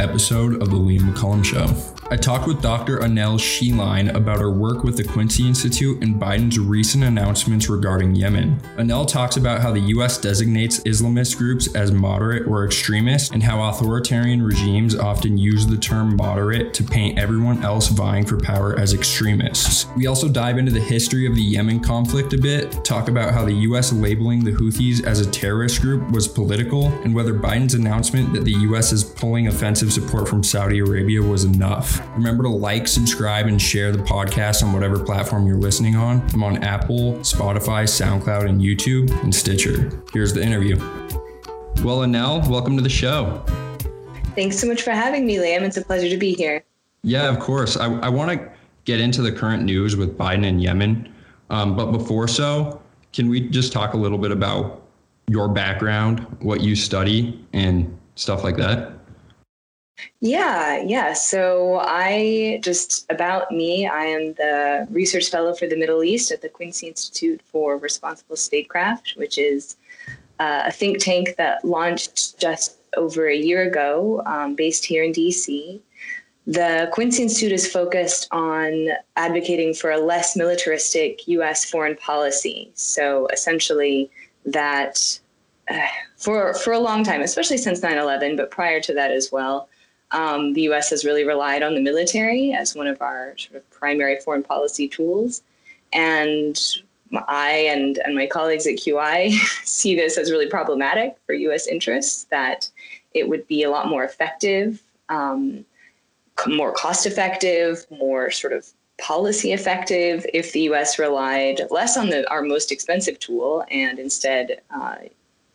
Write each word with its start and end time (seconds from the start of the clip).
38th 0.00 0.08
episode 0.08 0.62
of 0.62 0.70
the 0.70 0.76
Liam 0.76 1.12
McCollum 1.12 1.44
Show. 1.44 1.99
I 2.12 2.16
talked 2.16 2.48
with 2.48 2.60
Dr. 2.60 2.98
Annelle 2.98 3.38
Sheline 3.38 4.12
about 4.16 4.40
her 4.40 4.50
work 4.50 4.82
with 4.82 4.96
the 4.96 5.04
Quincy 5.04 5.46
Institute 5.46 6.02
and 6.02 6.16
Biden's 6.16 6.58
recent 6.58 7.04
announcements 7.04 7.68
regarding 7.68 8.16
Yemen. 8.16 8.58
Annelle 8.78 9.06
talks 9.06 9.36
about 9.36 9.60
how 9.60 9.70
the 9.70 9.78
U.S. 9.78 10.18
designates 10.18 10.80
Islamist 10.80 11.38
groups 11.38 11.72
as 11.76 11.92
moderate 11.92 12.48
or 12.48 12.64
extremist 12.64 13.32
and 13.32 13.40
how 13.40 13.62
authoritarian 13.62 14.42
regimes 14.42 14.96
often 14.98 15.38
use 15.38 15.68
the 15.68 15.76
term 15.76 16.16
moderate 16.16 16.74
to 16.74 16.82
paint 16.82 17.16
everyone 17.16 17.62
else 17.62 17.86
vying 17.86 18.26
for 18.26 18.40
power 18.40 18.76
as 18.76 18.92
extremists. 18.92 19.86
We 19.96 20.08
also 20.08 20.28
dive 20.28 20.58
into 20.58 20.72
the 20.72 20.80
history 20.80 21.28
of 21.28 21.36
the 21.36 21.42
Yemen 21.42 21.78
conflict 21.78 22.32
a 22.32 22.38
bit, 22.38 22.84
talk 22.84 23.06
about 23.06 23.32
how 23.32 23.44
the 23.44 23.54
U.S. 23.54 23.92
labeling 23.92 24.42
the 24.42 24.50
Houthis 24.50 25.04
as 25.04 25.20
a 25.20 25.30
terrorist 25.30 25.80
group 25.80 26.10
was 26.10 26.26
political, 26.26 26.88
and 27.04 27.14
whether 27.14 27.32
Biden's 27.34 27.74
announcement 27.74 28.32
that 28.32 28.44
the 28.44 28.58
U.S. 28.62 28.90
is 28.90 29.04
pulling 29.04 29.46
offensive 29.46 29.92
support 29.92 30.28
from 30.28 30.42
Saudi 30.42 30.80
Arabia 30.80 31.22
was 31.22 31.44
enough. 31.44 31.99
Remember 32.14 32.42
to 32.44 32.48
like, 32.48 32.88
subscribe, 32.88 33.46
and 33.46 33.60
share 33.60 33.92
the 33.92 34.02
podcast 34.02 34.62
on 34.62 34.72
whatever 34.72 35.02
platform 35.02 35.46
you're 35.46 35.58
listening 35.58 35.96
on. 35.96 36.20
I'm 36.34 36.42
on 36.42 36.62
Apple, 36.64 37.14
Spotify, 37.16 37.84
SoundCloud, 37.84 38.48
and 38.48 38.60
YouTube, 38.60 39.10
and 39.22 39.34
Stitcher. 39.34 40.02
Here's 40.12 40.32
the 40.32 40.42
interview. 40.42 40.76
Well, 41.84 42.00
Annelle, 42.00 42.48
welcome 42.48 42.76
to 42.76 42.82
the 42.82 42.88
show. 42.88 43.44
Thanks 44.34 44.58
so 44.58 44.66
much 44.66 44.82
for 44.82 44.90
having 44.90 45.26
me, 45.26 45.36
Liam. 45.36 45.62
It's 45.62 45.76
a 45.76 45.84
pleasure 45.84 46.08
to 46.08 46.16
be 46.16 46.34
here. 46.34 46.62
Yeah, 47.02 47.28
of 47.28 47.38
course. 47.38 47.76
I, 47.76 47.92
I 48.00 48.08
want 48.08 48.30
to 48.30 48.50
get 48.84 49.00
into 49.00 49.22
the 49.22 49.32
current 49.32 49.62
news 49.62 49.96
with 49.96 50.16
Biden 50.16 50.46
and 50.46 50.62
Yemen. 50.62 51.12
Um, 51.48 51.76
but 51.76 51.90
before 51.92 52.28
so, 52.28 52.80
can 53.12 53.28
we 53.28 53.48
just 53.48 53.72
talk 53.72 53.94
a 53.94 53.96
little 53.96 54.18
bit 54.18 54.30
about 54.30 54.82
your 55.28 55.48
background, 55.48 56.20
what 56.40 56.60
you 56.60 56.76
study, 56.76 57.44
and 57.52 57.98
stuff 58.14 58.44
like 58.44 58.56
that? 58.56 58.92
Yeah, 60.20 60.82
yeah. 60.82 61.12
So 61.12 61.80
I 61.82 62.60
just 62.62 63.10
about 63.10 63.50
me, 63.50 63.86
I 63.86 64.04
am 64.04 64.34
the 64.34 64.86
research 64.90 65.30
fellow 65.30 65.54
for 65.54 65.66
the 65.66 65.76
Middle 65.76 66.04
East 66.04 66.30
at 66.30 66.42
the 66.42 66.48
Quincy 66.48 66.88
Institute 66.88 67.40
for 67.44 67.76
Responsible 67.76 68.36
Statecraft, 68.36 69.14
which 69.16 69.38
is 69.38 69.76
uh, 70.38 70.64
a 70.66 70.72
think 70.72 70.98
tank 70.98 71.36
that 71.36 71.64
launched 71.64 72.38
just 72.38 72.76
over 72.96 73.28
a 73.28 73.36
year 73.36 73.62
ago, 73.62 74.22
um, 74.26 74.54
based 74.54 74.84
here 74.84 75.04
in 75.04 75.12
DC. 75.12 75.80
The 76.46 76.88
Quincy 76.92 77.22
Institute 77.22 77.52
is 77.52 77.70
focused 77.70 78.26
on 78.32 78.88
advocating 79.16 79.74
for 79.74 79.90
a 79.90 79.98
less 79.98 80.36
militaristic 80.36 81.28
U.S. 81.28 81.64
foreign 81.64 81.96
policy. 81.96 82.70
So 82.74 83.26
essentially, 83.28 84.10
that 84.46 85.20
uh, 85.70 85.86
for 86.16 86.54
for 86.54 86.72
a 86.72 86.78
long 86.78 87.04
time, 87.04 87.20
especially 87.20 87.58
since 87.58 87.80
9/11, 87.80 88.36
but 88.36 88.50
prior 88.50 88.80
to 88.80 88.94
that 88.94 89.10
as 89.10 89.30
well, 89.30 89.68
um, 90.12 90.52
the 90.54 90.62
U.S. 90.62 90.90
has 90.90 91.04
really 91.04 91.24
relied 91.24 91.62
on 91.62 91.74
the 91.74 91.80
military 91.80 92.52
as 92.52 92.74
one 92.74 92.86
of 92.86 93.00
our 93.00 93.34
sort 93.38 93.56
of 93.56 93.70
primary 93.70 94.18
foreign 94.20 94.42
policy 94.42 94.88
tools, 94.88 95.42
and 95.92 96.60
I 97.28 97.50
and 97.50 97.98
and 97.98 98.14
my 98.14 98.26
colleagues 98.26 98.66
at 98.66 98.74
QI 98.74 99.30
see 99.64 99.94
this 99.94 100.18
as 100.18 100.30
really 100.30 100.48
problematic 100.48 101.16
for 101.26 101.34
U.S. 101.34 101.66
interests. 101.66 102.24
That 102.24 102.68
it 103.14 103.28
would 103.28 103.46
be 103.46 103.62
a 103.62 103.70
lot 103.70 103.88
more 103.88 104.04
effective, 104.04 104.82
um, 105.08 105.64
more 106.46 106.72
cost 106.72 107.06
effective, 107.06 107.86
more 107.90 108.30
sort 108.30 108.52
of 108.52 108.66
policy 109.00 109.52
effective 109.52 110.26
if 110.34 110.52
the 110.52 110.60
U.S. 110.62 110.98
relied 110.98 111.62
less 111.70 111.96
on 111.96 112.10
the 112.10 112.28
our 112.30 112.42
most 112.42 112.72
expensive 112.72 113.18
tool 113.18 113.64
and 113.70 113.98
instead 113.98 114.60
uh, 114.74 114.96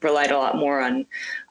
relied 0.06 0.32
a 0.32 0.38
lot 0.38 0.56
more 0.56 0.80
on 0.80 1.06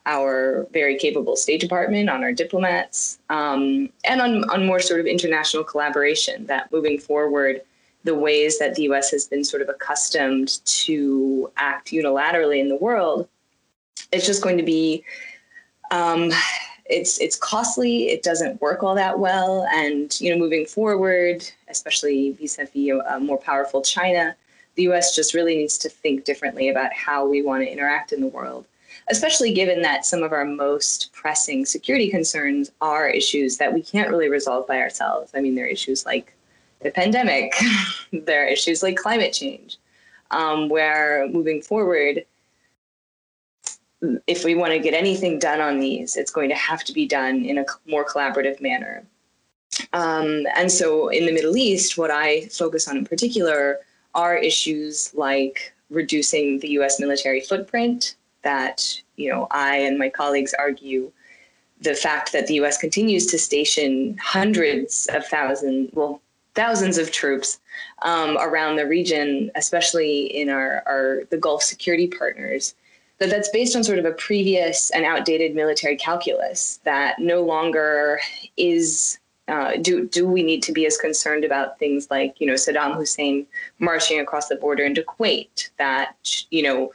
our 0.06 0.66
very 0.72 0.96
capable 0.96 1.36
State 1.36 1.60
Department, 1.60 2.08
on 2.08 2.22
our 2.22 2.32
diplomats, 2.32 3.18
um, 3.28 3.90
and 4.04 4.20
on, 4.20 4.48
on 4.50 4.66
more 4.66 4.80
sort 4.80 5.00
of 5.00 5.06
international 5.06 5.64
collaboration. 5.64 6.46
That 6.46 6.70
moving 6.72 6.98
forward, 6.98 7.62
the 8.04 8.14
ways 8.14 8.58
that 8.58 8.74
the 8.74 8.82
US 8.84 9.10
has 9.10 9.26
been 9.26 9.44
sort 9.44 9.62
of 9.62 9.68
accustomed 9.68 10.64
to 10.64 11.50
act 11.56 11.88
unilaterally 11.88 12.60
in 12.60 12.68
the 12.68 12.76
world, 12.76 13.28
it's 14.12 14.26
just 14.26 14.42
going 14.42 14.58
to 14.58 14.64
be. 14.64 15.04
Um, 15.90 16.30
it's 16.86 17.18
it's 17.18 17.36
costly. 17.36 18.10
It 18.10 18.22
doesn't 18.22 18.60
work 18.60 18.82
all 18.82 18.94
that 18.94 19.18
well, 19.18 19.66
and 19.72 20.18
you 20.20 20.30
know, 20.30 20.38
moving 20.38 20.66
forward, 20.66 21.48
especially 21.68 22.32
vis-a-vis 22.32 23.00
a 23.08 23.20
more 23.20 23.38
powerful 23.38 23.80
China, 23.80 24.36
the 24.74 24.84
U.S. 24.84 25.14
just 25.14 25.34
really 25.34 25.56
needs 25.56 25.78
to 25.78 25.88
think 25.88 26.24
differently 26.24 26.68
about 26.68 26.92
how 26.92 27.26
we 27.26 27.42
want 27.42 27.62
to 27.62 27.70
interact 27.70 28.12
in 28.12 28.20
the 28.20 28.26
world 28.26 28.66
especially 29.08 29.52
given 29.52 29.82
that 29.82 30.06
some 30.06 30.22
of 30.22 30.32
our 30.32 30.44
most 30.44 31.12
pressing 31.12 31.66
security 31.66 32.10
concerns 32.10 32.70
are 32.80 33.08
issues 33.08 33.58
that 33.58 33.72
we 33.72 33.82
can't 33.82 34.10
really 34.10 34.28
resolve 34.28 34.66
by 34.66 34.78
ourselves. 34.78 35.30
I 35.34 35.40
mean, 35.40 35.54
there 35.54 35.66
are 35.66 35.68
issues 35.68 36.06
like 36.06 36.34
the 36.80 36.90
pandemic, 36.90 37.54
there 38.12 38.44
are 38.44 38.48
issues 38.48 38.82
like 38.82 38.96
climate 38.96 39.32
change, 39.32 39.78
um, 40.30 40.68
where 40.68 41.28
moving 41.28 41.60
forward, 41.60 42.24
if 44.26 44.44
we 44.44 44.54
want 44.54 44.72
to 44.72 44.78
get 44.78 44.94
anything 44.94 45.38
done 45.38 45.60
on 45.60 45.80
these, 45.80 46.16
it's 46.16 46.30
going 46.30 46.48
to 46.48 46.56
have 46.56 46.84
to 46.84 46.92
be 46.92 47.06
done 47.06 47.44
in 47.44 47.58
a 47.58 47.64
more 47.86 48.04
collaborative 48.04 48.60
manner. 48.60 49.02
Um, 49.92 50.46
and 50.54 50.70
so 50.70 51.08
in 51.08 51.26
the 51.26 51.32
Middle 51.32 51.56
East, 51.56 51.98
what 51.98 52.10
I 52.10 52.46
focus 52.46 52.86
on 52.86 52.96
in 52.96 53.04
particular 53.04 53.78
are 54.14 54.36
issues 54.36 55.12
like 55.14 55.74
reducing 55.90 56.58
the 56.60 56.70
US 56.70 57.00
military 57.00 57.40
footprint, 57.40 58.16
that 58.42 59.00
you 59.16 59.30
know 59.30 59.46
I 59.50 59.76
and 59.76 59.98
my 59.98 60.08
colleagues 60.08 60.54
argue 60.54 61.12
the 61.80 61.94
fact 61.94 62.32
that 62.32 62.46
the 62.46 62.54
U.S. 62.54 62.78
continues 62.78 63.26
to 63.26 63.38
station 63.38 64.16
hundreds 64.18 65.06
of 65.12 65.26
thousands, 65.26 65.90
well, 65.92 66.20
thousands 66.54 66.98
of 66.98 67.10
troops 67.10 67.60
um, 68.02 68.36
around 68.38 68.76
the 68.76 68.86
region, 68.86 69.50
especially 69.54 70.26
in 70.26 70.48
our, 70.48 70.82
our 70.86 71.24
the 71.30 71.36
Gulf 71.36 71.62
security 71.62 72.06
partners, 72.06 72.74
that 73.18 73.30
that's 73.30 73.48
based 73.50 73.76
on 73.76 73.84
sort 73.84 73.98
of 73.98 74.04
a 74.04 74.12
previous 74.12 74.90
and 74.90 75.04
outdated 75.04 75.54
military 75.54 75.96
calculus 75.96 76.80
that 76.84 77.18
no 77.18 77.42
longer 77.42 78.20
is. 78.56 79.18
Uh, 79.46 79.76
do 79.76 80.06
do 80.08 80.26
we 80.26 80.42
need 80.42 80.62
to 80.62 80.72
be 80.72 80.86
as 80.86 80.96
concerned 80.96 81.44
about 81.44 81.78
things 81.78 82.08
like 82.10 82.40
you 82.40 82.46
know 82.46 82.54
Saddam 82.54 82.96
Hussein 82.96 83.46
marching 83.78 84.18
across 84.18 84.48
the 84.48 84.56
border 84.56 84.84
into 84.84 85.02
Kuwait? 85.02 85.68
That 85.78 86.16
you 86.50 86.62
know 86.62 86.92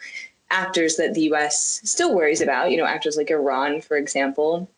actors 0.51 0.95
that 0.97 1.13
the 1.13 1.21
US 1.33 1.81
still 1.83 2.15
worries 2.15 2.41
about, 2.41 2.71
you 2.71 2.77
know, 2.77 2.85
actors 2.85 3.17
like 3.17 3.31
Iran, 3.31 3.81
for 3.81 3.97
example. 3.97 4.69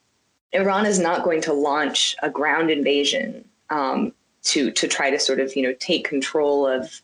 Iran 0.53 0.85
is 0.85 0.99
not 0.99 1.23
going 1.23 1.41
to 1.41 1.53
launch 1.53 2.15
a 2.21 2.29
ground 2.29 2.69
invasion 2.69 3.45
um, 3.69 4.13
to 4.43 4.71
to 4.71 4.87
try 4.87 5.09
to 5.09 5.19
sort 5.19 5.39
of 5.39 5.55
you 5.55 5.63
know 5.63 5.73
take 5.79 6.07
control 6.07 6.67
of 6.67 7.01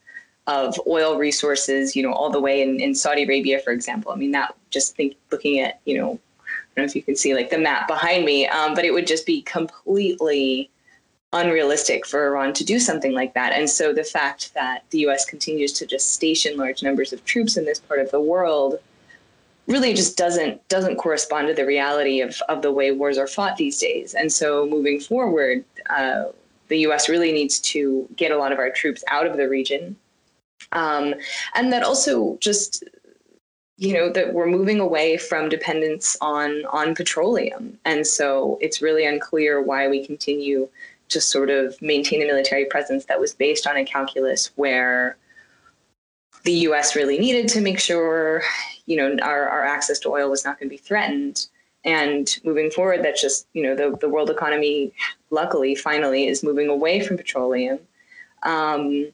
of 0.47 0.79
oil 0.87 1.17
resources, 1.17 1.95
you 1.95 2.01
know, 2.01 2.13
all 2.13 2.29
the 2.29 2.39
way 2.39 2.61
in, 2.61 2.79
in 2.79 2.95
Saudi 2.95 3.23
Arabia, 3.23 3.59
for 3.59 3.71
example. 3.71 4.13
I 4.13 4.15
mean, 4.15 4.31
that 4.31 4.55
just 4.69 4.95
think 4.95 5.15
looking 5.31 5.59
at 5.59 5.79
you 5.85 5.97
know, 5.97 6.19
don't 6.77 6.85
know 6.85 6.89
if 6.89 6.95
you 6.95 7.01
can 7.01 7.15
see 7.15 7.33
like 7.33 7.49
the 7.49 7.57
map 7.57 7.87
behind 7.87 8.23
me, 8.23 8.47
um, 8.47 8.75
but 8.75 8.85
it 8.85 8.93
would 8.93 9.07
just 9.07 9.25
be 9.25 9.41
completely 9.41 10.69
unrealistic 11.33 12.05
for 12.05 12.27
Iran 12.27 12.53
to 12.53 12.63
do 12.63 12.79
something 12.79 13.13
like 13.13 13.33
that. 13.33 13.51
And 13.51 13.69
so 13.69 13.93
the 13.93 14.03
fact 14.03 14.53
that 14.53 14.83
the 14.91 14.99
US 15.07 15.25
continues 15.25 15.73
to 15.73 15.87
just 15.87 16.13
station 16.13 16.55
large 16.55 16.83
numbers 16.83 17.11
of 17.11 17.25
troops 17.25 17.57
in 17.57 17.65
this 17.65 17.79
part 17.79 17.99
of 17.99 18.11
the 18.11 18.21
world 18.21 18.79
really 19.65 19.93
just 19.93 20.17
doesn't 20.17 20.65
doesn't 20.69 20.95
correspond 20.97 21.47
to 21.47 21.53
the 21.53 21.65
reality 21.65 22.21
of, 22.21 22.39
of 22.47 22.61
the 22.61 22.71
way 22.71 22.91
wars 22.91 23.17
are 23.17 23.27
fought 23.27 23.57
these 23.57 23.79
days. 23.79 24.13
And 24.13 24.31
so 24.31 24.67
moving 24.67 24.99
forward, 24.99 25.65
uh, 25.89 26.25
the 26.67 26.77
US 26.87 27.09
really 27.09 27.31
needs 27.31 27.59
to 27.61 28.07
get 28.15 28.31
a 28.31 28.37
lot 28.37 28.51
of 28.51 28.59
our 28.59 28.69
troops 28.69 29.03
out 29.09 29.25
of 29.25 29.35
the 29.35 29.49
region. 29.49 29.95
Um, 30.73 31.15
and 31.55 31.73
that 31.73 31.83
also 31.83 32.37
just 32.39 32.83
you 33.77 33.93
know 33.93 34.09
that 34.09 34.33
we're 34.33 34.47
moving 34.47 34.79
away 34.79 35.17
from 35.17 35.49
dependence 35.49 36.17
on 36.21 36.65
on 36.71 36.95
petroleum 36.95 37.77
and 37.85 38.05
so 38.07 38.57
it's 38.61 38.81
really 38.81 39.05
unclear 39.05 39.61
why 39.61 39.87
we 39.87 40.05
continue 40.05 40.67
to 41.09 41.21
sort 41.21 41.49
of 41.49 41.79
maintain 41.81 42.21
a 42.21 42.25
military 42.25 42.65
presence 42.65 43.05
that 43.05 43.19
was 43.19 43.33
based 43.33 43.65
on 43.65 43.77
a 43.77 43.85
calculus 43.85 44.51
where 44.55 45.17
the 46.43 46.53
US 46.69 46.95
really 46.95 47.19
needed 47.19 47.49
to 47.49 47.61
make 47.61 47.79
sure, 47.79 48.41
you 48.85 48.95
know, 48.95 49.17
our, 49.21 49.49
our 49.49 49.65
access 49.65 49.99
to 49.99 50.09
oil 50.09 50.29
was 50.29 50.45
not 50.45 50.57
going 50.57 50.69
to 50.69 50.73
be 50.73 50.81
threatened. 50.81 51.47
And 51.83 52.37
moving 52.43 52.71
forward, 52.71 53.03
that's 53.03 53.21
just, 53.21 53.47
you 53.53 53.63
know, 53.63 53.75
the, 53.75 53.97
the 53.97 54.09
world 54.09 54.29
economy, 54.29 54.93
luckily, 55.29 55.75
finally, 55.75 56.27
is 56.27 56.43
moving 56.43 56.69
away 56.69 57.01
from 57.01 57.17
petroleum. 57.17 57.79
Um, 58.43 59.11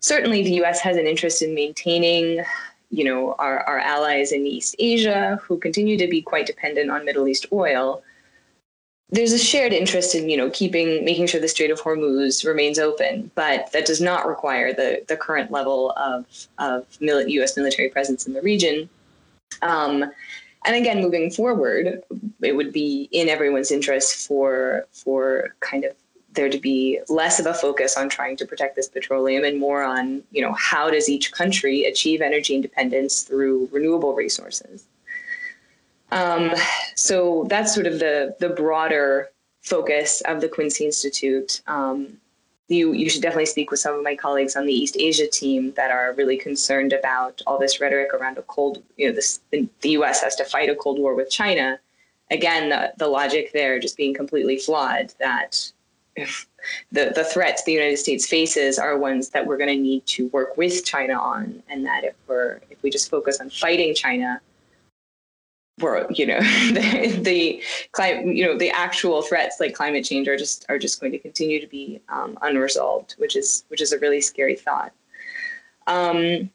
certainly, 0.00 0.42
the 0.42 0.62
US 0.64 0.80
has 0.80 0.96
an 0.96 1.06
interest 1.06 1.42
in 1.42 1.54
maintaining, 1.54 2.44
you 2.90 3.04
know, 3.04 3.34
our, 3.38 3.60
our 3.60 3.78
allies 3.78 4.32
in 4.32 4.46
East 4.46 4.76
Asia, 4.78 5.38
who 5.42 5.58
continue 5.58 5.98
to 5.98 6.08
be 6.08 6.22
quite 6.22 6.46
dependent 6.46 6.90
on 6.90 7.04
Middle 7.04 7.28
East 7.28 7.46
oil 7.52 8.02
there's 9.10 9.32
a 9.32 9.38
shared 9.38 9.72
interest 9.72 10.14
in 10.14 10.28
you 10.28 10.36
know 10.36 10.50
keeping 10.50 11.04
making 11.04 11.26
sure 11.26 11.40
the 11.40 11.48
Strait 11.48 11.70
of 11.70 11.80
Hormuz 11.80 12.46
remains 12.46 12.78
open, 12.78 13.30
but 13.34 13.70
that 13.72 13.86
does 13.86 14.00
not 14.00 14.26
require 14.26 14.72
the 14.72 15.02
the 15.08 15.16
current 15.16 15.50
level 15.50 15.92
of 15.92 16.26
of 16.58 16.86
U.S. 17.00 17.56
military 17.56 17.88
presence 17.88 18.26
in 18.26 18.34
the 18.34 18.42
region. 18.42 18.88
Um, 19.62 20.04
and 20.66 20.76
again, 20.76 21.00
moving 21.00 21.30
forward, 21.30 22.02
it 22.42 22.56
would 22.56 22.72
be 22.72 23.08
in 23.12 23.28
everyone's 23.28 23.70
interest 23.70 24.26
for 24.26 24.86
for 24.92 25.54
kind 25.60 25.84
of 25.84 25.94
there 26.38 26.48
to 26.48 26.58
be 26.58 27.00
less 27.08 27.40
of 27.40 27.46
a 27.46 27.52
focus 27.52 27.96
on 27.96 28.08
trying 28.08 28.36
to 28.36 28.46
protect 28.46 28.76
this 28.76 28.88
petroleum 28.88 29.42
and 29.44 29.58
more 29.58 29.82
on 29.82 30.22
you 30.30 30.40
know 30.40 30.54
how 30.54 30.88
does 30.88 31.08
each 31.08 31.32
country 31.32 31.84
achieve 31.84 32.20
energy 32.20 32.54
independence 32.54 33.22
through 33.22 33.68
renewable 33.72 34.14
resources. 34.14 34.86
Um, 36.12 36.52
so 36.94 37.46
that's 37.50 37.74
sort 37.74 37.86
of 37.86 37.98
the 37.98 38.36
the 38.38 38.50
broader 38.50 39.30
focus 39.62 40.22
of 40.22 40.40
the 40.40 40.48
Quincy 40.48 40.86
Institute. 40.86 41.60
Um, 41.66 42.18
you 42.68 42.92
you 42.92 43.10
should 43.10 43.22
definitely 43.22 43.46
speak 43.46 43.70
with 43.70 43.80
some 43.80 43.94
of 43.94 44.04
my 44.04 44.14
colleagues 44.14 44.54
on 44.54 44.64
the 44.64 44.72
East 44.72 44.96
Asia 44.98 45.26
team 45.26 45.72
that 45.72 45.90
are 45.90 46.14
really 46.14 46.36
concerned 46.36 46.92
about 46.92 47.42
all 47.46 47.58
this 47.58 47.80
rhetoric 47.80 48.14
around 48.14 48.38
a 48.38 48.42
cold. 48.42 48.82
You 48.96 49.08
know, 49.08 49.14
this 49.14 49.40
the, 49.50 49.68
U.S. 49.82 50.22
has 50.22 50.36
to 50.36 50.44
fight 50.44 50.70
a 50.70 50.76
cold 50.76 50.98
war 50.98 51.14
with 51.14 51.30
China. 51.30 51.80
Again, 52.30 52.68
the, 52.68 52.92
the 52.98 53.08
logic 53.08 53.52
there 53.52 53.80
just 53.80 53.96
being 53.96 54.14
completely 54.14 54.58
flawed. 54.58 55.14
That 55.18 55.72
the 56.92 57.12
the 57.14 57.24
threats 57.24 57.64
the 57.64 57.72
United 57.72 57.98
States 57.98 58.26
faces 58.26 58.78
are 58.78 58.98
ones 58.98 59.30
that 59.30 59.46
we're 59.46 59.56
going 59.56 59.74
to 59.74 59.82
need 59.82 60.06
to 60.06 60.28
work 60.28 60.56
with 60.56 60.84
China 60.84 61.14
on, 61.14 61.62
and 61.68 61.84
that 61.86 62.04
if 62.04 62.14
we're 62.26 62.60
if 62.70 62.82
we 62.82 62.90
just 62.90 63.10
focus 63.10 63.40
on 63.40 63.50
fighting 63.50 63.94
China, 63.94 64.40
we're 65.80 66.06
you 66.10 66.26
know 66.26 66.40
the, 66.72 67.18
the 67.22 67.62
climate 67.92 68.36
you 68.36 68.44
know 68.44 68.56
the 68.56 68.70
actual 68.70 69.22
threats 69.22 69.60
like 69.60 69.74
climate 69.74 70.04
change 70.04 70.28
are 70.28 70.36
just 70.36 70.64
are 70.68 70.78
just 70.78 71.00
going 71.00 71.12
to 71.12 71.18
continue 71.18 71.60
to 71.60 71.66
be 71.66 72.00
um, 72.08 72.38
unresolved 72.42 73.14
which 73.18 73.36
is 73.36 73.64
which 73.68 73.80
is 73.80 73.92
a 73.92 73.98
really 73.98 74.20
scary 74.20 74.56
thought. 74.56 74.92
Um, 75.86 76.50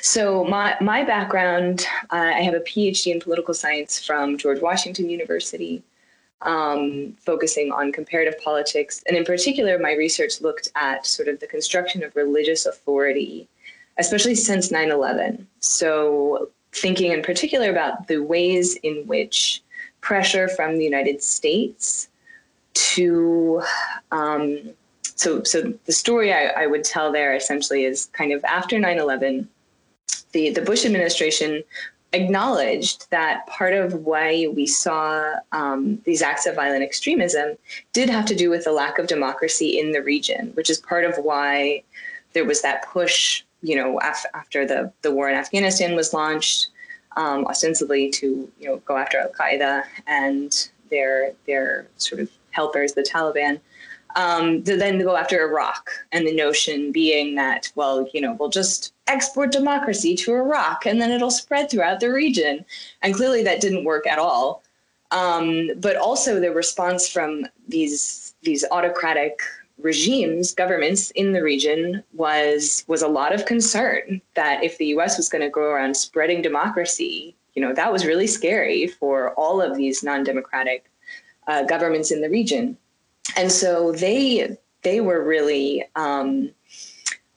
so 0.00 0.44
my 0.44 0.76
my 0.80 1.04
background 1.04 1.86
uh, 2.10 2.16
i 2.34 2.40
have 2.42 2.54
a 2.54 2.60
phd 2.60 3.06
in 3.06 3.20
political 3.20 3.54
science 3.54 4.04
from 4.04 4.36
george 4.36 4.60
washington 4.60 5.08
university 5.08 5.82
um, 6.42 7.16
focusing 7.20 7.72
on 7.72 7.92
comparative 7.92 8.38
politics. 8.42 9.02
And 9.06 9.16
in 9.16 9.24
particular 9.24 9.78
my 9.78 9.92
research 9.92 10.40
looked 10.40 10.70
at 10.74 11.06
sort 11.06 11.28
of 11.28 11.40
the 11.40 11.46
construction 11.46 12.02
of 12.02 12.14
religious 12.16 12.66
authority 12.66 13.48
especially 13.98 14.34
since 14.34 14.70
9-11 14.70 15.46
so 15.60 16.50
thinking 16.72 17.12
in 17.12 17.22
particular 17.22 17.70
about 17.70 18.08
the 18.08 18.18
ways 18.18 18.74
in 18.82 19.06
which 19.06 19.62
pressure 20.00 20.48
from 20.48 20.76
the 20.76 20.84
United 20.84 21.22
States 21.22 22.08
to 22.74 23.62
um, 24.12 24.70
so 25.02 25.42
so 25.42 25.72
the 25.86 25.92
story 25.92 26.32
I, 26.32 26.48
I, 26.48 26.66
would 26.66 26.84
tell 26.84 27.10
there 27.10 27.34
essentially 27.34 27.84
is 27.84 28.06
kind 28.12 28.32
of 28.32 28.44
after 28.44 28.76
9-11 28.76 29.46
the 30.32 30.50
the 30.50 30.60
bush 30.60 30.84
administration 30.84 31.62
acknowledged 32.16 33.10
that 33.10 33.46
part 33.46 33.72
of 33.72 33.94
why 33.94 34.48
we 34.54 34.66
saw 34.66 35.34
um, 35.52 36.00
these 36.04 36.22
acts 36.22 36.46
of 36.46 36.54
violent 36.54 36.82
extremism 36.82 37.56
did 37.92 38.10
have 38.10 38.26
to 38.26 38.34
do 38.34 38.50
with 38.50 38.64
the 38.64 38.72
lack 38.72 38.98
of 38.98 39.06
democracy 39.06 39.78
in 39.78 39.92
the 39.92 40.02
region 40.02 40.50
which 40.54 40.68
is 40.68 40.78
part 40.78 41.04
of 41.04 41.16
why 41.18 41.82
there 42.32 42.44
was 42.44 42.62
that 42.62 42.84
push 42.86 43.44
you 43.62 43.76
know, 43.76 43.98
af- 43.98 44.26
after 44.34 44.66
the, 44.66 44.92
the 45.02 45.10
war 45.10 45.28
in 45.28 45.36
Afghanistan 45.36 45.96
was 45.96 46.12
launched, 46.12 46.68
um, 47.16 47.44
ostensibly 47.46 48.10
to, 48.10 48.50
you 48.58 48.68
know, 48.68 48.76
go 48.78 48.96
after 48.96 49.18
Al 49.18 49.30
Qaeda 49.30 49.84
and 50.06 50.70
their 50.90 51.32
their 51.46 51.88
sort 51.96 52.20
of 52.20 52.30
helpers, 52.50 52.92
the 52.92 53.02
Taliban, 53.02 53.60
um, 54.16 54.62
to 54.64 54.76
then 54.76 54.98
go 54.98 55.14
after 55.14 55.46
Iraq, 55.46 55.90
and 56.10 56.26
the 56.26 56.34
notion 56.34 56.90
being 56.90 57.34
that, 57.36 57.70
well, 57.74 58.08
you 58.12 58.20
know, 58.20 58.32
we'll 58.32 58.48
just 58.48 58.94
export 59.06 59.52
democracy 59.52 60.16
to 60.16 60.34
Iraq, 60.34 60.86
and 60.86 61.00
then 61.00 61.10
it'll 61.10 61.30
spread 61.30 61.70
throughout 61.70 62.00
the 62.00 62.10
region, 62.10 62.64
and 63.02 63.14
clearly 63.14 63.42
that 63.44 63.60
didn't 63.60 63.84
work 63.84 64.06
at 64.06 64.18
all. 64.18 64.62
Um, 65.12 65.70
but 65.76 65.96
also 65.96 66.40
the 66.40 66.50
response 66.50 67.08
from 67.08 67.46
these 67.68 68.34
these 68.42 68.64
autocratic 68.70 69.40
regimes, 69.78 70.54
governments 70.54 71.10
in 71.12 71.32
the 71.32 71.42
region 71.42 72.02
was 72.14 72.84
was 72.88 73.02
a 73.02 73.08
lot 73.08 73.34
of 73.34 73.44
concern 73.44 74.20
that 74.34 74.64
if 74.64 74.78
the 74.78 74.86
U.S. 74.86 75.16
was 75.16 75.28
going 75.28 75.42
to 75.42 75.50
go 75.50 75.62
around 75.62 75.96
spreading 75.96 76.42
democracy, 76.42 77.36
you 77.54 77.62
know, 77.62 77.74
that 77.74 77.92
was 77.92 78.06
really 78.06 78.26
scary 78.26 78.86
for 78.86 79.32
all 79.34 79.60
of 79.60 79.76
these 79.76 80.02
non-democratic 80.02 80.90
uh, 81.46 81.62
governments 81.64 82.10
in 82.10 82.20
the 82.20 82.30
region, 82.30 82.76
and 83.36 83.50
so 83.50 83.92
they 83.92 84.56
they 84.82 85.00
were 85.00 85.22
really 85.22 85.84
um, 85.96 86.50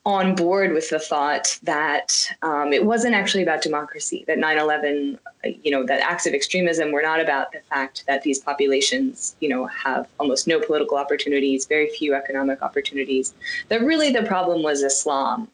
on 0.05 0.33
board 0.33 0.71
with 0.73 0.89
the 0.89 0.99
thought 0.99 1.59
that 1.63 2.29
um, 2.41 2.71
it 2.71 2.85
wasn't 2.85 3.13
actually 3.13 3.43
about 3.43 3.61
democracy, 3.61 4.23
that 4.27 4.37
9 4.37 4.57
11, 4.57 5.19
you 5.43 5.71
know, 5.71 5.85
that 5.85 5.99
acts 6.01 6.25
of 6.25 6.33
extremism 6.33 6.91
were 6.91 7.01
not 7.01 7.19
about 7.19 7.51
the 7.51 7.59
fact 7.69 8.05
that 8.07 8.23
these 8.23 8.39
populations, 8.39 9.35
you 9.39 9.49
know, 9.49 9.65
have 9.65 10.07
almost 10.19 10.47
no 10.47 10.59
political 10.59 10.97
opportunities, 10.97 11.65
very 11.65 11.89
few 11.89 12.15
economic 12.15 12.61
opportunities, 12.61 13.33
that 13.67 13.81
really 13.81 14.11
the 14.11 14.23
problem 14.23 14.63
was 14.63 14.83
Islam. 14.83 15.47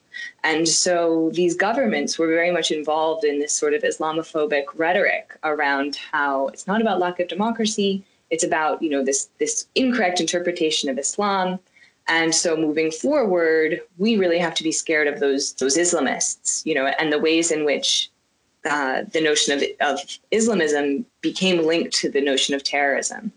And 0.44 0.68
so 0.68 1.32
these 1.34 1.56
governments 1.56 2.18
were 2.18 2.28
very 2.28 2.52
much 2.52 2.72
involved 2.72 3.26
in 3.26 3.40
this 3.40 3.52
sort 3.52 3.74
of 3.74 3.82
Islamophobic 3.82 4.66
rhetoric 4.76 5.38
around 5.44 5.98
how 6.12 6.48
it's 6.48 6.68
not 6.68 6.82
about 6.82 7.00
lack 7.00 7.20
of 7.20 7.28
democracy, 7.28 8.04
it's 8.30 8.44
about, 8.44 8.82
you 8.82 8.90
know, 8.90 9.04
this, 9.04 9.30
this 9.40 9.68
incorrect 9.76 10.20
interpretation 10.20 10.90
of 10.90 10.98
Islam 10.98 11.60
and 12.08 12.34
so 12.36 12.56
moving 12.56 12.92
forward, 12.92 13.82
we 13.98 14.18
really 14.18 14.38
have 14.38 14.54
to 14.56 14.64
be 14.64 14.72
scared 14.72 15.08
of 15.08 15.20
those 15.20 15.54
those 15.54 15.78
Islamists, 15.78 16.66
you 16.66 16.76
know, 16.76 16.86
and 16.86 17.12
the 17.12 17.20
ways 17.20 17.52
in 17.52 17.66
which 17.66 18.12
uh, 18.70 19.04
the 19.12 19.22
notion 19.22 19.58
of, 19.58 19.64
of 19.82 20.00
Islamism 20.32 21.06
became 21.22 21.66
linked 21.66 21.94
to 21.96 22.10
the 22.10 22.22
notion 22.22 22.54
of 22.54 22.64
terrorism. 22.64 23.32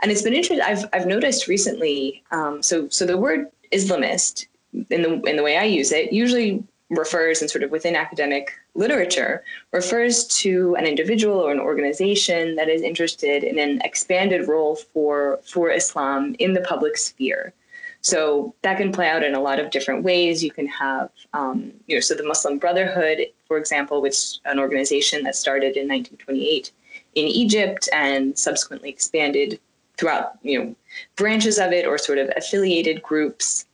And 0.00 0.10
it's 0.10 0.22
been 0.22 0.32
interesting. 0.32 0.60
I've 0.62 0.86
I've 0.92 1.06
noticed 1.06 1.48
recently. 1.48 2.22
Um, 2.30 2.62
so 2.62 2.88
so 2.88 3.04
the 3.04 3.18
word 3.18 3.50
Islamist 3.72 4.46
in 4.90 5.02
the 5.02 5.20
in 5.22 5.36
the 5.36 5.42
way 5.42 5.58
I 5.58 5.64
use 5.64 5.92
it 5.92 6.12
usually 6.12 6.64
refers 6.90 7.42
and 7.42 7.50
sort 7.50 7.62
of 7.62 7.70
within 7.70 7.94
academic 7.94 8.52
literature 8.78 9.44
refers 9.72 10.24
to 10.42 10.74
an 10.76 10.86
individual 10.86 11.38
or 11.38 11.50
an 11.52 11.60
organization 11.60 12.54
that 12.56 12.68
is 12.68 12.80
interested 12.80 13.44
in 13.44 13.58
an 13.58 13.80
expanded 13.82 14.48
role 14.48 14.76
for 14.76 15.40
for 15.44 15.70
Islam 15.70 16.34
in 16.38 16.54
the 16.54 16.60
public 16.62 16.96
sphere. 16.96 17.52
So 18.00 18.54
that 18.62 18.78
can 18.78 18.92
play 18.92 19.08
out 19.08 19.24
in 19.24 19.34
a 19.34 19.40
lot 19.40 19.58
of 19.58 19.70
different 19.70 20.04
ways. 20.04 20.42
You 20.42 20.52
can 20.52 20.68
have, 20.68 21.10
um, 21.34 21.72
you 21.88 21.96
know, 21.96 22.00
so 22.00 22.14
the 22.14 22.22
Muslim 22.22 22.58
Brotherhood, 22.58 23.18
for 23.48 23.58
example, 23.58 24.00
which 24.00 24.38
an 24.44 24.60
organization 24.60 25.24
that 25.24 25.34
started 25.34 25.76
in 25.76 25.88
1928 25.88 26.70
in 27.16 27.26
Egypt 27.26 27.88
and 27.92 28.38
subsequently 28.38 28.88
expanded 28.88 29.58
throughout, 29.96 30.38
you 30.42 30.58
know, 30.58 30.76
branches 31.16 31.58
of 31.58 31.72
it 31.72 31.84
or 31.86 31.98
sort 31.98 32.18
of 32.18 32.30
affiliated 32.36 33.02
groups 33.02 33.66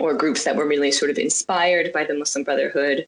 or 0.00 0.14
groups 0.14 0.44
that 0.44 0.56
were 0.56 0.66
really 0.66 0.90
sort 0.90 1.10
of 1.10 1.18
inspired 1.18 1.92
by 1.92 2.04
the 2.04 2.14
Muslim 2.14 2.44
Brotherhood 2.44 3.06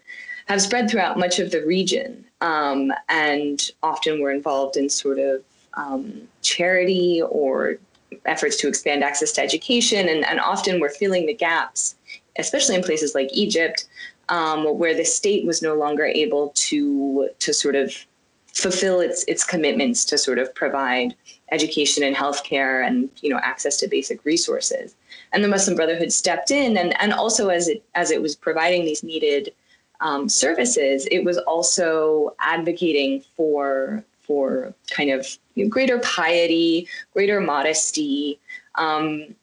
have 0.51 0.61
spread 0.61 0.91
throughout 0.91 1.17
much 1.17 1.39
of 1.39 1.53
the 1.53 1.65
region 1.65 2.25
um, 2.41 2.93
and 3.09 3.71
often 3.85 4.21
were 4.21 4.33
involved 4.33 4.77
in 4.77 4.89
sort 4.89 5.21
of 5.21 5.45
um, 5.75 6.23
charity 6.43 7.23
or 7.23 7.77
efforts 8.25 8.57
to 8.57 8.67
expand 8.67 9.05
access 9.05 9.31
to 9.31 9.41
education, 9.41 10.09
and, 10.09 10.27
and 10.27 10.41
often 10.41 10.81
we're 10.81 10.91
filling 10.91 11.27
the 11.27 11.35
gaps, 11.35 11.95
especially 12.37 12.75
in 12.75 12.83
places 12.83 13.15
like 13.15 13.29
Egypt, 13.33 13.87
um, 14.29 14.65
where 14.77 14.93
the 14.93 15.05
state 15.05 15.47
was 15.47 15.63
no 15.63 15.75
longer 15.75 16.05
able 16.05 16.53
to 16.57 17.29
to 17.39 17.55
sort 17.55 17.77
of 17.77 17.95
fulfill 18.53 18.99
its 18.99 19.23
its 19.29 19.45
commitments 19.45 20.05
to 20.05 20.19
sort 20.19 20.41
of 20.41 20.53
provide 20.57 21.15
education 21.53 22.03
and 22.03 22.17
healthcare 22.17 22.85
and 22.85 23.09
you 23.23 23.31
know 23.31 23.39
access 23.45 23.77
to 23.77 23.87
basic 23.87 24.25
resources. 24.25 24.97
And 25.33 25.45
the 25.45 25.49
Muslim 25.49 25.77
Brotherhood 25.77 26.13
stepped 26.13 26.51
in, 26.51 26.77
and 26.77 27.01
and 27.01 27.13
also 27.13 27.51
as 27.51 27.69
it 27.69 27.85
as 27.95 28.11
it 28.11 28.21
was 28.21 28.35
providing 28.35 28.85
these 28.85 29.05
needed 29.05 29.53
um, 30.01 30.29
services, 30.29 31.07
it 31.11 31.25
was 31.25 31.39
also 31.39 32.35
advocating 32.41 33.23
for 33.37 34.05
for 34.21 34.73
kind 34.91 35.11
of 35.11 35.27
you 35.55 35.65
know, 35.65 35.71
greater 35.71 35.99
piety, 36.01 36.87
greater 37.13 37.41
modesty. 37.41 38.39
Um, 38.77 39.35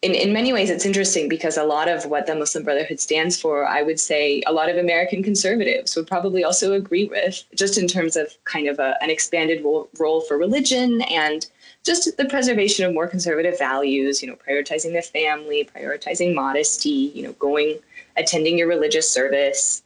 in, 0.00 0.14
in 0.14 0.32
many 0.32 0.52
ways, 0.52 0.68
it's 0.68 0.84
interesting 0.84 1.28
because 1.28 1.56
a 1.56 1.64
lot 1.64 1.86
of 1.86 2.06
what 2.06 2.26
the 2.26 2.34
Muslim 2.34 2.64
Brotherhood 2.64 2.98
stands 2.98 3.40
for, 3.40 3.66
I 3.66 3.82
would 3.82 4.00
say 4.00 4.42
a 4.46 4.52
lot 4.52 4.68
of 4.68 4.76
American 4.76 5.22
conservatives 5.22 5.94
would 5.94 6.08
probably 6.08 6.42
also 6.42 6.72
agree 6.72 7.04
with, 7.04 7.44
just 7.54 7.78
in 7.78 7.86
terms 7.86 8.16
of 8.16 8.34
kind 8.44 8.68
of 8.68 8.80
a, 8.80 8.96
an 9.00 9.10
expanded 9.10 9.62
role, 9.62 9.88
role 10.00 10.20
for 10.22 10.36
religion 10.36 11.02
and 11.02 11.46
just 11.84 12.16
the 12.16 12.24
preservation 12.24 12.84
of 12.84 12.94
more 12.94 13.06
conservative 13.06 13.58
values, 13.58 14.22
you 14.22 14.28
know, 14.28 14.36
prioritizing 14.36 14.92
the 14.92 15.02
family, 15.02 15.68
prioritizing 15.76 16.34
modesty, 16.34 17.12
you 17.14 17.22
know, 17.22 17.32
going, 17.34 17.78
attending 18.16 18.58
your 18.58 18.68
religious 18.68 19.08
service. 19.08 19.82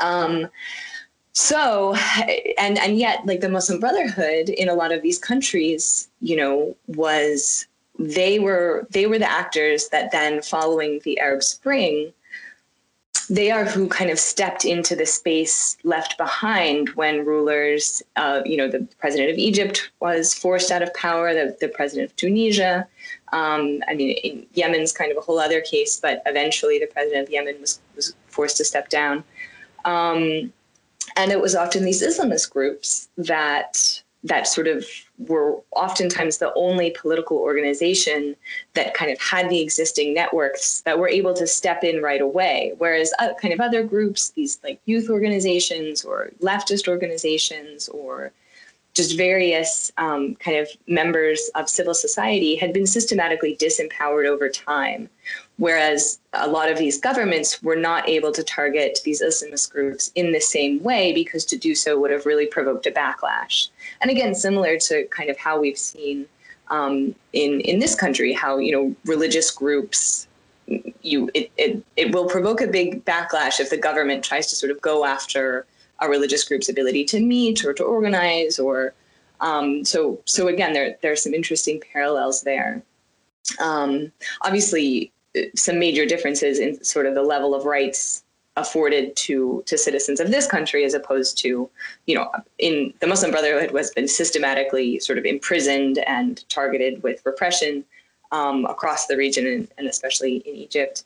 Um, 0.00 0.48
so 1.32 1.94
and 2.56 2.78
and 2.78 2.98
yet 2.98 3.26
like 3.26 3.40
the 3.40 3.48
muslim 3.50 3.78
brotherhood 3.78 4.48
in 4.48 4.70
a 4.70 4.74
lot 4.74 4.90
of 4.90 5.02
these 5.02 5.18
countries 5.18 6.08
you 6.22 6.34
know 6.34 6.74
was 6.86 7.66
they 7.98 8.38
were 8.38 8.86
they 8.88 9.04
were 9.04 9.18
the 9.18 9.30
actors 9.30 9.88
that 9.90 10.10
then 10.12 10.40
following 10.40 10.98
the 11.04 11.20
arab 11.20 11.42
spring 11.42 12.10
they 13.28 13.50
are 13.50 13.64
who 13.64 13.88
kind 13.88 14.10
of 14.10 14.18
stepped 14.18 14.64
into 14.64 14.94
the 14.94 15.06
space 15.06 15.76
left 15.82 16.16
behind 16.16 16.90
when 16.90 17.24
rulers, 17.24 18.02
uh, 18.14 18.40
you 18.44 18.56
know, 18.56 18.68
the 18.68 18.86
president 18.98 19.30
of 19.30 19.36
Egypt 19.36 19.90
was 20.00 20.32
forced 20.32 20.70
out 20.70 20.82
of 20.82 20.94
power, 20.94 21.34
the, 21.34 21.56
the 21.60 21.68
president 21.68 22.08
of 22.08 22.16
Tunisia. 22.16 22.86
Um, 23.32 23.82
I 23.88 23.94
mean, 23.94 24.46
Yemen's 24.54 24.92
kind 24.92 25.10
of 25.10 25.18
a 25.18 25.20
whole 25.20 25.40
other 25.40 25.60
case, 25.60 25.98
but 25.98 26.22
eventually 26.24 26.78
the 26.78 26.86
president 26.86 27.26
of 27.26 27.32
Yemen 27.32 27.56
was, 27.60 27.80
was 27.96 28.14
forced 28.28 28.58
to 28.58 28.64
step 28.64 28.90
down. 28.90 29.24
Um, 29.86 30.52
and 31.16 31.32
it 31.32 31.40
was 31.40 31.54
often 31.54 31.84
these 31.84 32.02
Islamist 32.02 32.50
groups 32.50 33.08
that 33.16 34.02
that 34.24 34.48
sort 34.48 34.66
of 34.66 34.84
were 35.18 35.56
oftentimes 35.70 36.38
the 36.38 36.52
only 36.54 36.90
political 36.90 37.36
organization 37.38 38.34
that 38.74 38.92
kind 38.92 39.12
of 39.12 39.20
had 39.20 39.48
the 39.48 39.60
existing 39.60 40.14
networks 40.14 40.80
that 40.80 40.98
were 40.98 41.08
able 41.08 41.32
to 41.32 41.46
step 41.46 41.84
in 41.84 42.02
right 42.02 42.20
away. 42.20 42.72
Whereas 42.78 43.12
uh, 43.20 43.34
kind 43.40 43.54
of 43.54 43.60
other 43.60 43.84
groups, 43.84 44.30
these 44.30 44.58
like 44.64 44.80
youth 44.84 45.08
organizations 45.08 46.04
or 46.04 46.30
leftist 46.40 46.88
organizations 46.88 47.88
or 47.88 48.32
just 48.96 49.14
various 49.14 49.92
um, 49.98 50.34
kind 50.36 50.56
of 50.56 50.68
members 50.86 51.50
of 51.54 51.68
civil 51.68 51.92
society 51.92 52.56
had 52.56 52.72
been 52.72 52.86
systematically 52.86 53.54
disempowered 53.56 54.26
over 54.26 54.48
time. 54.48 55.10
Whereas 55.58 56.18
a 56.32 56.48
lot 56.48 56.70
of 56.70 56.78
these 56.78 56.98
governments 56.98 57.62
were 57.62 57.76
not 57.76 58.08
able 58.08 58.32
to 58.32 58.42
target 58.42 59.00
these 59.04 59.22
Islamist 59.22 59.70
groups 59.70 60.10
in 60.14 60.32
the 60.32 60.40
same 60.40 60.82
way 60.82 61.12
because 61.12 61.44
to 61.46 61.58
do 61.58 61.74
so 61.74 62.00
would 62.00 62.10
have 62.10 62.24
really 62.24 62.46
provoked 62.46 62.86
a 62.86 62.90
backlash. 62.90 63.68
And 64.00 64.10
again, 64.10 64.34
similar 64.34 64.78
to 64.78 65.06
kind 65.08 65.28
of 65.28 65.36
how 65.36 65.60
we've 65.60 65.78
seen 65.78 66.26
um, 66.68 67.14
in 67.34 67.60
in 67.60 67.78
this 67.78 67.94
country, 67.94 68.32
how 68.32 68.56
you 68.56 68.72
know 68.72 68.96
religious 69.04 69.50
groups 69.50 70.26
you 71.02 71.30
it, 71.34 71.50
it 71.56 71.84
it 71.96 72.14
will 72.14 72.28
provoke 72.28 72.60
a 72.60 72.66
big 72.66 73.04
backlash 73.04 73.60
if 73.60 73.70
the 73.70 73.76
government 73.76 74.24
tries 74.24 74.48
to 74.48 74.56
sort 74.56 74.72
of 74.72 74.80
go 74.80 75.04
after 75.04 75.64
a 76.00 76.08
religious 76.08 76.44
group's 76.44 76.68
ability 76.68 77.04
to 77.04 77.20
meet 77.20 77.64
or 77.64 77.72
to 77.72 77.82
organize 77.82 78.58
or 78.58 78.94
um, 79.40 79.84
so 79.84 80.20
so 80.24 80.48
again 80.48 80.72
there 80.72 80.96
there 81.02 81.12
are 81.12 81.16
some 81.16 81.34
interesting 81.34 81.82
parallels 81.92 82.42
there. 82.42 82.82
Um, 83.60 84.12
obviously 84.42 85.12
some 85.54 85.78
major 85.78 86.06
differences 86.06 86.58
in 86.58 86.82
sort 86.82 87.06
of 87.06 87.14
the 87.14 87.22
level 87.22 87.54
of 87.54 87.64
rights 87.64 88.24
afforded 88.56 89.14
to 89.16 89.62
to 89.66 89.76
citizens 89.76 90.18
of 90.18 90.30
this 90.30 90.46
country 90.46 90.84
as 90.84 90.94
opposed 90.94 91.36
to 91.38 91.68
you 92.06 92.14
know 92.14 92.30
in 92.58 92.92
the 93.00 93.06
muslim 93.06 93.30
brotherhood 93.30 93.70
has 93.70 93.90
been 93.90 94.08
systematically 94.08 94.98
sort 94.98 95.18
of 95.18 95.24
imprisoned 95.24 95.98
and 96.06 96.48
targeted 96.48 97.02
with 97.02 97.20
repression 97.26 97.84
um, 98.32 98.64
across 98.64 99.06
the 99.06 99.16
region 99.16 99.46
and, 99.46 99.68
and 99.76 99.86
especially 99.86 100.36
in 100.38 100.54
egypt 100.54 101.04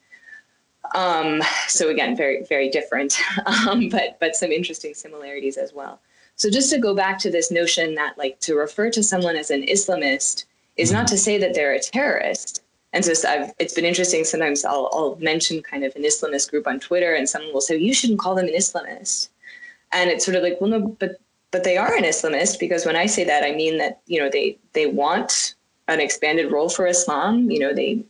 um, 0.95 1.43
so 1.69 1.89
again, 1.89 2.17
very 2.17 2.45
very 2.45 2.69
different, 2.69 3.19
um, 3.47 3.89
but 3.89 4.19
but 4.21 4.37
some 4.37 4.51
interesting 4.51 4.95
similarities 4.95 5.57
as 5.57 5.73
well. 5.73 6.01
So 6.37 6.51
just 6.51 6.71
to 6.71 6.79
go 6.79 6.95
back 6.95 7.19
to 7.19 7.31
this 7.31 7.51
notion 7.51 7.95
that 7.97 8.17
like 8.17 8.41
to 8.41 8.55
refer 8.55 8.91
to 8.91 9.03
someone 9.03 9.37
as 9.37 9.51
an 9.51 9.67
Islamist 9.67 10.47
is 10.77 10.91
not 10.91 11.07
to 11.09 11.19
say 11.19 11.37
that 11.39 11.53
they're 11.53 11.75
a 11.75 11.81
terrorist. 11.81 12.63
And 12.93 13.05
so 13.05 13.13
I've, 13.29 13.53
it's 13.59 13.75
been 13.75 13.85
interesting. 13.85 14.25
Sometimes 14.25 14.65
I'll, 14.65 14.89
I'll 14.93 15.17
mention 15.21 15.63
kind 15.63 15.85
of 15.85 15.95
an 15.95 16.03
Islamist 16.03 16.51
group 16.51 16.67
on 16.67 16.81
Twitter, 16.81 17.15
and 17.15 17.29
someone 17.29 17.53
will 17.53 17.61
say 17.61 17.77
you 17.77 17.95
shouldn't 17.95 18.19
call 18.19 18.35
them 18.35 18.47
an 18.47 18.55
Islamist, 18.55 19.29
and 19.93 20.11
it's 20.11 20.25
sort 20.25 20.37
of 20.37 20.43
like 20.43 20.61
well 20.61 20.71
no, 20.71 20.81
but 20.99 21.21
but 21.53 21.65
they 21.65 21.77
are 21.77 21.95
an 21.95 22.05
Islamist 22.05 22.59
because 22.59 22.87
when 22.87 22.97
I 22.97 23.07
say 23.07 23.23
that, 23.25 23.45
I 23.45 23.53
mean 23.53 23.79
that 23.79 24.01
you 24.07 24.19
know 24.19 24.29
they 24.31 24.59
they 24.73 24.87
want 24.87 25.55
an 25.89 26.01
expanded 26.01 26.51
role 26.51 26.69
for 26.69 26.87
Islam. 26.87 27.51
You 27.51 27.61
know 27.61 27.75
they 27.75 28.05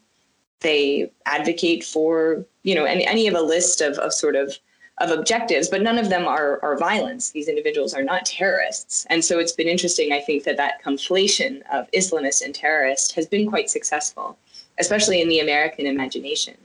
they 0.60 1.10
advocate 1.26 1.84
for 1.84 2.44
you 2.62 2.74
know 2.74 2.84
any, 2.84 3.06
any 3.06 3.26
of 3.26 3.34
a 3.34 3.40
list 3.40 3.80
of, 3.80 3.98
of 3.98 4.12
sort 4.12 4.36
of 4.36 4.56
of 4.98 5.10
objectives 5.10 5.68
but 5.68 5.80
none 5.82 5.96
of 5.96 6.10
them 6.10 6.26
are, 6.26 6.60
are 6.62 6.76
violence. 6.76 7.30
These 7.30 7.48
individuals 7.48 7.94
are 7.94 8.02
not 8.02 8.26
terrorists. 8.26 9.06
And 9.08 9.24
so 9.24 9.38
it's 9.38 9.52
been 9.52 9.68
interesting 9.68 10.12
i 10.12 10.20
think 10.20 10.44
that 10.44 10.56
that 10.58 10.82
conflation 10.84 11.62
of 11.72 11.90
islamist 11.92 12.42
and 12.42 12.54
terrorist 12.54 13.12
has 13.12 13.26
been 13.26 13.48
quite 13.48 13.70
successful 13.70 14.38
especially 14.78 15.20
in 15.20 15.28
the 15.28 15.40
american 15.40 15.86
imagination. 15.86 16.56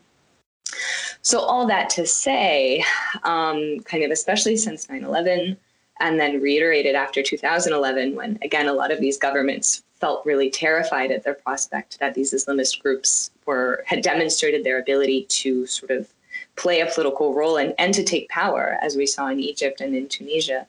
So 1.21 1.39
all 1.39 1.65
that 1.67 1.89
to 1.91 2.05
say 2.05 2.83
um, 3.23 3.79
kind 3.81 4.03
of 4.03 4.11
especially 4.11 4.57
since 4.57 4.87
9-11 4.87 5.57
and 5.99 6.19
then 6.19 6.41
reiterated 6.41 6.95
after 6.95 7.23
2011 7.23 8.15
when 8.15 8.37
again 8.41 8.67
a 8.67 8.73
lot 8.73 8.91
of 8.91 8.99
these 8.99 9.17
governments 9.17 9.83
felt 9.99 10.25
really 10.25 10.49
terrified 10.49 11.11
at 11.11 11.23
their 11.23 11.33
prospect 11.33 11.99
that 11.99 12.13
these 12.13 12.33
Islamist 12.33 12.81
groups 12.81 13.31
were 13.45 13.83
had 13.85 14.01
demonstrated 14.01 14.63
their 14.63 14.79
ability 14.79 15.25
to 15.29 15.65
sort 15.65 15.91
of 15.91 16.07
play 16.55 16.81
a 16.81 16.85
political 16.85 17.33
role 17.33 17.57
and, 17.57 17.73
and 17.77 17.93
to 17.93 18.03
take 18.03 18.29
power, 18.29 18.77
as 18.81 18.95
we 18.95 19.05
saw 19.05 19.27
in 19.27 19.39
Egypt 19.39 19.81
and 19.81 19.95
in 19.95 20.07
Tunisia. 20.07 20.67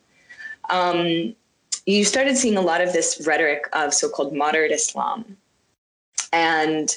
Um, 0.71 1.35
you 1.87 2.05
started 2.05 2.37
seeing 2.37 2.57
a 2.57 2.61
lot 2.61 2.81
of 2.81 2.93
this 2.93 3.23
rhetoric 3.27 3.69
of 3.73 3.95
so-called 3.95 4.35
moderate 4.35 4.73
Islam. 4.73 5.37
And 6.33 6.97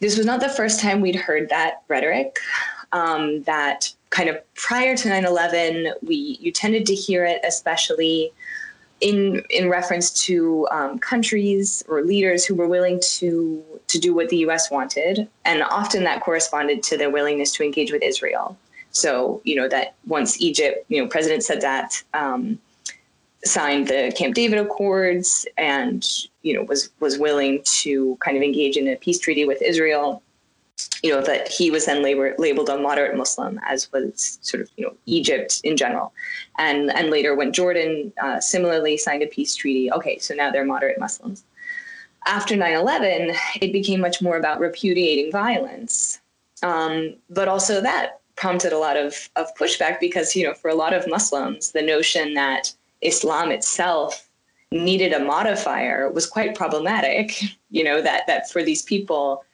this 0.00 0.16
was 0.16 0.26
not 0.26 0.40
the 0.40 0.48
first 0.48 0.80
time 0.80 1.00
we'd 1.00 1.16
heard 1.16 1.48
that 1.48 1.82
rhetoric. 1.88 2.38
Um, 2.92 3.42
that 3.44 3.92
kind 4.10 4.28
of 4.28 4.36
prior 4.54 4.96
to 4.96 5.08
9/11, 5.08 5.94
we 6.02 6.38
you 6.40 6.52
tended 6.52 6.86
to 6.86 6.94
hear 6.94 7.24
it, 7.24 7.40
especially 7.44 8.32
in 9.02 9.44
in 9.50 9.68
reference 9.68 10.10
to 10.24 10.66
um, 10.70 10.98
countries 10.98 11.84
or 11.88 12.02
leaders 12.02 12.44
who 12.46 12.54
were 12.54 12.68
willing 12.68 13.00
to 13.00 13.62
to 13.88 13.98
do 13.98 14.14
what 14.14 14.28
the 14.30 14.38
U.S. 14.38 14.70
wanted, 14.70 15.28
and 15.44 15.62
often 15.64 16.04
that 16.04 16.22
corresponded 16.22 16.82
to 16.84 16.96
their 16.96 17.10
willingness 17.10 17.52
to 17.56 17.64
engage 17.64 17.92
with 17.92 18.02
Israel. 18.02 18.56
So 18.92 19.42
you 19.44 19.56
know 19.56 19.68
that 19.68 19.94
once 20.06 20.40
Egypt, 20.40 20.86
you 20.88 21.02
know, 21.02 21.08
President 21.08 21.42
Sadat 21.42 22.04
um, 22.14 22.58
signed 23.44 23.88
the 23.88 24.12
Camp 24.16 24.34
David 24.34 24.60
Accords 24.60 25.46
and 25.58 26.08
you 26.42 26.54
know 26.54 26.62
was 26.62 26.90
was 27.00 27.18
willing 27.18 27.60
to 27.64 28.16
kind 28.24 28.36
of 28.36 28.42
engage 28.42 28.76
in 28.76 28.86
a 28.88 28.96
peace 28.96 29.18
treaty 29.18 29.44
with 29.44 29.60
Israel 29.60 30.22
you 31.02 31.10
know, 31.10 31.20
that 31.20 31.48
he 31.48 31.70
was 31.70 31.86
then 31.86 32.02
labor, 32.02 32.34
labeled 32.38 32.68
a 32.68 32.78
moderate 32.78 33.16
Muslim, 33.16 33.58
as 33.66 33.90
was 33.92 34.38
sort 34.42 34.62
of, 34.62 34.70
you 34.76 34.84
know, 34.84 34.94
Egypt 35.06 35.60
in 35.64 35.76
general. 35.76 36.12
And, 36.58 36.92
and 36.92 37.10
later 37.10 37.34
when 37.34 37.52
Jordan 37.52 38.12
uh, 38.22 38.40
similarly 38.40 38.96
signed 38.96 39.22
a 39.22 39.26
peace 39.26 39.54
treaty, 39.54 39.90
okay, 39.92 40.18
so 40.18 40.34
now 40.34 40.50
they're 40.50 40.64
moderate 40.64 41.00
Muslims. 41.00 41.44
After 42.24 42.54
9-11, 42.54 43.36
it 43.60 43.72
became 43.72 44.00
much 44.00 44.22
more 44.22 44.36
about 44.36 44.60
repudiating 44.60 45.32
violence. 45.32 46.20
Um, 46.62 47.16
but 47.28 47.48
also 47.48 47.80
that 47.80 48.20
prompted 48.36 48.72
a 48.72 48.78
lot 48.78 48.96
of, 48.96 49.28
of 49.34 49.52
pushback 49.56 49.98
because, 49.98 50.36
you 50.36 50.44
know, 50.44 50.54
for 50.54 50.68
a 50.68 50.74
lot 50.74 50.92
of 50.92 51.08
Muslims, 51.08 51.72
the 51.72 51.82
notion 51.82 52.34
that 52.34 52.72
Islam 53.00 53.50
itself 53.50 54.28
needed 54.70 55.12
a 55.12 55.18
modifier 55.18 56.10
was 56.10 56.26
quite 56.26 56.54
problematic, 56.54 57.42
you 57.70 57.82
know, 57.82 58.00
that, 58.00 58.26
that 58.28 58.50
for 58.50 58.62
these 58.62 58.82
people, 58.82 59.44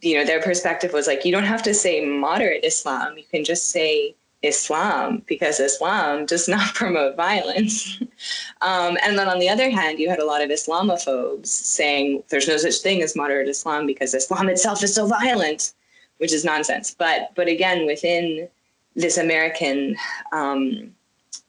you 0.00 0.16
know, 0.16 0.24
their 0.24 0.42
perspective 0.42 0.92
was 0.92 1.06
like, 1.06 1.24
you 1.24 1.32
don't 1.32 1.44
have 1.44 1.62
to 1.62 1.74
say 1.74 2.04
moderate 2.04 2.64
Islam. 2.64 3.16
You 3.16 3.24
can 3.30 3.44
just 3.44 3.70
say 3.70 4.14
Islam 4.42 5.22
because 5.26 5.58
Islam 5.58 6.26
does 6.26 6.48
not 6.54 6.74
promote 6.74 7.16
violence. 7.16 7.98
um, 8.60 8.96
and 9.02 9.18
then 9.18 9.28
on 9.28 9.38
the 9.38 9.48
other 9.48 9.70
hand, 9.70 9.98
you 9.98 10.08
had 10.08 10.18
a 10.18 10.26
lot 10.26 10.42
of 10.42 10.50
Islamophobes 10.50 11.46
saying 11.46 12.22
there's 12.28 12.48
no 12.48 12.56
such 12.56 12.76
thing 12.76 13.02
as 13.02 13.16
moderate 13.16 13.48
Islam 13.48 13.86
because 13.86 14.14
Islam 14.14 14.48
itself 14.48 14.82
is 14.82 14.94
so 14.94 15.06
violent, 15.06 15.72
which 16.18 16.32
is 16.32 16.44
nonsense. 16.44 16.94
But 16.94 17.30
but 17.34 17.48
again, 17.48 17.86
within 17.86 18.48
this 18.94 19.18
American 19.18 19.96
um, 20.32 20.94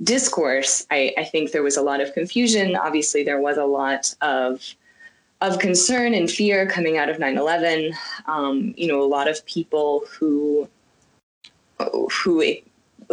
discourse, 0.03 0.85
I, 0.89 1.13
I 1.17 1.25
think 1.25 1.51
there 1.51 1.63
was 1.63 1.77
a 1.77 1.81
lot 1.81 2.01
of 2.01 2.13
confusion. 2.13 2.75
Obviously, 2.75 3.23
there 3.23 3.41
was 3.41 3.57
a 3.57 3.65
lot 3.65 4.13
of 4.21 4.61
of 5.41 5.59
concern 5.59 6.13
and 6.13 6.29
fear 6.29 6.65
coming 6.67 6.97
out 6.97 7.09
of 7.09 7.17
9/11. 7.17 7.93
Um, 8.25 8.73
you 8.77 8.87
know, 8.87 9.01
a 9.01 9.05
lot 9.05 9.27
of 9.27 9.45
people 9.45 10.03
who 10.09 10.67
who 11.79 12.43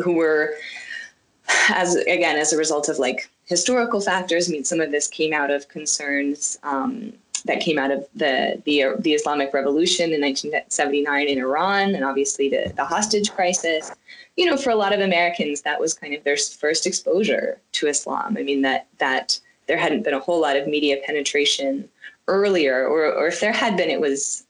who 0.02 0.12
were 0.14 0.54
as 1.68 1.96
again 1.96 2.36
as 2.36 2.52
a 2.52 2.56
result 2.56 2.88
of 2.88 2.98
like 2.98 3.28
historical 3.46 4.00
factors. 4.00 4.48
I 4.48 4.52
mean, 4.52 4.64
some 4.64 4.80
of 4.80 4.90
this 4.90 5.06
came 5.06 5.32
out 5.32 5.50
of 5.50 5.68
concerns 5.68 6.58
um, 6.62 7.12
that 7.44 7.60
came 7.60 7.78
out 7.78 7.90
of 7.90 8.06
the, 8.14 8.62
the 8.64 8.94
the 9.00 9.14
Islamic 9.14 9.52
Revolution 9.52 10.12
in 10.12 10.20
1979 10.20 11.28
in 11.28 11.38
Iran, 11.38 11.94
and 11.94 12.04
obviously 12.04 12.48
the 12.48 12.72
the 12.76 12.84
hostage 12.84 13.30
crisis. 13.32 13.92
You 14.36 14.46
know, 14.46 14.56
for 14.56 14.70
a 14.70 14.76
lot 14.76 14.94
of 14.94 15.00
Americans, 15.00 15.60
that 15.62 15.78
was 15.78 15.92
kind 15.92 16.14
of 16.14 16.24
their 16.24 16.36
first 16.36 16.86
exposure 16.86 17.60
to 17.72 17.88
Islam. 17.88 18.36
I 18.38 18.42
mean, 18.42 18.62
that 18.62 18.86
that 18.98 19.38
there 19.66 19.76
hadn't 19.76 20.02
been 20.04 20.14
a 20.14 20.20
whole 20.20 20.40
lot 20.40 20.56
of 20.56 20.66
media 20.66 20.98
penetration 21.04 21.88
earlier, 22.28 22.86
or 22.86 23.12
or 23.12 23.26
if 23.28 23.40
there 23.40 23.52
had 23.52 23.76
been, 23.76 23.90
it 23.90 24.00
was 24.00 24.44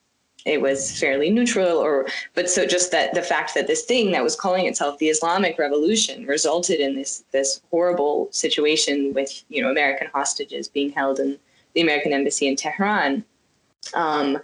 it 0.44 0.60
was 0.60 0.98
fairly 0.98 1.30
neutral 1.30 1.78
or 1.78 2.06
but 2.34 2.50
so 2.50 2.66
just 2.66 2.90
that 2.90 3.14
the 3.14 3.22
fact 3.22 3.54
that 3.54 3.68
this 3.68 3.84
thing 3.84 4.10
that 4.10 4.24
was 4.24 4.34
calling 4.34 4.66
itself 4.66 4.98
the 4.98 5.08
islamic 5.08 5.56
revolution 5.56 6.26
resulted 6.26 6.80
in 6.80 6.96
this 6.96 7.22
this 7.30 7.62
horrible 7.70 8.28
situation 8.32 9.14
with 9.14 9.44
you 9.48 9.62
know 9.62 9.70
american 9.70 10.08
hostages 10.12 10.66
being 10.66 10.90
held 10.90 11.20
in 11.20 11.38
the 11.74 11.80
american 11.80 12.12
embassy 12.12 12.48
in 12.48 12.56
tehran. 12.56 13.24
Um, 13.94 14.38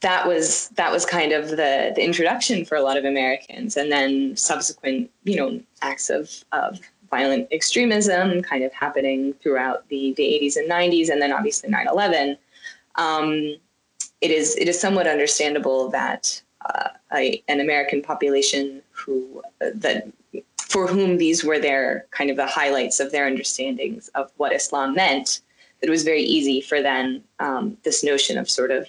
that 0.00 0.26
was 0.26 0.68
that 0.70 0.90
was 0.90 1.04
kind 1.04 1.32
of 1.32 1.50
the 1.50 1.92
the 1.94 2.02
introduction 2.02 2.64
for 2.64 2.76
a 2.76 2.82
lot 2.82 2.96
of 2.96 3.04
Americans, 3.04 3.76
and 3.76 3.92
then 3.92 4.36
subsequent 4.36 5.10
you 5.24 5.36
know 5.36 5.60
acts 5.82 6.10
of 6.10 6.30
of 6.52 6.80
violent 7.10 7.48
extremism 7.50 8.42
kind 8.42 8.64
of 8.64 8.72
happening 8.72 9.34
throughout 9.42 9.88
the 9.88 10.14
the 10.14 10.22
80s 10.22 10.56
and 10.56 10.70
90s, 10.70 11.08
and 11.10 11.20
then 11.20 11.32
obviously 11.32 11.68
9/11. 11.70 12.36
Um, 12.96 13.56
it 14.20 14.30
is 14.30 14.56
it 14.56 14.68
is 14.68 14.80
somewhat 14.80 15.06
understandable 15.06 15.88
that 15.90 16.42
uh, 16.66 16.88
a, 17.14 17.42
an 17.48 17.60
American 17.60 18.02
population 18.02 18.82
who 18.92 19.42
uh, 19.60 19.70
that 19.74 20.08
for 20.58 20.86
whom 20.86 21.18
these 21.18 21.42
were 21.42 21.58
their 21.58 22.06
kind 22.12 22.30
of 22.30 22.36
the 22.36 22.46
highlights 22.46 23.00
of 23.00 23.10
their 23.10 23.26
understandings 23.26 24.08
of 24.14 24.30
what 24.36 24.52
Islam 24.52 24.94
meant, 24.94 25.40
that 25.80 25.88
it 25.88 25.90
was 25.90 26.04
very 26.04 26.22
easy 26.22 26.60
for 26.60 26.80
then 26.80 27.24
um, 27.40 27.76
this 27.82 28.04
notion 28.04 28.38
of 28.38 28.48
sort 28.48 28.70
of 28.70 28.86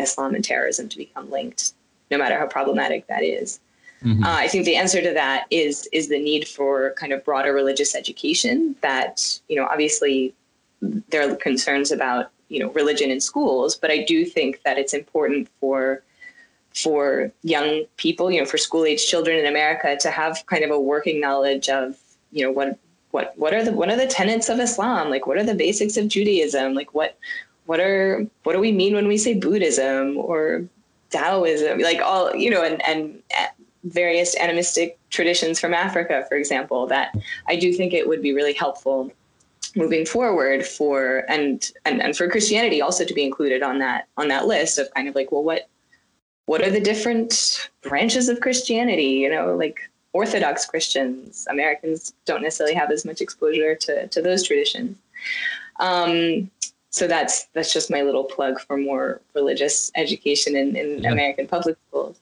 Islam 0.00 0.34
and 0.34 0.44
terrorism 0.44 0.88
to 0.88 0.96
become 0.98 1.30
linked, 1.30 1.74
no 2.10 2.18
matter 2.18 2.36
how 2.36 2.46
problematic 2.46 3.06
that 3.06 3.22
is. 3.22 3.60
Mm-hmm. 4.04 4.24
Uh, 4.24 4.36
I 4.36 4.48
think 4.48 4.64
the 4.64 4.76
answer 4.76 5.02
to 5.02 5.12
that 5.12 5.46
is 5.50 5.88
is 5.92 6.08
the 6.08 6.18
need 6.18 6.48
for 6.48 6.92
kind 6.92 7.12
of 7.12 7.24
broader 7.24 7.52
religious 7.52 7.94
education. 7.94 8.74
That 8.80 9.40
you 9.48 9.56
know, 9.56 9.66
obviously, 9.66 10.34
there 10.80 11.28
are 11.28 11.36
concerns 11.36 11.92
about 11.92 12.30
you 12.48 12.60
know 12.60 12.70
religion 12.70 13.10
in 13.10 13.20
schools, 13.20 13.76
but 13.76 13.90
I 13.90 14.04
do 14.04 14.24
think 14.24 14.62
that 14.62 14.78
it's 14.78 14.94
important 14.94 15.48
for 15.60 16.02
for 16.74 17.30
young 17.42 17.84
people, 17.96 18.30
you 18.30 18.40
know, 18.40 18.46
for 18.46 18.56
school 18.56 18.84
age 18.84 19.06
children 19.06 19.38
in 19.38 19.46
America 19.46 19.96
to 20.00 20.10
have 20.10 20.44
kind 20.46 20.64
of 20.64 20.70
a 20.70 20.80
working 20.80 21.20
knowledge 21.20 21.68
of 21.68 21.96
you 22.32 22.44
know 22.44 22.52
what 22.52 22.78
what 23.10 23.34
what 23.36 23.52
are 23.52 23.64
the 23.64 23.72
what 23.72 23.90
are 23.90 23.96
the 23.96 24.06
tenets 24.06 24.48
of 24.48 24.60
Islam? 24.60 25.10
Like 25.10 25.26
what 25.26 25.36
are 25.36 25.44
the 25.44 25.54
basics 25.54 25.96
of 25.96 26.08
Judaism? 26.08 26.74
Like 26.74 26.94
what 26.94 27.18
what 27.66 27.80
are 27.80 28.26
what 28.44 28.52
do 28.52 28.60
we 28.60 28.72
mean 28.72 28.94
when 28.94 29.08
we 29.08 29.18
say 29.18 29.34
Buddhism 29.34 30.16
or 30.16 30.64
Taoism? 31.10 31.80
Like 31.80 32.00
all 32.00 32.34
you 32.34 32.50
know, 32.50 32.62
and 32.62 32.82
and 32.86 33.22
various 33.84 34.36
animistic 34.36 34.98
traditions 35.10 35.58
from 35.58 35.74
Africa, 35.74 36.24
for 36.28 36.36
example. 36.36 36.86
That 36.86 37.14
I 37.48 37.56
do 37.56 37.72
think 37.72 37.92
it 37.92 38.08
would 38.08 38.22
be 38.22 38.32
really 38.32 38.54
helpful 38.54 39.10
moving 39.76 40.04
forward 40.04 40.66
for 40.66 41.24
and 41.28 41.72
and 41.84 42.02
and 42.02 42.16
for 42.16 42.28
Christianity 42.28 42.82
also 42.82 43.04
to 43.04 43.14
be 43.14 43.24
included 43.24 43.62
on 43.62 43.78
that 43.78 44.08
on 44.16 44.28
that 44.28 44.46
list 44.46 44.78
of 44.78 44.92
kind 44.94 45.08
of 45.08 45.14
like 45.14 45.30
well 45.30 45.44
what 45.44 45.68
what 46.50 46.62
are 46.62 46.70
the 46.70 46.80
different 46.80 47.70
branches 47.80 48.28
of 48.28 48.40
Christianity? 48.40 49.04
You 49.04 49.30
know, 49.30 49.54
like 49.54 49.88
Orthodox 50.12 50.66
Christians. 50.66 51.46
Americans 51.48 52.12
don't 52.24 52.42
necessarily 52.42 52.74
have 52.74 52.90
as 52.90 53.04
much 53.04 53.20
exposure 53.20 53.76
to 53.76 54.08
to 54.08 54.20
those 54.20 54.42
traditions. 54.44 54.98
Um, 55.78 56.50
so 56.90 57.06
that's 57.06 57.44
that's 57.54 57.72
just 57.72 57.88
my 57.88 58.02
little 58.02 58.24
plug 58.24 58.60
for 58.60 58.76
more 58.76 59.20
religious 59.32 59.92
education 59.94 60.56
in, 60.56 60.74
in 60.74 61.04
yeah. 61.04 61.12
American 61.12 61.46
public 61.46 61.76
schools. 61.86 62.18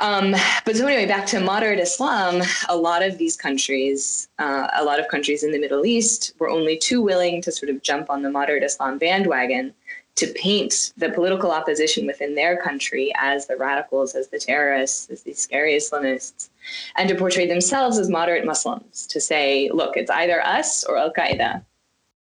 Um, 0.00 0.34
but 0.64 0.76
so 0.76 0.86
anyway, 0.86 1.06
back 1.06 1.26
to 1.26 1.40
moderate 1.40 1.80
Islam, 1.80 2.42
a 2.68 2.76
lot 2.76 3.02
of 3.02 3.18
these 3.18 3.36
countries, 3.36 4.28
uh, 4.38 4.68
a 4.74 4.84
lot 4.84 5.00
of 5.00 5.08
countries 5.08 5.42
in 5.42 5.50
the 5.50 5.58
Middle 5.58 5.84
East, 5.84 6.34
were 6.38 6.48
only 6.48 6.76
too 6.76 7.02
willing 7.02 7.42
to 7.42 7.50
sort 7.50 7.68
of 7.68 7.82
jump 7.82 8.08
on 8.08 8.22
the 8.22 8.30
moderate 8.30 8.62
Islam 8.62 8.98
bandwagon 8.98 9.74
to 10.14 10.26
paint 10.34 10.92
the 10.96 11.10
political 11.10 11.50
opposition 11.52 12.06
within 12.06 12.34
their 12.34 12.56
country 12.56 13.12
as 13.16 13.46
the 13.46 13.56
radicals, 13.56 14.14
as 14.14 14.28
the 14.28 14.38
terrorists, 14.38 15.08
as 15.10 15.22
these 15.22 15.38
scary 15.38 15.74
Islamists, 15.74 16.48
and 16.96 17.08
to 17.08 17.14
portray 17.14 17.46
themselves 17.46 17.98
as 17.98 18.08
moderate 18.08 18.44
Muslims. 18.44 19.06
To 19.08 19.20
say, 19.20 19.70
look, 19.72 19.96
it's 19.96 20.10
either 20.10 20.44
us 20.44 20.84
or 20.84 20.96
Al 20.96 21.12
Qaeda, 21.12 21.64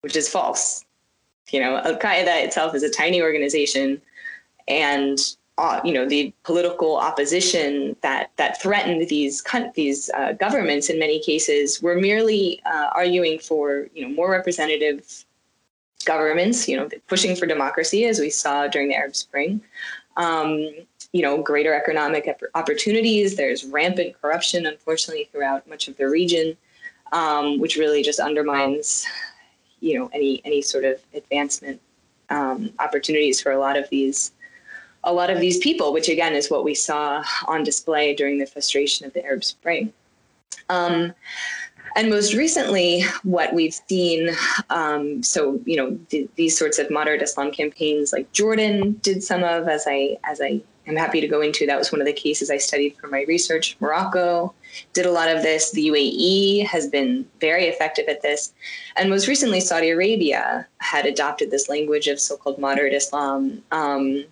which 0.01 0.17
is 0.17 0.29
false. 0.29 0.85
You 1.51 1.61
know, 1.61 1.79
Al 1.79 1.97
Qaeda 1.97 2.45
itself 2.45 2.75
is 2.75 2.85
a 2.85 2.91
tiny 2.91 3.23
organization, 3.23 4.01
and 4.69 5.19
uh, 5.61 5.79
you 5.85 5.93
know 5.93 6.09
the 6.09 6.33
political 6.43 6.97
opposition 6.97 7.95
that 8.01 8.31
that 8.37 8.61
threatened 8.63 9.07
these 9.09 9.45
these 9.75 10.09
uh, 10.15 10.33
governments 10.33 10.89
in 10.89 10.99
many 10.99 11.21
cases 11.21 11.83
were 11.83 11.97
merely 11.97 12.63
uh, 12.65 12.89
arguing 12.95 13.39
for 13.39 13.87
you 13.93 14.03
know 14.03 14.09
more 14.15 14.31
representative 14.31 15.27
governments. 16.07 16.67
You 16.67 16.79
know, 16.79 16.89
pushing 17.09 17.37
for 17.37 17.45
democracy 17.45 18.07
as 18.07 18.19
we 18.19 18.31
saw 18.31 18.69
during 18.69 18.89
the 18.89 18.95
Arab 18.95 19.15
Spring. 19.15 19.61
Um, 20.17 20.71
you 21.13 21.23
know, 21.23 21.43
greater 21.43 21.75
economic 21.75 22.27
opportunities. 22.55 23.37
There's 23.37 23.65
rampant 23.65 24.19
corruption, 24.21 24.65
unfortunately, 24.65 25.29
throughout 25.31 25.69
much 25.69 25.89
of 25.89 25.97
the 25.99 26.09
region, 26.09 26.57
um, 27.13 27.59
which 27.59 27.77
really 27.77 28.03
just 28.03 28.19
undermines 28.19 29.07
you 29.81 29.99
know 29.99 30.11
any 30.15 30.41
any 30.47 30.63
sort 30.63 30.85
of 30.85 31.03
advancement 31.13 31.83
um, 32.31 32.73
opportunities 32.79 33.43
for 33.43 33.53
a 33.53 33.59
lot 33.59 33.77
of 33.77 33.91
these 33.91 34.33
a 35.05 35.13
lot 35.13 35.31
of 35.31 35.41
these 35.41 35.59
people, 35.59 35.93
which 35.93 36.09
again 36.09 36.35
is 36.35 36.51
what 36.51 36.65
we 36.65 36.75
saw 36.75 37.25
on 37.47 37.65
display 37.65 38.15
during 38.15 38.39
the 38.39 38.47
frustration 38.47 39.07
of 39.07 39.13
the 39.13 39.25
Arab 39.25 39.45
Spring. 39.45 39.93
Um, 40.69 41.15
and 41.97 42.09
most 42.09 42.35
recently, 42.35 43.03
what 43.25 43.53
we've 43.53 43.75
seen, 43.75 44.31
um, 44.69 45.23
so 45.23 45.61
you 45.65 45.77
know, 45.77 45.99
th- 46.09 46.29
these 46.37 46.57
sorts 46.57 46.79
of 46.79 46.91
moderate 46.91 47.23
Islam 47.23 47.51
campaigns, 47.51 48.13
like 48.13 48.31
Jordan 48.33 48.93
did 49.03 49.23
some 49.25 49.43
of, 49.43 49.69
as 49.69 49.85
I 49.89 50.19
as 50.25 50.41
I 50.41 50.61
am 50.87 50.97
happy 50.97 51.21
to 51.21 51.27
go 51.27 51.41
into. 51.41 51.67
That 51.67 51.79
was 51.79 51.91
one 51.91 52.01
of 52.01 52.07
the 52.07 52.13
cases 52.13 52.51
I 52.51 52.59
studied 52.59 52.97
for 52.97 53.09
my 53.09 53.25
research. 53.27 53.77
Morocco 53.81 54.55
did 54.93 55.05
a 55.07 55.11
lot 55.11 55.29
of 55.29 55.43
this. 55.43 55.73
The 55.73 55.89
UAE 55.89 56.65
has 56.67 56.87
been 56.87 57.27
very 57.41 57.65
effective 57.65 58.07
at 58.09 58.23
this, 58.23 58.53
and 58.97 59.11
most 59.11 59.27
recently, 59.27 59.61
Saudi 59.61 59.91
Arabia 59.91 60.69
had 60.79 61.07
adopted 61.07 61.51
this 61.51 61.69
language 61.69 62.07
of 62.07 62.21
so-called 62.21 62.59
moderate 62.59 62.93
Islam. 62.93 63.63
Um, 63.73 64.27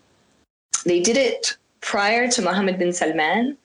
they 0.84 1.00
did 1.00 1.16
it 1.16 1.56
prior 1.80 2.28
to 2.28 2.42
Mohammed 2.42 2.78
bin 2.78 2.92
Salman 2.92 3.56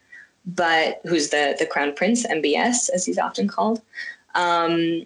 but 0.45 1.02
who's 1.06 1.30
the 1.30 1.56
the 1.60 1.65
crown 1.65 1.93
prince, 1.93 2.26
MBS 2.28 2.89
as 2.89 3.06
he's 3.06 3.17
often 3.17 3.47
called. 3.47 3.82
Um, 4.36 5.06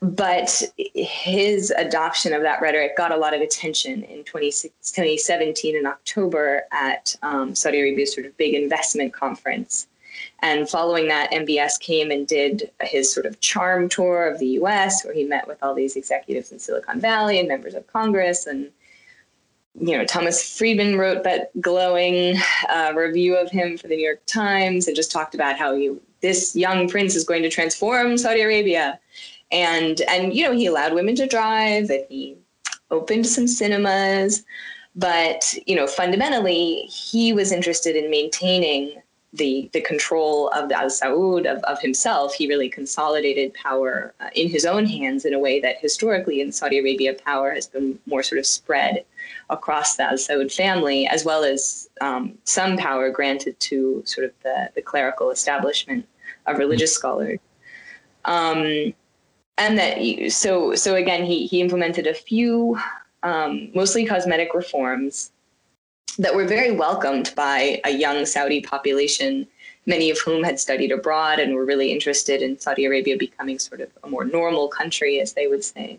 but 0.00 0.62
his 0.94 1.70
adoption 1.70 2.32
of 2.32 2.42
that 2.42 2.60
rhetoric 2.60 2.96
got 2.96 3.12
a 3.12 3.16
lot 3.16 3.34
of 3.34 3.40
attention 3.40 4.02
in 4.02 4.24
2017 4.24 5.76
in 5.76 5.86
October 5.86 6.64
at 6.72 7.14
um, 7.22 7.54
Saudi 7.54 7.80
Arabia's 7.80 8.12
sort 8.12 8.26
of 8.26 8.36
big 8.36 8.54
investment 8.54 9.12
conference. 9.12 9.86
And 10.40 10.68
following 10.68 11.06
that, 11.06 11.30
MBS 11.30 11.78
came 11.78 12.10
and 12.10 12.26
did 12.26 12.68
his 12.80 13.12
sort 13.12 13.26
of 13.26 13.38
charm 13.38 13.88
tour 13.88 14.26
of 14.26 14.40
the 14.40 14.48
US, 14.58 15.04
where 15.04 15.14
he 15.14 15.22
met 15.22 15.46
with 15.46 15.62
all 15.62 15.72
these 15.72 15.94
executives 15.94 16.50
in 16.50 16.58
Silicon 16.58 16.98
Valley 16.98 17.38
and 17.38 17.46
members 17.46 17.74
of 17.74 17.86
Congress 17.86 18.46
and 18.46 18.70
you 19.80 19.96
know, 19.96 20.04
Thomas 20.04 20.56
Friedman 20.56 20.98
wrote 20.98 21.24
that 21.24 21.50
glowing 21.60 22.36
uh, 22.68 22.92
review 22.94 23.36
of 23.36 23.50
him 23.50 23.78
for 23.78 23.88
the 23.88 23.96
New 23.96 24.04
York 24.04 24.22
Times 24.26 24.86
and 24.86 24.94
just 24.94 25.10
talked 25.10 25.34
about 25.34 25.56
how 25.56 25.74
he, 25.74 25.96
this 26.20 26.54
young 26.54 26.88
prince 26.88 27.14
is 27.14 27.24
going 27.24 27.42
to 27.42 27.50
transform 27.50 28.18
Saudi 28.18 28.42
Arabia. 28.42 29.00
And, 29.50 30.00
and, 30.02 30.34
you 30.34 30.44
know, 30.44 30.52
he 30.52 30.66
allowed 30.66 30.94
women 30.94 31.16
to 31.16 31.26
drive 31.26 31.90
and 31.90 32.04
he 32.08 32.36
opened 32.90 33.26
some 33.26 33.46
cinemas. 33.46 34.44
But, 34.94 35.54
you 35.66 35.74
know, 35.74 35.86
fundamentally, 35.86 36.82
he 36.82 37.32
was 37.32 37.50
interested 37.50 37.96
in 37.96 38.10
maintaining 38.10 39.02
the 39.32 39.70
the 39.72 39.80
control 39.80 40.48
of 40.48 40.68
the 40.68 40.78
Al 40.78 40.88
Saud 40.88 41.50
of, 41.50 41.62
of 41.64 41.80
himself, 41.80 42.34
he 42.34 42.46
really 42.48 42.68
consolidated 42.68 43.54
power 43.54 44.12
uh, 44.20 44.28
in 44.34 44.48
his 44.48 44.66
own 44.66 44.84
hands 44.84 45.24
in 45.24 45.32
a 45.32 45.38
way 45.38 45.60
that 45.60 45.78
historically 45.78 46.40
in 46.40 46.52
Saudi 46.52 46.78
Arabia, 46.78 47.14
power 47.14 47.52
has 47.52 47.66
been 47.66 47.98
more 48.06 48.22
sort 48.22 48.38
of 48.38 48.46
spread 48.46 49.04
across 49.48 49.96
the 49.96 50.04
Al 50.04 50.16
Saud 50.18 50.52
family, 50.52 51.06
as 51.06 51.24
well 51.24 51.44
as 51.44 51.88
um, 52.00 52.36
some 52.44 52.76
power 52.76 53.10
granted 53.10 53.58
to 53.60 54.02
sort 54.04 54.26
of 54.26 54.32
the, 54.42 54.70
the 54.74 54.82
clerical 54.82 55.30
establishment 55.30 56.06
of 56.46 56.58
religious 56.58 56.94
scholars. 56.94 57.38
Um, 58.26 58.92
and 59.58 59.78
that 59.78 60.30
so 60.30 60.74
so 60.74 60.94
again, 60.94 61.24
he 61.24 61.46
he 61.46 61.60
implemented 61.60 62.06
a 62.06 62.14
few 62.14 62.78
um, 63.22 63.70
mostly 63.74 64.04
cosmetic 64.04 64.52
reforms 64.52 65.32
that 66.18 66.34
were 66.34 66.44
very 66.44 66.70
welcomed 66.70 67.32
by 67.34 67.80
a 67.84 67.90
young 67.90 68.26
Saudi 68.26 68.60
population, 68.60 69.46
many 69.86 70.10
of 70.10 70.18
whom 70.18 70.42
had 70.42 70.60
studied 70.60 70.92
abroad 70.92 71.38
and 71.38 71.54
were 71.54 71.64
really 71.64 71.90
interested 71.90 72.42
in 72.42 72.58
Saudi 72.58 72.84
Arabia 72.84 73.16
becoming 73.16 73.58
sort 73.58 73.80
of 73.80 73.90
a 74.04 74.08
more 74.08 74.24
normal 74.24 74.68
country, 74.68 75.20
as 75.20 75.32
they 75.32 75.46
would 75.46 75.64
say. 75.64 75.98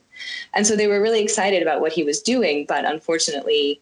And 0.54 0.66
so 0.66 0.76
they 0.76 0.88
were 0.88 1.02
really 1.02 1.22
excited 1.22 1.62
about 1.62 1.82
what 1.82 1.94
he 1.94 2.04
was 2.04 2.22
doing, 2.22 2.66
but 2.68 2.86
unfortunately, 2.86 3.82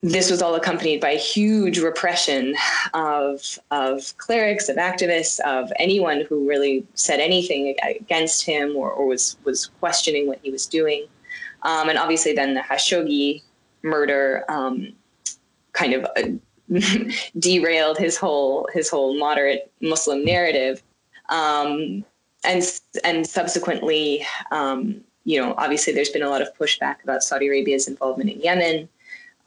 this 0.00 0.30
was 0.30 0.40
all 0.40 0.54
accompanied 0.54 1.00
by 1.00 1.16
huge 1.16 1.80
repression 1.80 2.54
of 2.94 3.58
of 3.72 4.16
clerics, 4.18 4.68
of 4.68 4.76
activists, 4.76 5.40
of 5.40 5.72
anyone 5.76 6.24
who 6.28 6.48
really 6.48 6.86
said 6.94 7.18
anything 7.18 7.74
against 7.82 8.44
him 8.44 8.76
or, 8.76 8.90
or 8.90 9.06
was 9.06 9.36
was 9.44 9.66
questioning 9.80 10.28
what 10.28 10.38
he 10.42 10.52
was 10.52 10.66
doing. 10.66 11.06
Um, 11.62 11.88
and 11.88 11.98
obviously, 11.98 12.32
then 12.32 12.54
the 12.54 12.60
Khashoggi 12.60 13.42
murder 13.82 14.44
um, 14.48 14.92
kind 15.80 15.92
of 15.94 16.02
uh, 16.04 16.28
derailed 17.38 17.98
his 17.98 18.16
whole 18.16 18.68
his 18.72 18.88
whole 18.90 19.12
moderate 19.18 19.62
Muslim 19.80 20.20
narrative, 20.24 20.82
um, 21.28 22.04
and 22.44 22.62
and 23.04 23.26
subsequently, 23.26 24.26
um, 24.50 25.00
you 25.24 25.40
know, 25.40 25.54
obviously 25.56 25.92
there's 25.94 26.14
been 26.16 26.28
a 26.28 26.30
lot 26.34 26.42
of 26.42 26.48
pushback 26.60 26.96
about 27.04 27.22
Saudi 27.22 27.46
Arabia's 27.48 27.88
involvement 27.88 28.30
in 28.30 28.40
Yemen. 28.40 28.88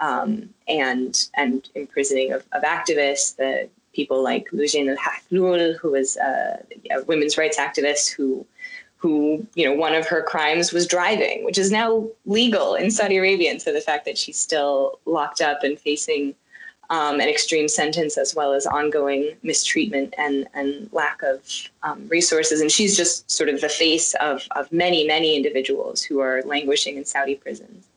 um, 0.01 0.49
and 0.67 1.29
and 1.35 1.69
imprisoning 1.75 2.33
of, 2.33 2.43
of 2.51 2.63
activists, 2.63 3.35
the 3.37 3.69
people 3.93 4.23
like 4.23 4.49
Loujain 4.51 4.89
al-Hathloul, 4.89 5.77
who 5.77 5.91
was 5.91 6.17
a, 6.17 6.63
a 6.91 7.03
women's 7.03 7.37
rights 7.37 7.57
activist 7.57 8.11
who 8.11 8.45
who, 9.01 9.45
you 9.55 9.65
know, 9.65 9.73
one 9.73 9.95
of 9.95 10.05
her 10.07 10.21
crimes 10.21 10.71
was 10.71 10.85
driving, 10.85 11.43
which 11.43 11.57
is 11.57 11.71
now 11.71 12.07
legal 12.27 12.75
in 12.75 12.91
Saudi 12.91 13.17
Arabia. 13.17 13.49
And 13.49 13.59
so 13.59 13.73
the 13.73 13.81
fact 13.81 14.05
that 14.05 14.15
she's 14.15 14.39
still 14.39 14.99
locked 15.05 15.41
up 15.41 15.63
and 15.63 15.79
facing 15.79 16.35
um, 16.91 17.19
an 17.19 17.27
extreme 17.27 17.67
sentence 17.67 18.15
as 18.15 18.35
well 18.35 18.53
as 18.53 18.67
ongoing 18.67 19.35
mistreatment 19.41 20.13
and, 20.19 20.47
and 20.53 20.87
lack 20.91 21.23
of 21.23 21.41
um, 21.81 22.07
resources. 22.09 22.61
And 22.61 22.71
she's 22.71 22.95
just 22.95 23.29
sort 23.31 23.49
of 23.49 23.59
the 23.59 23.69
face 23.69 24.13
of, 24.15 24.47
of 24.51 24.71
many, 24.71 25.07
many 25.07 25.35
individuals 25.35 26.03
who 26.03 26.19
are 26.19 26.43
languishing 26.43 26.97
in 26.97 27.05
Saudi 27.05 27.33
prisons. 27.33 27.87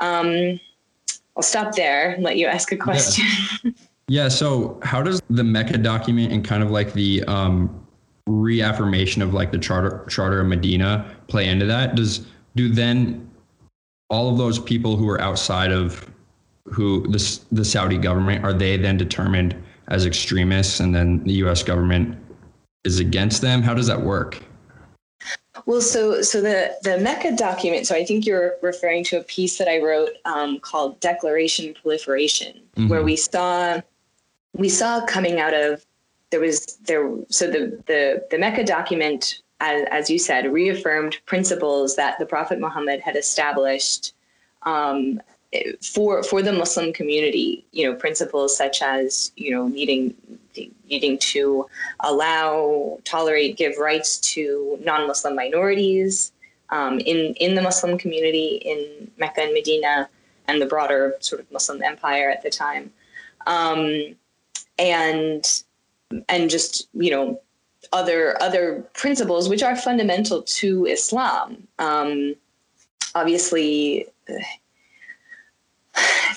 Um, 0.00 0.58
I'll 1.36 1.44
stop 1.44 1.76
there 1.76 2.10
and 2.10 2.24
let 2.24 2.38
you 2.38 2.46
ask 2.48 2.72
a 2.72 2.76
question. 2.76 3.24
Yeah. 3.62 3.70
yeah. 4.08 4.28
So, 4.28 4.80
how 4.82 5.00
does 5.00 5.22
the 5.30 5.44
Mecca 5.44 5.78
document 5.78 6.32
and 6.32 6.44
kind 6.44 6.62
of 6.62 6.72
like 6.72 6.92
the 6.92 7.22
um, 7.24 7.81
reaffirmation 8.26 9.22
of 9.22 9.34
like 9.34 9.52
the 9.52 9.58
charter 9.58 10.04
charter 10.08 10.40
of 10.40 10.46
Medina 10.46 11.14
play 11.28 11.48
into 11.48 11.66
that? 11.66 11.94
Does 11.94 12.26
do 12.56 12.68
then 12.68 13.30
all 14.10 14.30
of 14.30 14.38
those 14.38 14.58
people 14.58 14.96
who 14.96 15.08
are 15.08 15.20
outside 15.20 15.72
of 15.72 16.08
who 16.66 17.06
the 17.08 17.40
the 17.50 17.64
Saudi 17.64 17.98
government 17.98 18.44
are 18.44 18.52
they 18.52 18.76
then 18.76 18.96
determined 18.96 19.56
as 19.88 20.06
extremists 20.06 20.80
and 20.80 20.94
then 20.94 21.22
the 21.24 21.32
US 21.44 21.62
government 21.62 22.18
is 22.84 22.98
against 22.98 23.42
them? 23.42 23.62
How 23.62 23.74
does 23.74 23.86
that 23.86 24.00
work? 24.00 24.42
Well, 25.66 25.80
so 25.80 26.22
so 26.22 26.40
the 26.40 26.76
the 26.82 26.98
Mecca 26.98 27.36
document. 27.36 27.86
So 27.86 27.94
I 27.94 28.04
think 28.04 28.26
you're 28.26 28.54
referring 28.62 29.04
to 29.04 29.20
a 29.20 29.24
piece 29.24 29.58
that 29.58 29.68
I 29.68 29.78
wrote 29.78 30.10
um, 30.24 30.58
called 30.60 30.98
Declaration 31.00 31.74
Proliferation, 31.74 32.60
mm-hmm. 32.76 32.88
where 32.88 33.02
we 33.02 33.16
saw 33.16 33.80
we 34.54 34.68
saw 34.68 35.04
coming 35.06 35.40
out 35.40 35.54
of 35.54 35.84
there 36.32 36.40
was 36.40 36.78
there 36.86 37.08
so 37.28 37.46
the 37.46 37.80
the 37.86 38.26
the 38.30 38.38
Mecca 38.38 38.64
document 38.64 39.42
as, 39.60 39.86
as 39.92 40.10
you 40.10 40.18
said 40.18 40.52
reaffirmed 40.52 41.18
principles 41.26 41.94
that 41.94 42.18
the 42.18 42.26
Prophet 42.26 42.58
Muhammad 42.58 43.00
had 43.00 43.14
established 43.14 44.14
um, 44.62 45.22
for 45.80 46.24
for 46.24 46.42
the 46.42 46.52
Muslim 46.52 46.92
community. 46.92 47.64
You 47.70 47.88
know 47.88 47.94
principles 47.94 48.56
such 48.56 48.82
as 48.82 49.30
you 49.36 49.52
know 49.52 49.68
needing 49.68 50.16
needing 50.88 51.18
to 51.18 51.66
allow, 52.00 52.98
tolerate, 53.04 53.56
give 53.56 53.78
rights 53.78 54.18
to 54.18 54.78
non-Muslim 54.82 55.36
minorities 55.36 56.32
um, 56.70 56.98
in 57.00 57.34
in 57.34 57.54
the 57.54 57.62
Muslim 57.62 57.98
community 57.98 58.60
in 58.64 59.10
Mecca 59.18 59.42
and 59.42 59.52
Medina 59.52 60.08
and 60.48 60.60
the 60.60 60.66
broader 60.66 61.14
sort 61.20 61.40
of 61.40 61.52
Muslim 61.52 61.82
empire 61.82 62.30
at 62.30 62.42
the 62.42 62.50
time. 62.50 62.90
Um, 63.46 64.16
and 64.78 65.62
and 66.28 66.50
just 66.50 66.88
you 66.94 67.10
know 67.10 67.40
other 67.92 68.40
other 68.42 68.84
principles 68.94 69.48
which 69.48 69.62
are 69.62 69.76
fundamental 69.76 70.42
to 70.42 70.86
Islam. 70.86 71.66
Um, 71.78 72.34
obviously, 73.14 74.06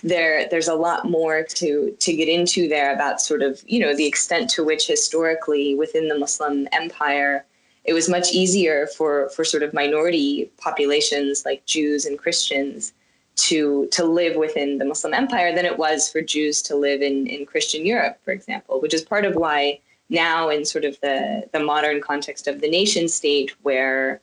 there 0.04 0.48
there's 0.50 0.68
a 0.68 0.76
lot 0.76 1.10
more 1.10 1.44
to 1.44 1.96
to 2.00 2.16
get 2.16 2.28
into 2.28 2.68
there 2.68 2.94
about 2.94 3.22
sort 3.22 3.42
of 3.42 3.64
you 3.68 3.80
know 3.80 3.96
the 3.96 4.06
extent 4.06 4.50
to 4.52 4.64
which 4.64 4.88
historically 4.88 5.76
within 5.76 6.08
the 6.08 6.18
Muslim 6.18 6.68
empire 6.72 7.46
it 7.86 7.94
was 7.94 8.10
much 8.10 8.34
easier 8.34 8.88
for 8.88 9.30
for 9.30 9.46
sort 9.46 9.64
of 9.64 9.74
minority 9.74 10.52
populations 10.58 11.46
like 11.46 11.66
Jews 11.66 12.06
and 12.06 12.18
Christians 12.18 12.94
to 13.36 13.88
to 13.92 14.06
live 14.06 14.36
within 14.36 14.78
the 14.78 14.86
Muslim 14.86 15.14
empire 15.14 15.54
than 15.54 15.66
it 15.66 15.78
was 15.78 16.10
for 16.10 16.22
Jews 16.22 16.62
to 16.64 16.76
live 16.76 17.02
in 17.02 17.28
in 17.28 17.46
Christian 17.46 17.86
Europe, 17.86 18.18
for 18.24 18.32
example, 18.32 18.82
which 18.82 18.94
is 18.94 19.04
part 19.04 19.26
of 19.26 19.36
why 19.36 19.80
now 20.10 20.50
in 20.50 20.66
sort 20.66 20.86
of 20.86 21.00
the 21.02 21.48
the 21.52 21.60
modern 21.60 22.02
context 22.02 22.48
of 22.48 22.62
the 22.62 22.70
nation 22.70 23.08
state 23.08 23.52
where 23.64 24.22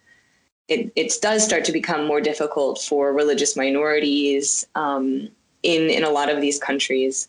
it, 0.69 0.93
it 0.97 1.13
does 1.21 1.45
start 1.45 1.65
to 1.65 1.73
become 1.73 2.07
more 2.07 2.21
difficult 2.21 2.81
for 2.81 3.13
religious 3.13 3.57
minorities 3.57 4.67
um, 4.75 5.29
in 5.63 5.91
in 5.91 6.05
a 6.05 6.11
lot 6.11 6.31
of 6.31 6.41
these 6.41 6.59
countries. 6.59 7.29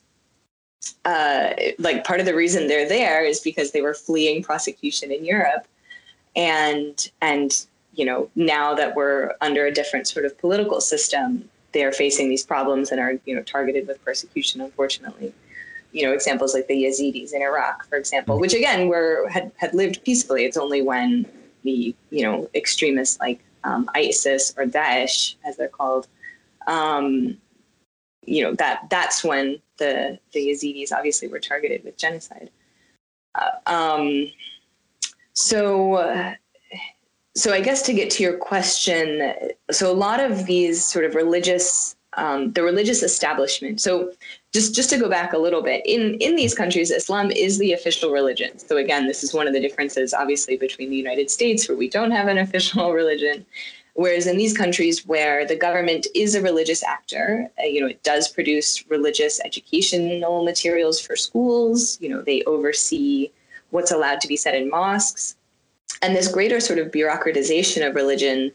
Uh, 1.05 1.53
like 1.79 2.03
part 2.03 2.19
of 2.19 2.25
the 2.25 2.35
reason 2.35 2.67
they're 2.67 2.87
there 2.87 3.23
is 3.23 3.39
because 3.39 3.71
they 3.71 3.81
were 3.81 3.93
fleeing 3.93 4.43
prosecution 4.43 5.11
in 5.11 5.25
Europe, 5.25 5.67
and 6.35 7.11
and 7.21 7.65
you 7.93 8.05
know 8.05 8.29
now 8.35 8.73
that 8.73 8.95
we're 8.95 9.31
under 9.41 9.65
a 9.65 9.71
different 9.71 10.07
sort 10.07 10.25
of 10.25 10.37
political 10.37 10.79
system, 10.81 11.49
they 11.73 11.83
are 11.83 11.91
facing 11.91 12.29
these 12.29 12.45
problems 12.45 12.91
and 12.91 12.99
are 12.99 13.19
you 13.25 13.35
know 13.35 13.43
targeted 13.43 13.87
with 13.87 14.03
persecution 14.03 14.61
unfortunately. 14.61 15.33
You 15.91 16.07
know 16.07 16.13
examples 16.13 16.53
like 16.53 16.67
the 16.67 16.85
yazidis 16.85 17.33
in 17.33 17.41
iraq 17.41 17.85
for 17.87 17.97
example 17.97 18.39
which 18.39 18.55
again 18.55 18.87
were 18.87 19.27
had, 19.29 19.51
had 19.57 19.73
lived 19.73 20.03
peacefully. 20.03 20.45
It's 20.45 20.57
only 20.57 20.81
when 20.81 21.25
the 21.63 21.95
you 22.09 22.23
know 22.23 22.49
extremists 22.55 23.19
like 23.19 23.43
um, 23.63 23.89
isis 23.93 24.53
or 24.57 24.65
daesh 24.65 25.35
as 25.45 25.57
they're 25.57 25.67
called 25.67 26.07
um, 26.67 27.37
you 28.25 28.43
know 28.43 28.53
that 28.55 28.89
that's 28.89 29.23
when 29.23 29.59
the 29.77 30.17
the 30.33 30.47
yazidis 30.47 30.91
obviously 30.91 31.27
were 31.27 31.39
targeted 31.39 31.83
with 31.83 31.97
genocide. 31.97 32.49
Uh, 33.35 33.49
um, 33.65 34.31
so 35.33 35.95
uh, 35.95 36.33
so 37.35 37.51
I 37.51 37.61
guess 37.61 37.81
to 37.83 37.93
get 37.93 38.11
to 38.11 38.23
your 38.23 38.37
question, 38.37 39.33
so 39.71 39.91
a 39.91 39.93
lot 39.93 40.19
of 40.19 40.45
these 40.45 40.85
sort 40.85 41.03
of 41.03 41.15
religious, 41.15 41.95
um, 42.15 42.51
the 42.53 42.61
religious 42.61 43.01
establishment. 43.01 43.81
So 43.81 44.11
just 44.53 44.75
just 44.75 44.91
to 44.91 44.99
go 44.99 45.09
back 45.09 45.33
a 45.33 45.39
little 45.39 45.63
bit, 45.63 45.83
in 45.85 46.15
in 46.15 46.35
these 46.35 46.53
countries, 46.53 46.91
Islam 46.91 47.31
is 47.31 47.57
the 47.57 47.73
official 47.73 48.11
religion. 48.11 48.59
So 48.59 48.77
again, 48.77 49.07
this 49.07 49.23
is 49.23 49.33
one 49.33 49.47
of 49.47 49.53
the 49.53 49.59
differences, 49.59 50.13
obviously, 50.13 50.57
between 50.57 50.91
the 50.91 50.95
United 50.95 51.31
States, 51.31 51.67
where 51.67 51.77
we 51.77 51.89
don't 51.89 52.11
have 52.11 52.27
an 52.27 52.37
official 52.45 52.93
religion. 52.93 53.45
Whereas 53.95 54.25
in 54.25 54.37
these 54.37 54.57
countries 54.57 55.05
where 55.05 55.45
the 55.45 55.55
government 55.55 56.07
is 56.15 56.33
a 56.33 56.41
religious 56.41 56.83
actor, 56.83 57.47
uh, 57.59 57.65
you 57.65 57.79
know, 57.79 57.87
it 57.87 58.01
does 58.01 58.27
produce 58.27 58.83
religious 58.89 59.39
educational 59.45 60.43
materials 60.43 60.99
for 60.99 61.15
schools. 61.15 61.99
You 62.01 62.09
know, 62.09 62.21
they 62.21 62.43
oversee 62.43 63.29
what's 63.69 63.91
allowed 63.91 64.19
to 64.21 64.27
be 64.27 64.37
said 64.37 64.55
in 64.55 64.69
mosques 64.69 65.35
and 66.03 66.15
this 66.15 66.27
greater 66.27 66.59
sort 66.59 66.79
of 66.79 66.91
bureaucratization 66.91 67.87
of 67.87 67.95
religion 67.95 68.51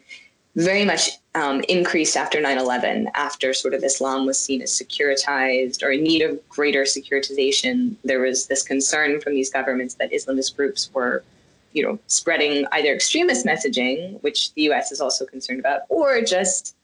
very 0.54 0.84
much 0.84 1.10
um, 1.34 1.62
increased 1.68 2.16
after 2.16 2.40
9-11 2.40 3.06
after 3.14 3.54
sort 3.54 3.74
of 3.74 3.82
islam 3.82 4.26
was 4.26 4.38
seen 4.38 4.60
as 4.60 4.70
securitized 4.70 5.82
or 5.82 5.90
in 5.90 6.02
need 6.02 6.22
of 6.22 6.46
greater 6.48 6.82
securitization. 6.82 7.96
There 8.04 8.20
was 8.20 8.46
this 8.46 8.62
concern 8.62 9.20
from 9.20 9.34
these 9.34 9.50
governments 9.50 9.94
that 9.94 10.12
islamist 10.12 10.56
groups 10.56 10.90
were 10.92 11.24
you 11.72 11.82
know 11.82 11.98
spreading 12.06 12.66
either 12.72 12.92
extremist 12.92 13.44
messaging 13.44 14.20
which 14.22 14.52
the 14.54 14.62
us 14.62 14.90
is 14.90 15.00
also 15.00 15.26
concerned 15.26 15.60
about 15.60 15.82
or 15.90 16.22
just 16.22 16.74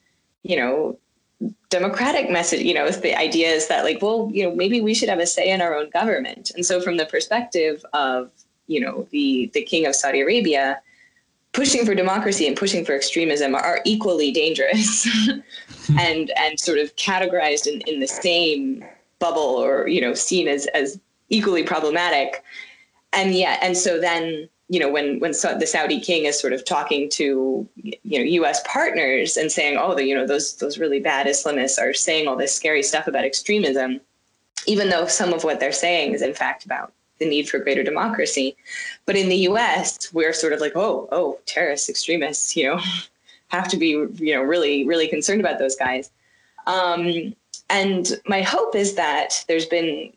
you 0.42 0.57
know 0.57 0.98
democratic 1.70 2.31
message 2.31 2.61
you 2.61 2.74
know 2.74 2.88
the 2.90 3.16
idea 3.18 3.48
is 3.48 3.66
that 3.68 3.83
like 3.83 4.00
well 4.03 4.31
you 4.33 4.44
know 4.44 4.55
maybe 4.55 4.83
we 4.83 4.94
should 4.94 5.09
have 5.09 5.18
a 5.18 5.27
say 5.27 5.50
in 5.50 5.61
our 5.61 5.74
own 5.74 5.90
government. 5.90 6.53
And 6.55 6.64
so 6.64 6.81
from 6.81 6.96
the 6.96 7.07
perspective 7.07 7.85
of 7.92 8.31
you 8.66 8.81
know 8.81 9.07
the 9.11 9.50
the 9.55 9.62
king 9.62 9.87
of 9.87 9.94
Saudi 9.94 10.20
Arabia 10.20 10.81
pushing 11.55 11.87
for 11.87 11.94
democracy 11.94 12.46
and 12.46 12.57
pushing 12.57 12.85
for 12.85 12.94
extremism 12.94 13.55
are 13.55 13.81
equally 13.85 14.31
dangerous 14.31 15.09
and 15.98 16.31
and 16.37 16.61
sort 16.61 16.79
of 16.79 16.94
categorized 16.96 17.66
in, 17.66 17.81
in 17.83 18.00
the 18.00 18.09
same 18.09 18.85
bubble 19.20 19.40
or 19.40 19.88
you 19.88 20.00
know 20.00 20.12
seen 20.12 20.48
as 20.48 20.66
as 20.68 21.00
equally 21.31 21.62
problematic. 21.62 22.42
And 23.12 23.35
yeah 23.35 23.59
and 23.62 23.77
so 23.77 24.00
then 24.00 24.48
you 24.68 24.81
know 24.81 24.90
when 24.90 25.20
when 25.20 25.31
the 25.33 25.66
Saudi 25.66 26.00
king 26.00 26.24
is 26.24 26.38
sort 26.38 26.53
of 26.53 26.64
talking 26.64 27.09
to 27.11 27.66
you 27.77 28.18
know 28.18 28.24
US 28.46 28.61
partners 28.66 29.37
and 29.37 29.50
saying 29.53 29.79
oh 29.79 29.94
the 29.94 30.05
you 30.05 30.14
know 30.14 30.27
those 30.27 30.57
those 30.57 30.79
really 30.79 31.00
bad 31.00 31.27
islamists 31.27 31.79
are 31.81 31.94
saying 31.94 32.27
all 32.27 32.37
this 32.37 32.55
scary 32.55 32.83
stuff 32.83 33.07
about 33.07 33.24
extremism 33.24 34.00
even 34.66 34.88
though 34.88 35.07
some 35.07 35.33
of 35.35 35.44
what 35.44 35.61
they're 35.61 35.70
saying 35.70 36.12
is 36.12 36.22
in 36.22 36.33
fact 36.33 36.64
about 36.64 36.92
the 37.24 37.30
need 37.30 37.48
for 37.48 37.58
greater 37.58 37.82
democracy. 37.82 38.56
But 39.06 39.16
in 39.16 39.28
the 39.28 39.37
U.S., 39.48 40.12
we're 40.12 40.32
sort 40.32 40.52
of 40.52 40.60
like, 40.60 40.72
oh, 40.76 41.08
oh, 41.10 41.38
terrorists, 41.46 41.88
extremists, 41.88 42.56
you 42.56 42.64
know, 42.64 42.80
have 43.48 43.68
to 43.68 43.76
be, 43.76 43.88
you 43.88 44.34
know, 44.34 44.42
really, 44.42 44.84
really 44.84 45.08
concerned 45.08 45.40
about 45.40 45.58
those 45.58 45.76
guys. 45.76 46.10
Um, 46.66 47.34
and 47.70 48.20
my 48.26 48.42
hope 48.42 48.74
is 48.74 48.94
that 48.94 49.44
there's 49.48 49.66
been, 49.66 50.12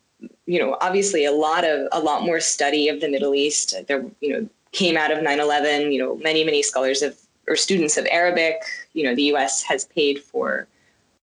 you 0.46 0.60
know, 0.60 0.78
obviously 0.82 1.26
a 1.26 1.32
lot 1.32 1.64
of 1.64 1.88
a 1.92 2.00
lot 2.00 2.24
more 2.24 2.40
study 2.40 2.90
of 2.90 3.02
the 3.02 3.10
Middle 3.10 3.36
East. 3.36 3.76
There, 3.88 4.06
you 4.22 4.34
know, 4.34 4.50
came 4.72 4.98
out 4.98 5.12
of 5.12 5.20
9/11. 5.20 5.92
You 5.92 6.00
know, 6.00 6.16
many 6.18 6.44
many 6.44 6.64
scholars 6.64 7.02
of 7.02 7.18
or 7.48 7.56
students 7.56 7.98
of 7.98 8.06
Arabic. 8.12 8.64
You 8.94 9.04
know, 9.04 9.16
the 9.16 9.24
U.S. 9.24 9.64
has 9.64 9.86
paid 9.86 10.24
for 10.24 10.68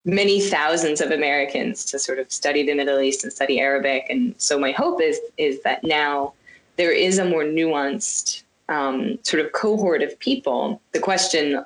many 0.05 0.39
thousands 0.39 1.01
of 1.01 1.11
Americans 1.11 1.83
to 1.85 1.97
sort 1.97 2.19
of 2.19 2.31
study 2.31 2.63
the 2.63 2.75
Middle 2.75 2.99
East 2.99 3.23
and 3.23 3.33
study 3.33 3.59
Arabic. 3.59 4.05
And 4.09 4.35
so 4.37 4.57
my 4.57 4.71
hope 4.71 5.01
is 5.01 5.19
is 5.37 5.61
that 5.63 5.83
now 5.83 6.33
there 6.77 6.91
is 6.91 7.17
a 7.17 7.25
more 7.25 7.43
nuanced 7.43 8.43
um, 8.69 9.19
sort 9.23 9.43
of 9.43 9.51
cohort 9.51 10.01
of 10.01 10.17
people. 10.19 10.81
The 10.91 10.99
question, 10.99 11.63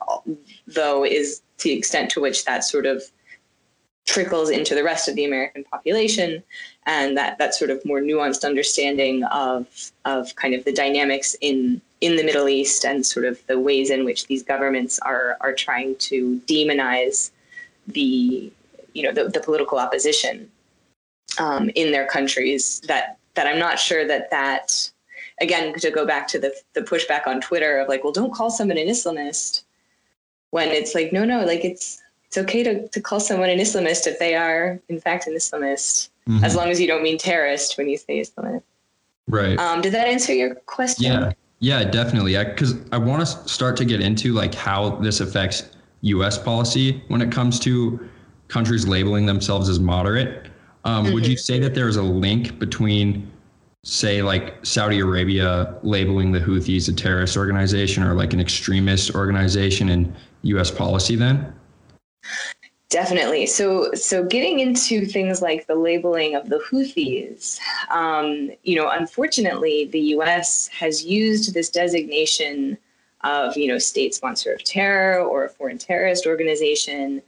though, 0.68 1.06
is 1.06 1.42
the 1.62 1.72
extent 1.72 2.10
to 2.12 2.22
which 2.22 2.46
that 2.46 2.64
sort 2.64 2.86
of 2.86 3.04
trickles 4.06 4.50
into 4.50 4.74
the 4.74 4.84
rest 4.84 5.08
of 5.08 5.16
the 5.16 5.26
American 5.26 5.64
population, 5.66 6.42
and 6.86 7.18
that 7.18 7.38
that 7.38 7.54
sort 7.54 7.72
of 7.72 7.86
more 7.86 8.00
nuanced 8.00 8.46
understanding 8.46 9.24
of 9.26 9.92
of 10.06 10.36
kind 10.36 10.54
of 10.54 10.64
the 10.64 10.74
dynamics 10.74 11.36
in 11.42 11.82
in 12.00 12.16
the 12.16 12.24
Middle 12.24 12.48
East 12.48 12.86
and 12.86 13.06
sort 13.06 13.26
of 13.26 13.46
the 13.48 13.60
ways 13.60 13.90
in 13.90 14.06
which 14.06 14.28
these 14.28 14.44
governments 14.44 14.98
are 15.00 15.38
are 15.42 15.54
trying 15.54 15.96
to 15.98 16.42
demonize 16.48 17.32
the 17.94 18.52
you 18.94 19.04
know 19.04 19.12
the, 19.12 19.30
the 19.30 19.40
political 19.40 19.78
opposition 19.78 20.50
um, 21.40 21.70
in 21.76 21.92
their 21.92 22.08
countries 22.08 22.82
that 22.82 23.18
that 23.36 23.48
I'm 23.48 23.60
not 23.60 23.80
sure 23.80 24.08
that 24.08 24.30
that 24.32 24.90
again 25.42 25.74
to 25.80 25.92
go 25.92 26.06
back 26.06 26.28
to 26.30 26.40
the 26.40 26.54
the 26.74 26.82
pushback 26.82 27.28
on 27.28 27.42
Twitter 27.42 27.80
of 27.80 27.88
like 27.88 28.04
well 28.04 28.14
don't 28.14 28.34
call 28.34 28.50
someone 28.50 28.78
an 28.78 28.88
Islamist 28.88 29.64
when 30.52 30.70
it's 30.70 30.96
like 30.96 31.14
no 31.14 31.26
no 31.26 31.46
like 31.46 31.64
it's 31.64 32.02
it's 32.30 32.38
okay 32.38 32.62
to, 32.62 32.88
to 32.90 33.02
call 33.02 33.20
someone 33.20 33.50
an 33.50 33.58
Islamist 33.58 34.06
if 34.06 34.20
they 34.20 34.36
are, 34.36 34.80
in 34.88 35.02
fact, 35.02 35.26
an 35.26 35.34
Islamist, 35.34 36.10
mm-hmm. 36.28 36.44
as 36.44 36.56
long 36.56 36.70
as 36.70 36.80
you 36.80 36.86
don't 36.86 37.02
mean 37.02 37.18
terrorist 37.18 37.76
when 37.76 37.90
you 37.90 37.98
say 37.98 38.22
Islamist. 38.22 38.62
Right. 39.28 39.58
Um, 39.58 39.82
did 39.82 39.94
that 39.94 40.08
answer 40.08 40.34
your 40.34 40.54
question? 40.54 41.06
Yeah. 41.06 41.34
Yeah, 41.62 41.84
definitely. 41.84 42.38
Because 42.38 42.76
I, 42.92 42.96
I 42.96 42.98
want 43.00 43.22
to 43.22 43.26
start 43.50 43.76
to 43.78 43.86
get 43.86 44.00
into 44.00 44.34
like 44.34 44.54
how 44.54 44.92
this 44.92 45.22
affects 45.22 45.64
U.S. 46.02 46.38
policy 46.38 47.04
when 47.08 47.22
it 47.22 47.32
comes 47.32 47.60
to 47.62 48.10
countries 48.48 48.88
labeling 48.88 49.26
themselves 49.26 49.70
as 49.70 49.80
moderate. 49.80 50.48
Um, 50.86 51.06
mm-hmm. 51.06 51.14
Would 51.14 51.28
you 51.28 51.38
say 51.38 51.60
that 51.60 51.76
there 51.76 51.88
is 51.88 51.98
a 51.98 52.04
link 52.04 52.58
between, 52.60 53.32
say, 53.84 54.22
like 54.22 54.66
Saudi 54.66 55.00
Arabia 55.00 55.78
labeling 55.84 56.32
the 56.32 56.40
Houthis 56.40 56.90
a 56.90 56.94
terrorist 56.94 57.38
organization 57.38 58.04
or 58.04 58.14
like 58.14 58.34
an 58.34 58.40
extremist 58.40 59.14
organization 59.16 59.90
and 59.90 60.16
U.S. 60.44 60.72
policy 60.72 61.16
then? 61.16 61.54
Definitely. 62.90 63.46
So, 63.46 63.94
so 63.94 64.26
getting 64.26 64.60
into 64.60 65.06
things 65.06 65.44
like 65.44 65.68
the 65.68 65.76
labeling 65.76 66.34
of 66.34 66.50
the 66.50 66.58
Houthis, 66.58 67.60
um, 67.92 68.50
you 68.64 68.76
know, 68.76 68.90
unfortunately, 68.90 69.86
the 69.86 70.00
U.S. 70.00 70.68
has 70.70 71.06
used 71.06 71.54
this 71.54 71.70
designation 71.70 72.80
of, 73.24 73.58
you 73.58 73.68
know, 73.68 73.78
state 73.78 74.14
sponsor 74.14 74.54
of 74.54 74.64
terror 74.64 75.22
or 75.22 75.46
a 75.46 75.50
foreign 75.50 75.78
terrorist 75.78 76.26
organization, 76.26 77.22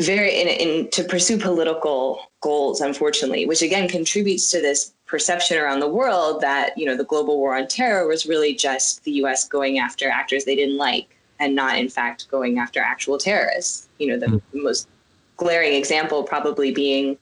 very 0.00 0.40
in, 0.40 0.48
in 0.48 0.90
to 0.90 1.04
pursue 1.04 1.38
political 1.38 2.30
goals. 2.40 2.80
Unfortunately, 2.80 3.46
which 3.46 3.62
again 3.62 3.88
contributes 3.88 4.50
to 4.50 4.60
this 4.60 4.92
perception 5.06 5.58
around 5.58 5.80
the 5.80 5.88
world 5.88 6.40
that 6.40 6.76
you 6.76 6.86
know 6.86 6.96
the 6.96 7.04
global 7.04 7.38
war 7.38 7.56
on 7.56 7.66
terror 7.66 8.06
was 8.06 8.26
really 8.26 8.54
just 8.54 9.02
the 9.04 9.12
U.S. 9.12 9.48
going 9.48 9.78
after 9.78 10.08
actors 10.08 10.44
they 10.44 10.56
didn't 10.56 10.76
like 10.76 11.16
and 11.38 11.54
not 11.54 11.78
in 11.78 11.88
fact 11.88 12.28
going 12.30 12.58
after 12.58 12.80
actual 12.80 13.18
terrorists. 13.18 13.88
You 13.98 14.08
know, 14.08 14.18
the, 14.18 14.26
mm. 14.26 14.42
most 14.52 14.88
glaring 15.36 15.72
example 15.72 16.22
probably 16.22 16.70
being, 16.70 17.16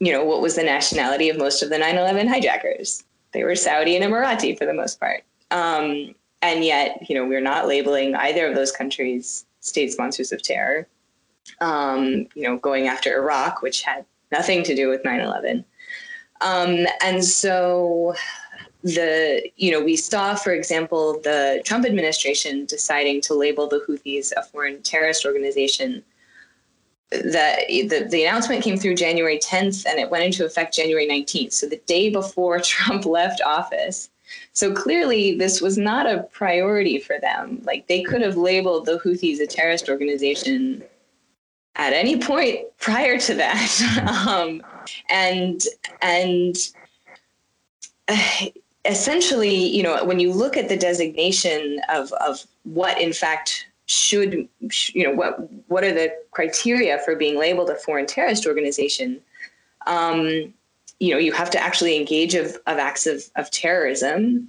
you 0.00 0.12
know, 0.12 0.24
what 0.24 0.42
was 0.42 0.56
the 0.56 0.64
nationality 0.64 1.28
of 1.28 1.38
most 1.38 1.62
of 1.62 1.70
the 1.70 1.76
9/11 1.76 2.28
hijackers? 2.28 3.04
They 3.32 3.44
were 3.44 3.54
Saudi 3.56 3.96
and 3.96 4.04
Emirati 4.04 4.58
for 4.58 4.66
the 4.66 4.74
most 4.74 5.00
part. 5.00 5.22
Um, 5.50 6.14
and 6.44 6.64
yet, 6.64 7.08
you 7.08 7.14
know, 7.14 7.26
we're 7.26 7.40
not 7.40 7.66
labeling 7.66 8.14
either 8.14 8.46
of 8.46 8.54
those 8.54 8.70
countries 8.70 9.46
state 9.60 9.92
sponsors 9.92 10.30
of 10.30 10.42
terror. 10.42 10.86
Um, 11.60 12.26
you 12.34 12.42
know, 12.42 12.58
going 12.58 12.86
after 12.86 13.14
Iraq, 13.16 13.62
which 13.62 13.82
had 13.82 14.04
nothing 14.30 14.62
to 14.64 14.74
do 14.74 14.88
with 14.88 15.02
9/11. 15.04 15.64
Um, 16.40 16.86
and 17.00 17.24
so 17.24 18.14
the 18.82 19.42
you 19.56 19.70
know 19.70 19.82
we 19.82 19.96
saw 19.96 20.34
for 20.34 20.52
example 20.52 21.18
the 21.22 21.62
trump 21.64 21.86
administration 21.86 22.66
deciding 22.66 23.18
to 23.18 23.32
label 23.32 23.66
the 23.66 23.82
houthis 23.88 24.30
a 24.36 24.42
foreign 24.42 24.82
terrorist 24.82 25.24
organization 25.24 26.04
that 27.10 27.60
the, 27.68 28.06
the 28.10 28.24
announcement 28.24 28.62
came 28.62 28.76
through 28.76 28.94
january 28.94 29.38
10th 29.38 29.86
and 29.86 29.98
it 29.98 30.10
went 30.10 30.22
into 30.22 30.44
effect 30.44 30.74
january 30.74 31.08
19th 31.08 31.54
so 31.54 31.66
the 31.66 31.80
day 31.86 32.10
before 32.10 32.60
trump 32.72 33.06
left 33.06 33.40
office 33.46 34.10
so 34.52 34.72
clearly 34.72 35.36
this 35.36 35.60
was 35.60 35.76
not 35.76 36.06
a 36.06 36.22
priority 36.32 36.98
for 36.98 37.18
them 37.20 37.60
like 37.64 37.86
they 37.86 38.02
could 38.02 38.22
have 38.22 38.36
labeled 38.36 38.86
the 38.86 38.98
houthis 38.98 39.40
a 39.40 39.46
terrorist 39.46 39.88
organization 39.88 40.82
at 41.76 41.92
any 41.92 42.18
point 42.18 42.60
prior 42.78 43.18
to 43.18 43.34
that 43.34 44.26
um, 44.28 44.62
and 45.08 45.62
and 46.02 46.56
uh, 48.08 48.46
essentially, 48.84 49.54
you 49.54 49.82
know, 49.82 50.04
when 50.04 50.20
you 50.20 50.32
look 50.32 50.56
at 50.56 50.68
the 50.68 50.76
designation 50.76 51.80
of, 51.88 52.12
of 52.14 52.44
what 52.64 53.00
in 53.00 53.12
fact 53.12 53.66
should, 53.86 54.48
you 54.92 55.04
know, 55.04 55.12
what 55.12 55.38
what 55.68 55.84
are 55.84 55.92
the 55.92 56.12
criteria 56.30 56.98
for 57.04 57.16
being 57.16 57.38
labeled 57.38 57.70
a 57.70 57.76
foreign 57.76 58.06
terrorist 58.06 58.46
organization? 58.46 59.20
Um, 59.86 60.54
you 61.04 61.12
know, 61.12 61.18
you 61.18 61.32
have 61.32 61.50
to 61.50 61.62
actually 61.62 61.96
engage 61.96 62.34
of, 62.34 62.56
of 62.66 62.78
acts 62.78 63.06
of, 63.06 63.24
of 63.36 63.50
terrorism, 63.50 64.48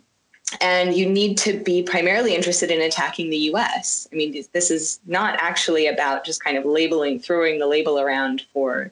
and 0.62 0.96
you 0.96 1.10
need 1.10 1.38
to 1.40 1.60
be 1.60 1.84
primarily 1.84 2.34
interested 2.34 2.72
in 2.72 2.82
attacking 2.82 3.30
the 3.30 3.38
U.S. 3.38 4.08
I 4.12 4.16
mean, 4.16 4.46
this 4.54 4.72
is 4.72 5.00
not 5.06 5.38
actually 5.42 5.88
about 5.88 6.24
just 6.24 6.44
kind 6.44 6.58
of 6.58 6.66
labeling, 6.66 7.20
throwing 7.20 7.60
the 7.60 7.68
label 7.68 8.00
around 8.00 8.46
for, 8.54 8.92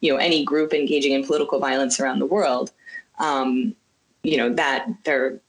you 0.00 0.12
know, 0.12 0.18
any 0.18 0.44
group 0.44 0.72
engaging 0.72 1.12
in 1.12 1.24
political 1.24 1.58
violence 1.58 2.00
around 2.00 2.18
the 2.18 2.26
world. 2.26 2.72
Um, 3.18 3.76
you 4.22 4.36
know 4.36 4.52
that 4.54 4.86
there 5.04 5.40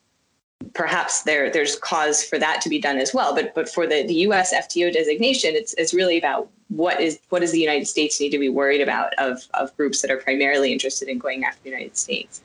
perhaps 0.73 1.23
there 1.23 1.49
there's 1.49 1.75
cause 1.75 2.23
for 2.23 2.37
that 2.39 2.61
to 2.61 2.69
be 2.69 2.79
done 2.79 2.97
as 2.97 3.13
well. 3.13 3.35
But 3.35 3.53
but 3.55 3.69
for 3.69 3.87
the, 3.87 4.05
the 4.05 4.15
US 4.27 4.53
FTO 4.53 4.91
designation, 4.91 5.55
it's 5.55 5.73
it's 5.75 5.93
really 5.93 6.17
about 6.17 6.49
what 6.69 6.99
is 6.99 7.19
what 7.29 7.39
does 7.39 7.51
the 7.51 7.59
United 7.59 7.87
States 7.87 8.19
need 8.19 8.29
to 8.29 8.39
be 8.39 8.49
worried 8.49 8.81
about 8.81 9.13
of 9.17 9.43
of 9.53 9.75
groups 9.77 10.01
that 10.01 10.11
are 10.11 10.17
primarily 10.17 10.71
interested 10.71 11.07
in 11.07 11.17
going 11.19 11.43
after 11.43 11.61
the 11.63 11.69
United 11.69 11.97
States. 11.97 12.41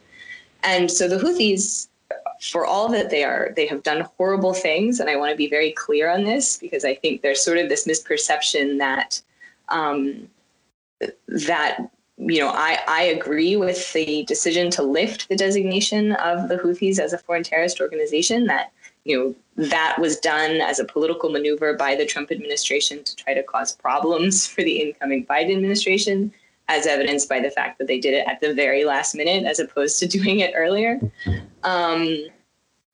And 0.63 0.91
so 0.91 1.09
the 1.09 1.19
Houthis, 1.19 1.89
for 2.41 2.67
all 2.67 2.89
that 2.89 3.11
they 3.11 3.23
are, 3.23 3.53
they 3.55 3.67
have 3.67 3.83
done 3.83 4.01
horrible 4.17 4.55
things, 4.55 4.99
and 4.99 5.09
I 5.09 5.17
want 5.17 5.31
to 5.31 5.37
be 5.37 5.49
very 5.49 5.73
clear 5.73 6.11
on 6.11 6.25
this 6.25 6.57
because 6.57 6.85
I 6.85 6.95
think 6.95 7.23
there's 7.23 7.41
sort 7.41 7.59
of 7.59 7.69
this 7.69 7.87
misperception 7.87 8.79
that 8.79 9.23
um, 9.69 10.29
that 11.29 11.91
you 12.19 12.41
know, 12.41 12.49
I, 12.49 12.79
I 12.89 13.03
agree 13.03 13.57
with 13.57 13.93
the 13.93 14.25
decision 14.25 14.71
to 14.73 14.83
lift 14.83 15.29
the 15.29 15.37
designation 15.37 16.13
of 16.15 16.49
the 16.49 16.57
Houthis 16.57 16.99
as 16.99 17.13
a 17.13 17.19
foreign 17.19 17.45
terrorist 17.45 17.81
organization. 17.81 18.47
That 18.47 18.73
you 19.05 19.17
know 19.57 19.67
that 19.69 19.99
was 20.01 20.19
done 20.19 20.61
as 20.61 20.81
a 20.81 20.85
political 20.85 21.31
maneuver 21.31 21.75
by 21.75 21.95
the 21.95 22.05
Trump 22.05 22.33
administration 22.33 23.05
to 23.05 23.17
try 23.17 23.35
to 23.35 23.43
cause 23.43 23.73
problems 23.73 24.47
for 24.47 24.63
the 24.63 24.81
incoming 24.81 25.27
Biden 25.27 25.57
administration, 25.57 26.33
as 26.67 26.87
evidenced 26.87 27.29
by 27.29 27.41
the 27.41 27.51
fact 27.51 27.79
that 27.79 27.87
they 27.87 28.01
did 28.01 28.15
it 28.15 28.27
at 28.27 28.41
the 28.41 28.53
very 28.53 28.85
last 28.85 29.15
minute 29.15 29.45
as 29.45 29.61
opposed 29.61 30.01
to 30.01 30.07
doing 30.19 30.41
it 30.41 30.53
earlier. 30.57 31.01
Um, 31.63 32.27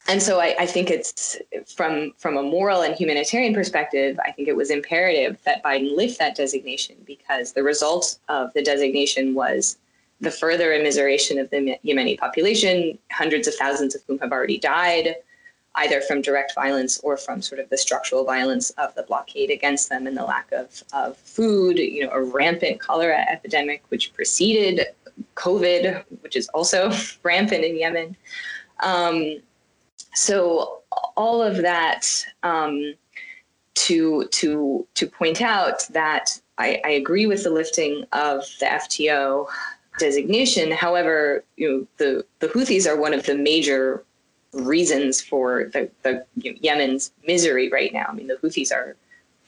and 0.07 0.23
so 0.23 0.41
I, 0.41 0.55
I, 0.59 0.67
think 0.67 0.91
it's 0.91 1.39
from 1.67 2.13
from 2.19 2.37
a 2.37 2.43
moral 2.43 2.83
and 2.83 2.95
humanitarian 2.95 3.55
perspective, 3.55 4.19
I 4.25 4.33
think 4.33 4.49
it 4.49 4.57
was 4.57 4.71
imperative 4.71 5.39
that 5.45 5.63
Biden 5.63 5.97
lift 5.97 6.19
that 6.19 6.37
designation 6.37 6.97
because 7.07 7.53
the 7.53 7.63
result 7.63 8.19
of 8.29 8.53
the 8.53 8.63
designation 8.63 9.35
was 9.35 9.79
the 10.21 10.31
further 10.31 10.71
immiseration 10.71 11.41
of 11.41 11.51
the 11.51 11.79
Yemeni 11.85 12.19
population, 12.19 12.99
hundreds 13.11 13.49
of 13.49 13.55
thousands 13.55 13.95
of 13.95 14.03
whom 14.07 14.19
have 14.19 14.33
already 14.33 14.59
died, 14.59 15.17
either 15.77 16.01
from 16.03 16.23
direct 16.23 16.55
violence 16.55 17.01
or 17.01 17.17
from 17.17 17.43
sort 17.43 17.61
of 17.61 17.69
the 17.71 17.77
structural 17.77 18.25
violence 18.25 18.71
of 18.71 18.95
the 18.95 19.03
blockade 19.05 19.51
against 19.51 19.89
them 19.89 20.07
and 20.07 20.17
the 20.17 20.25
lack 20.25 20.51
of, 20.53 20.83
of 20.93 21.17
food, 21.17 21.79
you 21.79 22.05
know, 22.05 22.13
a 22.13 22.23
rampant 22.23 22.81
cholera 22.81 23.25
epidemic 23.29 23.83
which 23.89 24.13
preceded 24.13 24.87
COVID, 25.35 26.05
which 26.21 26.37
is 26.37 26.49
also 26.49 26.93
rampant 27.23 27.65
in 27.65 27.77
Yemen. 27.77 28.17
Um, 28.81 29.41
so 30.15 30.83
all 31.17 31.43
of 31.43 31.59
that 31.59 32.25
um, 32.43 32.95
to 33.75 34.27
to 34.29 34.87
to 34.95 35.07
point 35.07 35.43
out 35.43 35.87
that 35.91 36.41
I, 36.59 36.81
I, 36.85 36.91
agree 36.91 37.27
with 37.27 37.43
the 37.43 37.51
lifting 37.51 38.05
of 38.13 38.45
the 38.61 38.67
FTO 38.67 39.47
designation. 39.99 40.71
However, 40.71 41.45
you 41.57 41.69
know 41.69 41.87
the 41.99 42.25
the 42.39 42.49
Houthis 42.49 42.87
are 42.87 42.97
one 42.97 43.13
of 43.13 43.27
the 43.27 43.37
major 43.37 44.05
reasons 44.53 45.21
for 45.21 45.71
the, 45.73 45.91
the 46.03 46.25
you 46.37 46.53
know, 46.53 46.59
Yemen's 46.63 47.13
misery 47.27 47.69
right 47.69 47.93
now. 47.93 48.07
I 48.09 48.13
mean, 48.13 48.29
the 48.29 48.37
Houthis 48.37 48.73
are 48.73 48.97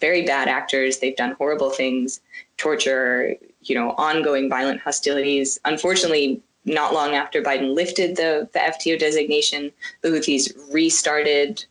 very 0.00 0.22
bad 0.22 0.48
actors. 0.48 0.98
They've 0.98 1.16
done 1.16 1.32
horrible 1.32 1.70
things, 1.70 2.20
torture, 2.56 3.34
you 3.62 3.74
know, 3.74 3.92
ongoing 3.92 4.50
violent 4.50 4.80
hostilities. 4.80 5.58
Unfortunately, 5.64 6.42
not 6.66 6.92
long 6.92 7.14
after 7.14 7.40
Biden 7.40 7.74
lifted 7.74 8.16
the, 8.16 8.48
the 8.52 8.58
FTO 8.58 8.98
designation, 8.98 9.72
the 10.02 10.08
Houthis 10.08 10.52
restarted 10.72 11.64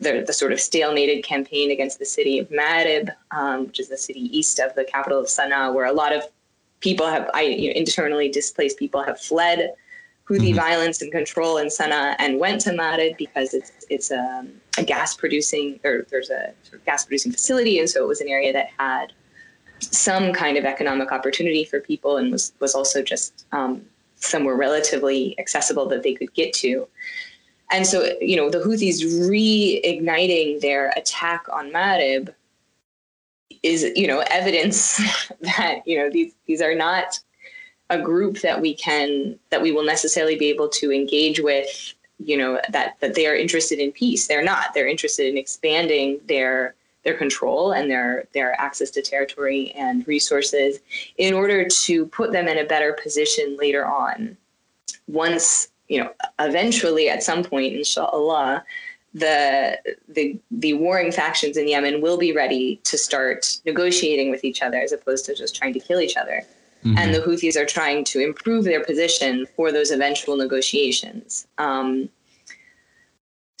the, 0.00 0.24
the 0.26 0.32
sort 0.32 0.52
of 0.52 0.58
stalemated 0.58 1.22
campaign 1.22 1.70
against 1.70 1.98
the 1.98 2.04
city 2.04 2.38
of 2.38 2.48
Ma'arib, 2.50 3.10
um, 3.30 3.66
which 3.66 3.78
is 3.78 3.88
the 3.88 3.96
city 3.96 4.36
east 4.36 4.58
of 4.58 4.74
the 4.74 4.84
capital 4.84 5.20
of 5.20 5.26
Sana'a, 5.26 5.72
where 5.72 5.86
a 5.86 5.92
lot 5.92 6.12
of 6.12 6.24
people 6.80 7.06
have, 7.06 7.30
I, 7.32 7.42
you 7.42 7.68
know, 7.68 7.78
internally 7.78 8.28
displaced 8.28 8.78
people 8.78 9.02
have 9.02 9.20
fled 9.20 9.74
Houthi 10.28 10.48
mm-hmm. 10.48 10.56
violence 10.56 11.02
and 11.02 11.12
control 11.12 11.58
in 11.58 11.66
Sana'a 11.66 12.16
and 12.18 12.38
went 12.38 12.60
to 12.62 12.70
Ma'arib 12.70 13.18
because 13.18 13.52
it's 13.52 13.72
it's 13.90 14.10
a, 14.10 14.46
a 14.78 14.84
gas 14.84 15.16
producing 15.16 15.80
or 15.84 16.06
there's 16.10 16.30
a 16.30 16.52
sort 16.62 16.80
of 16.80 16.84
gas 16.84 17.04
producing 17.04 17.32
facility, 17.32 17.78
and 17.78 17.90
so 17.90 18.02
it 18.04 18.06
was 18.06 18.20
an 18.20 18.28
area 18.28 18.52
that 18.52 18.68
had 18.78 19.12
some 19.80 20.32
kind 20.32 20.56
of 20.56 20.64
economic 20.64 21.10
opportunity 21.10 21.64
for 21.64 21.80
people 21.80 22.16
and 22.16 22.30
was 22.30 22.52
was 22.60 22.74
also 22.74 23.02
just 23.02 23.44
um, 23.52 23.82
somewhere 24.20 24.54
relatively 24.54 25.38
accessible 25.38 25.86
that 25.86 26.02
they 26.02 26.14
could 26.14 26.32
get 26.34 26.52
to. 26.54 26.86
And 27.72 27.86
so, 27.86 28.08
you 28.20 28.36
know, 28.36 28.50
the 28.50 28.58
Houthis 28.58 29.02
reigniting 29.28 30.60
their 30.60 30.90
attack 30.96 31.46
on 31.52 31.70
Marib 31.70 32.34
is, 33.62 33.84
you 33.94 34.06
know, 34.06 34.24
evidence 34.30 35.00
that, 35.40 35.86
you 35.86 35.98
know, 35.98 36.10
these 36.10 36.32
these 36.46 36.62
are 36.62 36.74
not 36.74 37.18
a 37.90 38.00
group 38.00 38.40
that 38.40 38.60
we 38.60 38.74
can 38.74 39.38
that 39.50 39.62
we 39.62 39.72
will 39.72 39.84
necessarily 39.84 40.36
be 40.36 40.48
able 40.48 40.68
to 40.68 40.92
engage 40.92 41.40
with, 41.40 41.94
you 42.18 42.36
know, 42.36 42.60
that 42.70 42.96
that 43.00 43.14
they 43.14 43.26
are 43.26 43.36
interested 43.36 43.78
in 43.78 43.92
peace. 43.92 44.26
They're 44.26 44.44
not. 44.44 44.74
They're 44.74 44.88
interested 44.88 45.28
in 45.28 45.36
expanding 45.36 46.20
their 46.26 46.74
their 47.04 47.16
control 47.16 47.72
and 47.72 47.90
their 47.90 48.24
their 48.34 48.58
access 48.60 48.90
to 48.90 49.02
territory 49.02 49.72
and 49.72 50.06
resources 50.06 50.80
in 51.16 51.34
order 51.34 51.66
to 51.66 52.06
put 52.06 52.32
them 52.32 52.48
in 52.48 52.58
a 52.58 52.64
better 52.64 52.96
position 53.02 53.56
later 53.58 53.86
on 53.86 54.36
once 55.08 55.68
you 55.88 56.02
know 56.02 56.10
eventually 56.38 57.08
at 57.08 57.22
some 57.22 57.42
point 57.42 57.74
inshallah 57.74 58.64
the 59.14 59.78
the 60.08 60.38
the 60.50 60.74
warring 60.74 61.10
factions 61.10 61.56
in 61.56 61.66
Yemen 61.66 62.00
will 62.00 62.18
be 62.18 62.32
ready 62.32 62.80
to 62.84 62.96
start 62.96 63.58
negotiating 63.66 64.30
with 64.30 64.44
each 64.44 64.62
other 64.62 64.78
as 64.78 64.92
opposed 64.92 65.24
to 65.26 65.34
just 65.34 65.56
trying 65.56 65.72
to 65.72 65.80
kill 65.80 66.00
each 66.00 66.16
other. 66.16 66.42
Mm-hmm. 66.84 66.96
And 66.96 67.14
the 67.14 67.18
Houthis 67.18 67.56
are 67.56 67.66
trying 67.66 68.04
to 68.04 68.20
improve 68.20 68.64
their 68.64 68.82
position 68.82 69.46
for 69.56 69.70
those 69.70 69.90
eventual 69.90 70.36
negotiations. 70.36 71.46
Um, 71.58 72.08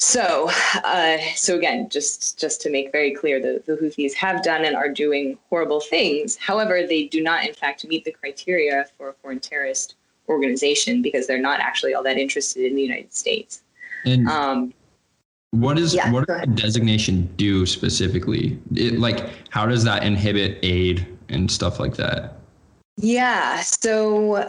so, 0.00 0.48
uh, 0.82 1.18
so 1.36 1.56
again, 1.56 1.90
just 1.90 2.38
just 2.38 2.62
to 2.62 2.70
make 2.70 2.90
very 2.90 3.14
clear, 3.14 3.38
the, 3.38 3.62
the 3.66 3.76
Houthis 3.76 4.14
have 4.14 4.42
done 4.42 4.64
and 4.64 4.74
are 4.74 4.88
doing 4.88 5.36
horrible 5.50 5.80
things. 5.80 6.36
However, 6.36 6.86
they 6.86 7.04
do 7.04 7.22
not, 7.22 7.46
in 7.46 7.52
fact, 7.52 7.86
meet 7.86 8.06
the 8.06 8.10
criteria 8.10 8.86
for 8.96 9.10
a 9.10 9.12
foreign 9.12 9.40
terrorist 9.40 9.96
organization 10.26 11.02
because 11.02 11.26
they're 11.26 11.38
not 11.38 11.60
actually 11.60 11.92
all 11.92 12.02
that 12.04 12.16
interested 12.16 12.64
in 12.64 12.76
the 12.76 12.82
United 12.82 13.12
States. 13.12 13.62
And 14.06 14.26
um, 14.26 14.72
what 15.50 15.78
is 15.78 15.94
yeah, 15.94 16.10
what 16.10 16.26
does 16.26 16.46
designation 16.54 17.28
do 17.36 17.66
specifically? 17.66 18.58
It, 18.74 18.98
like, 18.98 19.28
how 19.50 19.66
does 19.66 19.84
that 19.84 20.02
inhibit 20.02 20.60
aid 20.62 21.06
and 21.28 21.50
stuff 21.50 21.78
like 21.78 21.96
that? 21.96 22.38
Yeah. 22.96 23.60
So 23.60 24.46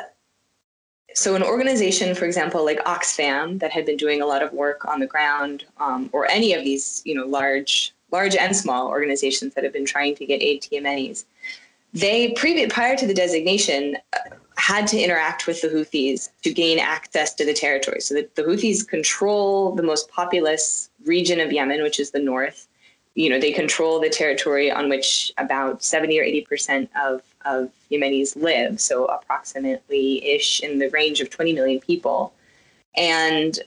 so 1.14 1.36
an 1.36 1.44
organization, 1.44 2.16
for 2.16 2.26
example, 2.26 2.64
like 2.64 2.80
Oxfam, 2.86 3.60
that 3.60 3.72
had 3.72 3.86
been 3.86 3.98
doing 3.98 4.22
a 4.22 4.26
lot 4.26 4.42
of 4.42 4.54
work 4.54 4.86
on 4.86 5.00
the 5.00 5.08
ground, 5.08 5.66
um, 5.80 6.10
or 6.14 6.26
any 6.30 6.54
of 6.54 6.64
these, 6.64 7.02
you 7.06 7.16
know, 7.16 7.26
large, 7.26 7.94
large 8.12 8.36
and 8.36 8.56
small 8.56 8.88
organizations 8.88 9.54
that 9.54 9.64
have 9.64 9.74
been 9.74 9.86
trying 9.86 10.16
to 10.16 10.26
get 10.26 10.42
aid 10.42 10.62
to 10.64 10.70
Yemenis, 10.70 11.26
they 11.94 12.32
prior 12.34 12.96
to 12.96 13.08
the 13.08 13.14
designation 13.14 13.98
uh, 14.14 14.36
had 14.58 14.88
to 14.88 15.02
interact 15.02 15.48
with 15.48 15.62
the 15.62 15.68
Houthis 15.68 16.30
to 16.44 16.54
gain 16.54 16.80
access 16.80 17.34
to 17.34 17.46
the 17.46 17.54
territory. 17.54 18.00
So 18.00 18.14
the, 18.14 18.30
the 18.36 18.44
Houthis 18.44 18.88
control 18.88 19.74
the 19.74 19.84
most 19.84 20.10
populous 20.10 20.90
region 21.06 21.40
of 21.40 21.52
Yemen, 21.52 21.82
which 21.82 22.00
is 22.00 22.12
the 22.12 22.20
north. 22.20 22.68
You 23.16 23.30
know, 23.30 23.40
they 23.40 23.52
control 23.52 24.00
the 24.00 24.10
territory 24.10 24.72
on 24.72 24.88
which 24.88 25.34
about 25.38 25.84
70 25.84 26.20
or 26.20 26.24
80 26.24 26.42
percent 26.42 26.90
of 27.02 27.22
of 27.46 27.70
Yemenis 27.92 28.36
live, 28.36 28.80
so 28.80 29.06
approximately 29.06 30.26
ish 30.26 30.62
in 30.62 30.80
the 30.80 30.90
range 30.90 31.22
of 31.22 31.30
20 31.30 31.54
million 31.54 31.80
people. 31.80 32.34
And 32.96 33.60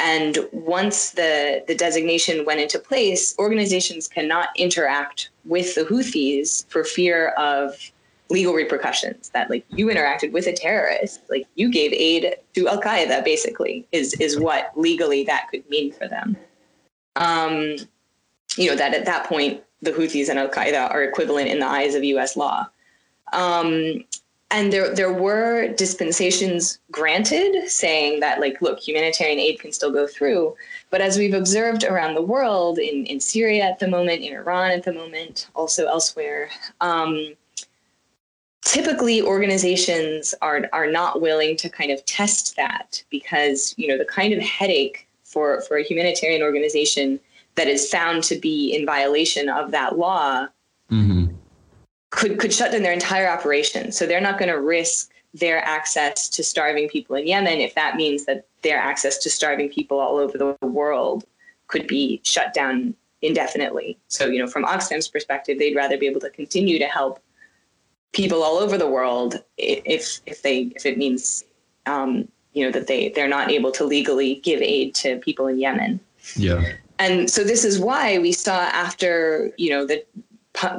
and 0.00 0.38
once 0.52 1.10
the, 1.10 1.62
the 1.68 1.74
designation 1.74 2.46
went 2.46 2.60
into 2.60 2.78
place, 2.78 3.34
organizations 3.38 4.08
cannot 4.08 4.48
interact 4.56 5.28
with 5.44 5.74
the 5.74 5.82
Houthis 5.82 6.64
for 6.68 6.84
fear 6.84 7.28
of 7.36 7.92
legal 8.30 8.54
repercussions. 8.54 9.28
That 9.30 9.50
like 9.50 9.66
you 9.68 9.88
interacted 9.88 10.32
with 10.32 10.46
a 10.46 10.54
terrorist, 10.54 11.20
like 11.28 11.46
you 11.54 11.70
gave 11.70 11.92
aid 11.92 12.36
to 12.54 12.68
Al 12.68 12.80
Qaeda, 12.80 13.24
basically, 13.24 13.86
is 13.92 14.14
is 14.14 14.38
what 14.38 14.72
legally 14.74 15.24
that 15.24 15.48
could 15.50 15.68
mean 15.68 15.92
for 15.92 16.08
them. 16.08 16.36
Um, 17.16 17.76
you 18.56 18.70
know 18.70 18.76
that 18.76 18.94
at 18.94 19.04
that 19.04 19.26
point 19.26 19.62
the 19.82 19.92
Houthis 19.92 20.28
and 20.28 20.38
Al 20.38 20.48
Qaeda 20.48 20.90
are 20.90 21.02
equivalent 21.02 21.48
in 21.48 21.58
the 21.58 21.66
eyes 21.66 21.94
of 21.94 22.04
U.S. 22.04 22.36
law. 22.36 22.66
Um, 23.32 24.04
and 24.50 24.72
there 24.72 24.94
there 24.94 25.12
were 25.12 25.68
dispensations 25.74 26.78
granted 26.90 27.68
saying 27.68 28.20
that 28.20 28.40
like 28.40 28.60
look 28.60 28.80
humanitarian 28.80 29.38
aid 29.38 29.60
can 29.60 29.72
still 29.72 29.92
go 29.92 30.06
through. 30.06 30.54
But 30.90 31.00
as 31.00 31.18
we've 31.18 31.34
observed 31.34 31.84
around 31.84 32.14
the 32.14 32.22
world 32.22 32.78
in, 32.78 33.06
in 33.06 33.20
syria 33.20 33.64
at 33.64 33.78
the 33.78 33.88
moment 33.88 34.22
in 34.22 34.32
iran 34.32 34.70
at 34.70 34.82
the 34.82 34.92
moment 34.92 35.48
also 35.54 35.86
elsewhere 35.86 36.50
um, 36.80 37.34
typically 38.62 39.22
organizations 39.22 40.34
are 40.42 40.68
are 40.72 40.90
not 40.90 41.20
willing 41.20 41.56
to 41.56 41.68
kind 41.68 41.90
of 41.90 42.04
test 42.06 42.56
that 42.56 43.02
because 43.10 43.74
you 43.76 43.86
know 43.86 43.98
the 43.98 44.04
kind 44.04 44.32
of 44.32 44.40
headache 44.40 45.06
for 45.24 45.62
for 45.62 45.76
a 45.76 45.82
humanitarian 45.84 46.42
organization 46.42 47.20
that 47.54 47.68
is 47.68 47.88
found 47.88 48.22
to 48.24 48.36
be 48.36 48.74
in 48.74 48.84
violation 48.84 49.48
of 49.48 49.70
that 49.70 49.96
law 49.96 50.46
mm-hmm 50.90 51.19
could 52.20 52.38
could 52.38 52.52
shut 52.52 52.70
down 52.70 52.82
their 52.82 52.92
entire 52.92 53.28
operation. 53.28 53.90
So 53.90 54.06
they're 54.06 54.20
not 54.20 54.38
going 54.38 54.50
to 54.50 54.60
risk 54.60 55.10
their 55.32 55.64
access 55.64 56.28
to 56.28 56.44
starving 56.44 56.88
people 56.88 57.16
in 57.16 57.26
Yemen 57.26 57.60
if 57.60 57.74
that 57.74 57.96
means 57.96 58.26
that 58.26 58.46
their 58.62 58.78
access 58.78 59.16
to 59.18 59.30
starving 59.30 59.70
people 59.70 59.98
all 59.98 60.16
over 60.18 60.36
the 60.36 60.56
world 60.66 61.24
could 61.68 61.86
be 61.86 62.20
shut 62.22 62.52
down 62.52 62.94
indefinitely. 63.22 63.96
So, 64.08 64.26
you 64.26 64.38
know, 64.38 64.48
from 64.48 64.64
Oxfam's 64.64 65.08
perspective, 65.08 65.58
they'd 65.58 65.76
rather 65.76 65.96
be 65.96 66.06
able 66.06 66.20
to 66.20 66.30
continue 66.30 66.78
to 66.78 66.86
help 66.86 67.22
people 68.12 68.42
all 68.42 68.58
over 68.58 68.76
the 68.76 68.88
world 68.88 69.42
if 69.56 70.20
if 70.26 70.42
they 70.42 70.72
if 70.76 70.84
it 70.84 70.98
means 70.98 71.44
um, 71.86 72.28
you 72.52 72.64
know 72.64 72.72
that 72.72 72.86
they 72.86 73.08
they're 73.10 73.28
not 73.28 73.50
able 73.50 73.72
to 73.72 73.84
legally 73.84 74.36
give 74.36 74.60
aid 74.60 74.94
to 74.96 75.18
people 75.20 75.46
in 75.46 75.58
Yemen. 75.58 76.00
Yeah. 76.36 76.74
And 76.98 77.30
so 77.30 77.44
this 77.44 77.64
is 77.64 77.78
why 77.78 78.18
we 78.18 78.32
saw 78.32 78.58
after 78.84 79.52
you 79.56 79.70
know 79.70 79.86
the 79.86 80.04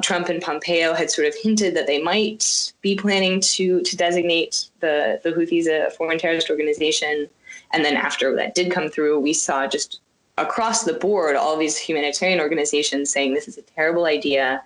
Trump 0.02 0.28
and 0.28 0.42
Pompeo 0.42 0.94
had 0.94 1.10
sort 1.10 1.26
of 1.26 1.34
hinted 1.34 1.74
that 1.74 1.86
they 1.86 2.00
might 2.00 2.72
be 2.82 2.94
planning 2.94 3.40
to 3.40 3.80
to 3.82 3.96
designate 3.96 4.68
the 4.80 5.20
the 5.22 5.30
Houthis 5.30 5.66
a 5.66 5.90
foreign 5.90 6.18
terrorist 6.18 6.50
organization, 6.50 7.28
and 7.72 7.84
then 7.84 7.96
after 7.96 8.34
that 8.36 8.54
did 8.54 8.70
come 8.70 8.88
through, 8.88 9.18
we 9.20 9.32
saw 9.32 9.66
just 9.66 10.00
across 10.38 10.84
the 10.84 10.94
board 10.94 11.36
all 11.36 11.56
these 11.56 11.76
humanitarian 11.76 12.40
organizations 12.40 13.10
saying 13.10 13.34
this 13.34 13.48
is 13.48 13.58
a 13.58 13.62
terrible 13.62 14.04
idea. 14.04 14.62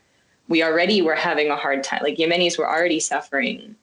We 0.48 0.62
already 0.62 1.02
were 1.02 1.14
having 1.14 1.50
a 1.50 1.56
hard 1.56 1.82
time. 1.82 2.00
Like 2.02 2.16
Yemenis 2.18 2.58
were 2.58 2.68
already 2.68 3.00
suffering 3.00 3.74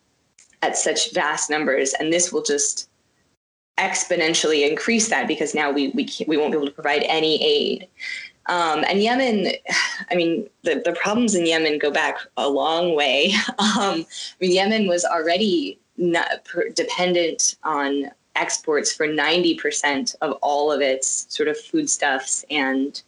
at 0.61 0.77
such 0.77 1.13
vast 1.13 1.49
numbers, 1.49 1.93
and 1.93 2.11
this 2.11 2.31
will 2.31 2.43
just 2.43 2.89
exponentially 3.79 4.69
increase 4.69 5.09
that 5.09 5.27
because 5.27 5.55
now 5.55 5.71
we 5.71 5.89
we 5.89 6.07
we 6.27 6.37
won't 6.37 6.51
be 6.51 6.57
able 6.57 6.67
to 6.67 6.73
provide 6.73 7.03
any 7.03 7.43
aid. 7.43 7.87
Um, 8.47 8.83
and 8.87 9.01
Yemen, 9.01 9.53
I 10.11 10.15
mean, 10.15 10.49
the, 10.63 10.81
the 10.83 10.93
problems 10.93 11.35
in 11.35 11.45
Yemen 11.45 11.79
go 11.79 11.91
back 11.91 12.17
a 12.37 12.47
long 12.47 12.95
way. 12.95 13.33
Um, 13.59 14.05
I 14.05 14.35
mean, 14.39 14.51
Yemen 14.51 14.87
was 14.87 15.05
already 15.05 15.79
per- 16.43 16.69
dependent 16.69 17.55
on 17.63 18.11
exports 18.35 18.91
for 18.91 19.07
90% 19.07 20.15
of 20.21 20.33
all 20.41 20.71
of 20.71 20.81
its 20.81 21.25
sort 21.29 21.47
of 21.47 21.57
foodstuffs 21.57 22.43
and 22.49 23.01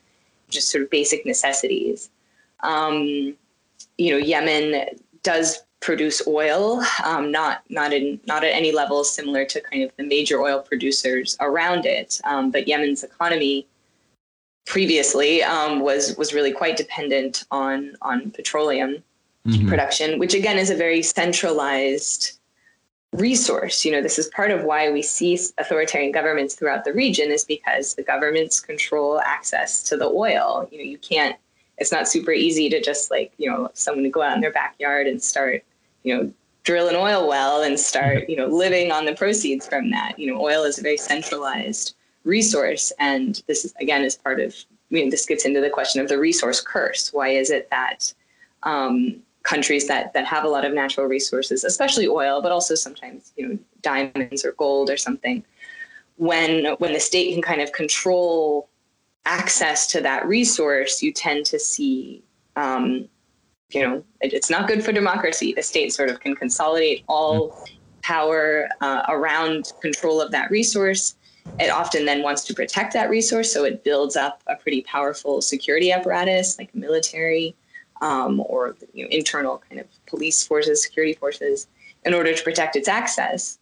just 0.49 0.69
sort 0.69 0.83
of 0.83 0.89
basic 0.89 1.25
necessities. 1.25 2.09
Um, 2.61 3.35
you 3.97 4.11
know, 4.11 4.17
Yemen 4.17 4.85
does 5.23 5.63
produce 5.81 6.25
oil, 6.27 6.83
um, 7.03 7.31
not 7.31 7.61
not 7.69 7.93
in 7.93 8.19
not 8.25 8.43
at 8.43 8.53
any 8.53 8.71
level 8.71 9.03
similar 9.03 9.45
to 9.45 9.61
kind 9.61 9.83
of 9.83 9.91
the 9.97 10.03
major 10.03 10.41
oil 10.41 10.59
producers 10.59 11.37
around 11.39 11.85
it, 11.85 12.19
um, 12.23 12.49
but 12.49 12.67
Yemen's 12.67 13.03
economy 13.03 13.67
previously 14.65 15.43
um, 15.43 15.79
was 15.79 16.15
was 16.17 16.33
really 16.33 16.51
quite 16.51 16.77
dependent 16.77 17.45
on 17.51 17.95
on 18.01 18.31
petroleum 18.31 19.03
mm-hmm. 19.45 19.69
production, 19.69 20.19
which 20.19 20.33
again 20.33 20.57
is 20.57 20.69
a 20.69 20.75
very 20.75 21.01
centralized 21.01 22.37
resource. 23.13 23.85
You 23.85 23.91
know, 23.91 24.01
this 24.01 24.19
is 24.19 24.27
part 24.27 24.51
of 24.51 24.63
why 24.63 24.91
we 24.91 25.01
see 25.01 25.39
authoritarian 25.57 26.11
governments 26.11 26.55
throughout 26.55 26.83
the 26.83 26.93
region 26.93 27.31
is 27.31 27.43
because 27.45 27.95
the 27.95 28.03
governments 28.03 28.59
control 28.59 29.19
access 29.21 29.83
to 29.83 29.97
the 29.97 30.07
oil. 30.07 30.67
You 30.71 30.79
know, 30.79 30.83
you 30.83 30.97
can't. 30.97 31.35
It's 31.77 31.91
not 31.91 32.07
super 32.07 32.31
easy 32.31 32.69
to 32.69 32.81
just 32.81 33.11
like 33.11 33.33
you 33.37 33.49
know 33.49 33.69
someone 33.73 34.03
to 34.03 34.09
go 34.09 34.21
out 34.21 34.35
in 34.35 34.41
their 34.41 34.51
backyard 34.51 35.07
and 35.07 35.21
start 35.21 35.63
you 36.03 36.15
know 36.15 36.31
drill 36.63 36.87
an 36.87 36.95
oil 36.95 37.27
well 37.27 37.61
and 37.61 37.79
start 37.79 38.27
you 38.27 38.35
know 38.35 38.47
living 38.47 38.91
on 38.91 39.05
the 39.05 39.13
proceeds 39.13 39.67
from 39.67 39.91
that. 39.91 40.17
You 40.17 40.33
know, 40.33 40.41
oil 40.41 40.63
is 40.63 40.79
a 40.79 40.81
very 40.81 40.97
centralized 40.97 41.95
resource. 42.25 42.91
And 42.99 43.41
this 43.47 43.65
is, 43.65 43.73
again, 43.79 44.03
is 44.03 44.15
part 44.15 44.39
of, 44.39 44.53
I 44.69 44.93
mean, 44.93 45.09
this 45.09 45.25
gets 45.25 45.45
into 45.45 45.61
the 45.61 45.69
question 45.69 46.01
of 46.01 46.09
the 46.09 46.19
resource 46.19 46.61
curse. 46.61 47.13
Why 47.13 47.29
is 47.29 47.49
it 47.49 47.69
that 47.69 48.13
um, 48.63 49.21
countries 49.43 49.87
that, 49.87 50.13
that 50.13 50.25
have 50.25 50.43
a 50.43 50.49
lot 50.49 50.65
of 50.65 50.73
natural 50.73 51.07
resources, 51.07 51.63
especially 51.63 52.07
oil, 52.07 52.41
but 52.41 52.51
also 52.51 52.75
sometimes, 52.75 53.31
you 53.37 53.47
know, 53.47 53.59
diamonds 53.81 54.43
or 54.43 54.51
gold 54.53 54.89
or 54.89 54.97
something, 54.97 55.43
when, 56.17 56.75
when 56.79 56.93
the 56.93 56.99
state 56.99 57.33
can 57.33 57.41
kind 57.41 57.61
of 57.61 57.71
control 57.71 58.69
access 59.25 59.87
to 59.87 60.01
that 60.01 60.27
resource, 60.27 61.01
you 61.01 61.11
tend 61.11 61.45
to 61.45 61.59
see 61.59 62.23
um, 62.55 63.09
you 63.69 63.81
know, 63.81 64.03
it, 64.21 64.33
it's 64.33 64.49
not 64.49 64.67
good 64.67 64.83
for 64.83 64.91
democracy. 64.91 65.53
The 65.53 65.63
state 65.63 65.93
sort 65.93 66.09
of 66.09 66.19
can 66.19 66.35
consolidate 66.35 67.03
all 67.07 67.49
mm. 67.49 67.69
power 68.01 68.69
uh, 68.81 69.03
around 69.09 69.71
control 69.81 70.21
of 70.21 70.31
that 70.31 70.51
resource. 70.51 71.15
It 71.59 71.69
often 71.69 72.05
then 72.05 72.21
wants 72.21 72.43
to 72.45 72.53
protect 72.53 72.93
that 72.93 73.09
resource, 73.09 73.51
so 73.51 73.63
it 73.63 73.83
builds 73.83 74.15
up 74.15 74.41
a 74.47 74.55
pretty 74.55 74.81
powerful 74.81 75.41
security 75.41 75.91
apparatus, 75.91 76.57
like 76.57 76.73
military 76.75 77.55
um, 78.01 78.41
or 78.45 78.75
you 78.93 79.05
know, 79.05 79.09
internal 79.11 79.61
kind 79.69 79.79
of 79.79 79.87
police 80.05 80.45
forces, 80.45 80.83
security 80.83 81.13
forces, 81.13 81.67
in 82.03 82.13
order 82.13 82.33
to 82.33 82.43
protect 82.43 82.75
its 82.75 82.87
access. 82.87 83.57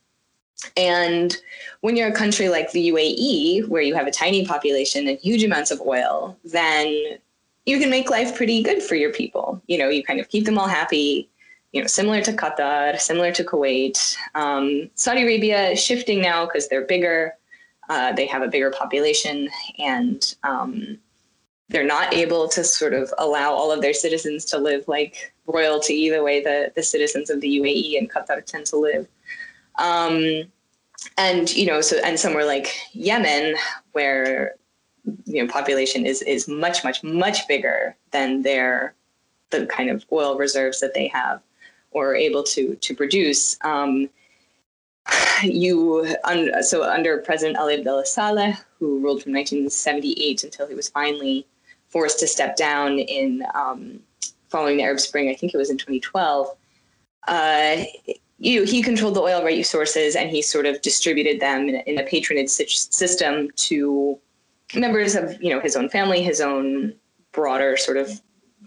And 0.77 1.35
when 1.81 1.95
you're 1.95 2.09
a 2.09 2.13
country 2.13 2.49
like 2.49 2.71
the 2.71 2.89
UAE, 2.89 3.67
where 3.67 3.81
you 3.81 3.95
have 3.95 4.07
a 4.07 4.11
tiny 4.11 4.45
population 4.45 5.07
and 5.07 5.17
huge 5.19 5.43
amounts 5.43 5.71
of 5.71 5.81
oil, 5.81 6.37
then 6.45 7.17
you 7.65 7.79
can 7.79 7.89
make 7.89 8.09
life 8.09 8.35
pretty 8.35 8.61
good 8.63 8.81
for 8.81 8.95
your 8.95 9.11
people. 9.11 9.61
You 9.67 9.77
know, 9.77 9.89
you 9.89 10.03
kind 10.03 10.19
of 10.19 10.29
keep 10.29 10.45
them 10.45 10.57
all 10.57 10.67
happy. 10.67 11.29
You 11.71 11.81
know, 11.81 11.87
similar 11.87 12.21
to 12.21 12.33
Qatar, 12.33 12.99
similar 12.99 13.31
to 13.31 13.43
Kuwait. 13.43 14.15
Um, 14.35 14.89
Saudi 14.95 15.23
Arabia 15.23 15.75
shifting 15.75 16.21
now 16.21 16.45
because 16.45 16.67
they're 16.67 16.85
bigger. 16.85 17.35
Uh, 17.93 18.11
they 18.11 18.25
have 18.25 18.41
a 18.41 18.47
bigger 18.47 18.71
population, 18.71 19.47
and 19.77 20.33
um, 20.43 20.97
they're 21.69 21.85
not 21.85 22.11
able 22.11 22.47
to 22.47 22.63
sort 22.63 22.91
of 22.91 23.13
allow 23.19 23.53
all 23.53 23.71
of 23.71 23.81
their 23.81 23.93
citizens 23.93 24.45
to 24.45 24.57
live 24.57 24.83
like 24.87 25.31
royalty 25.45 26.09
the 26.09 26.23
way 26.23 26.41
the, 26.41 26.71
the 26.75 26.81
citizens 26.81 27.29
of 27.29 27.39
the 27.39 27.59
UAE 27.59 27.99
and 27.99 28.11
Qatar 28.11 28.43
tend 28.43 28.65
to 28.65 28.77
live. 28.77 29.07
Um, 29.77 30.45
and 31.19 31.55
you 31.55 31.67
know, 31.67 31.81
so 31.81 31.97
and 32.03 32.19
somewhere 32.19 32.45
like 32.45 32.75
Yemen, 32.93 33.57
where 33.91 34.55
you 35.25 35.43
know 35.43 35.47
population 35.47 36.07
is 36.07 36.23
is 36.23 36.47
much 36.47 36.83
much 36.83 37.03
much 37.03 37.47
bigger 37.47 37.95
than 38.09 38.41
their 38.41 38.95
the 39.51 39.67
kind 39.67 39.91
of 39.91 40.03
oil 40.11 40.35
reserves 40.35 40.79
that 40.79 40.95
they 40.95 41.07
have 41.09 41.43
or 41.91 42.15
able 42.15 42.41
to 42.41 42.73
to 42.73 42.95
produce. 42.95 43.55
Um, 43.61 44.09
you 45.43 46.15
un, 46.23 46.63
so 46.63 46.83
under 46.83 47.17
President 47.19 47.57
Ali 47.57 47.75
Abdullah 47.75 48.05
Saleh, 48.05 48.55
who 48.79 48.99
ruled 48.99 49.23
from 49.23 49.33
1978 49.33 50.43
until 50.43 50.67
he 50.67 50.75
was 50.75 50.89
finally 50.89 51.45
forced 51.89 52.19
to 52.19 52.27
step 52.27 52.55
down 52.55 52.99
in 52.99 53.43
um, 53.53 53.99
following 54.49 54.77
the 54.77 54.83
Arab 54.83 54.99
Spring. 54.99 55.29
I 55.29 55.35
think 55.35 55.53
it 55.53 55.57
was 55.57 55.69
in 55.69 55.77
2012. 55.77 56.47
Uh, 57.27 57.83
you, 58.39 58.63
he 58.63 58.81
controlled 58.81 59.15
the 59.15 59.21
oil 59.21 59.43
resources 59.43 60.15
and 60.15 60.29
he 60.29 60.41
sort 60.41 60.65
of 60.65 60.81
distributed 60.81 61.39
them 61.39 61.69
in, 61.69 61.75
in 61.87 61.99
a 61.99 62.03
patronage 62.03 62.49
system 62.49 63.49
to 63.55 64.19
members 64.75 65.15
of 65.15 65.41
you 65.41 65.53
know 65.53 65.59
his 65.59 65.75
own 65.75 65.89
family, 65.89 66.21
his 66.21 66.41
own 66.41 66.93
broader 67.31 67.77
sort 67.77 67.97
of 67.97 68.21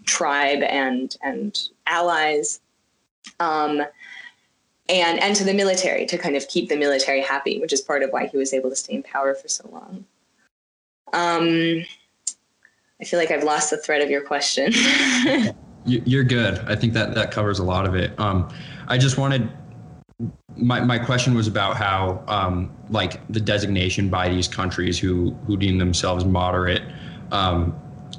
tribe 0.05 0.63
and 0.63 1.17
and 1.23 1.69
allies, 1.87 2.61
um, 3.41 3.83
and 4.89 5.19
and 5.21 5.35
to 5.37 5.45
the 5.45 5.55
military 5.55 6.07
to 6.07 6.19
kind 6.19 6.37
of 6.37 6.47
keep 6.49 6.69
the 6.69 6.77
military 6.77 7.21
happy, 7.21 7.61
which 7.61 7.73
is 7.73 7.81
part 7.81 8.03
of 8.03 8.11
why 8.11 8.27
he 8.27 8.37
was 8.37 8.53
able 8.53 8.71
to 8.71 8.77
stay 8.77 8.95
in 8.95 9.03
power 9.03 9.35
for 9.35 9.49
so 9.49 9.69
long. 9.73 10.05
Um, 11.13 11.85
I 13.01 13.05
feel 13.05 13.19
like 13.19 13.31
I've 13.31 13.45
lost 13.45 13.71
the 13.71 13.77
thread 13.77 14.03
of 14.03 14.11
your 14.11 14.23
question. 14.23 14.73
You're 15.85 16.25
good. 16.25 16.59
I 16.67 16.75
think 16.75 16.95
that 16.95 17.15
that 17.15 17.31
covers 17.31 17.61
a 17.61 17.65
lot 17.65 17.87
of 17.87 17.95
it. 17.95 18.19
Um, 18.19 18.53
I 18.89 18.99
just 18.99 19.19
wanted 19.19 19.49
my, 20.57 20.81
my 20.81 20.99
question 20.99 21.35
was 21.35 21.47
about 21.47 21.77
how 21.77 22.25
um, 22.27 22.75
like 22.89 23.21
the 23.29 23.41
designation 23.41 24.09
by 24.09 24.29
these 24.29 24.49
countries 24.49 24.99
who 24.99 25.33
who 25.47 25.57
deem 25.57 25.79
themselves 25.79 26.25
moderate 26.25 26.83
um, 27.33 27.79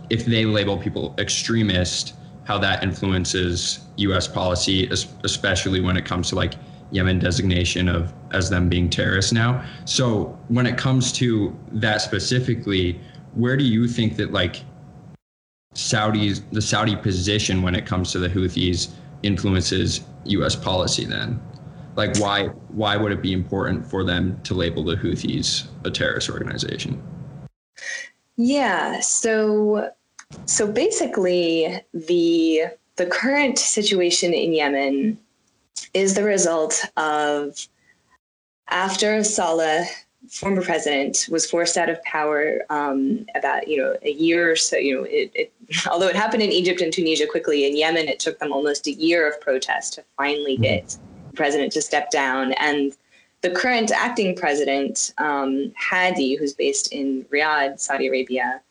if 0.09 0.25
they 0.25 0.45
label 0.45 0.77
people 0.77 1.15
extremist 1.17 2.13
how 2.47 2.57
that 2.57 2.81
influences 2.81 3.81
US 3.97 4.25
policy 4.25 4.87
especially 4.87 5.81
when 5.81 5.97
it 5.97 6.05
comes 6.05 6.29
to 6.29 6.35
like 6.35 6.53
Yemen 6.89 7.19
designation 7.19 7.89
of 7.89 8.13
as 8.31 8.49
them 8.49 8.69
being 8.69 8.89
terrorists 8.89 9.33
now 9.33 9.65
so 9.83 10.39
when 10.47 10.65
it 10.65 10.77
comes 10.77 11.11
to 11.13 11.53
that 11.73 12.01
specifically 12.01 12.99
where 13.33 13.57
do 13.57 13.65
you 13.65 13.87
think 13.87 14.15
that 14.15 14.31
like 14.31 14.63
Saudi's 15.73 16.41
the 16.53 16.61
Saudi 16.61 16.95
position 16.95 17.61
when 17.61 17.75
it 17.75 17.85
comes 17.85 18.13
to 18.13 18.19
the 18.19 18.29
Houthis 18.29 18.91
influences 19.23 20.01
US 20.23 20.55
policy 20.55 21.03
then 21.03 21.41
like 21.97 22.17
why 22.19 22.45
why 22.69 22.95
would 22.95 23.11
it 23.11 23.21
be 23.21 23.33
important 23.33 23.85
for 23.85 24.05
them 24.05 24.39
to 24.43 24.53
label 24.53 24.85
the 24.85 24.95
Houthis 24.95 25.67
a 25.83 25.91
terrorist 25.91 26.29
organization? 26.29 27.03
Yeah, 28.37 28.99
so 28.99 29.91
so 30.45 30.71
basically 30.71 31.81
the 31.93 32.63
the 32.95 33.05
current 33.05 33.59
situation 33.59 34.33
in 34.33 34.53
Yemen 34.53 35.19
is 35.93 36.15
the 36.15 36.23
result 36.23 36.83
of 36.97 37.67
after 38.69 39.23
Saleh, 39.23 39.87
former 40.29 40.61
president, 40.61 41.27
was 41.29 41.49
forced 41.49 41.77
out 41.77 41.89
of 41.89 42.01
power 42.03 42.61
um, 42.69 43.25
about 43.35 43.67
you 43.67 43.77
know 43.77 43.95
a 44.01 44.11
year 44.11 44.51
or 44.51 44.55
so. 44.55 44.77
You 44.77 44.95
know, 44.95 45.03
it, 45.03 45.31
it, 45.35 45.53
although 45.91 46.07
it 46.07 46.15
happened 46.15 46.43
in 46.43 46.51
Egypt 46.51 46.81
and 46.81 46.91
Tunisia 46.91 47.27
quickly, 47.27 47.65
in 47.65 47.77
Yemen 47.77 48.07
it 48.07 48.19
took 48.19 48.39
them 48.39 48.51
almost 48.51 48.87
a 48.87 48.91
year 48.91 49.27
of 49.27 49.39
protest 49.41 49.93
to 49.93 50.03
finally 50.17 50.57
get 50.57 50.97
the 51.29 51.35
president 51.35 51.71
to 51.73 51.81
step 51.81 52.09
down. 52.09 52.53
And 52.53 52.93
the 53.41 53.51
current 53.51 53.91
acting 53.91 54.35
president, 54.35 55.13
um, 55.19 55.71
Hadi, 55.77 56.35
who's 56.35 56.53
based 56.53 56.91
in 56.91 57.23
Riyadh, 57.25 57.79
Saudi 57.79 58.07
Arabia, 58.07 58.61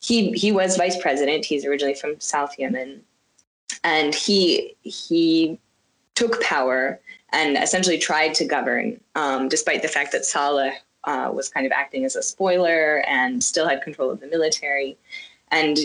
he 0.00 0.32
he 0.32 0.50
was 0.50 0.76
vice 0.76 1.00
president. 1.00 1.44
He's 1.44 1.64
originally 1.64 1.94
from 1.94 2.18
South 2.20 2.58
Yemen, 2.58 3.02
and 3.84 4.14
he 4.14 4.76
he 4.82 5.58
took 6.14 6.42
power 6.42 7.00
and 7.32 7.56
essentially 7.56 7.98
tried 7.98 8.34
to 8.34 8.44
govern, 8.44 9.00
um, 9.14 9.48
despite 9.48 9.82
the 9.82 9.88
fact 9.88 10.12
that 10.12 10.24
Saleh 10.24 10.74
uh, 11.04 11.30
was 11.32 11.48
kind 11.48 11.64
of 11.64 11.72
acting 11.72 12.04
as 12.04 12.16
a 12.16 12.22
spoiler 12.22 13.04
and 13.06 13.42
still 13.42 13.68
had 13.68 13.82
control 13.82 14.10
of 14.10 14.20
the 14.20 14.26
military. 14.26 14.98
And 15.50 15.78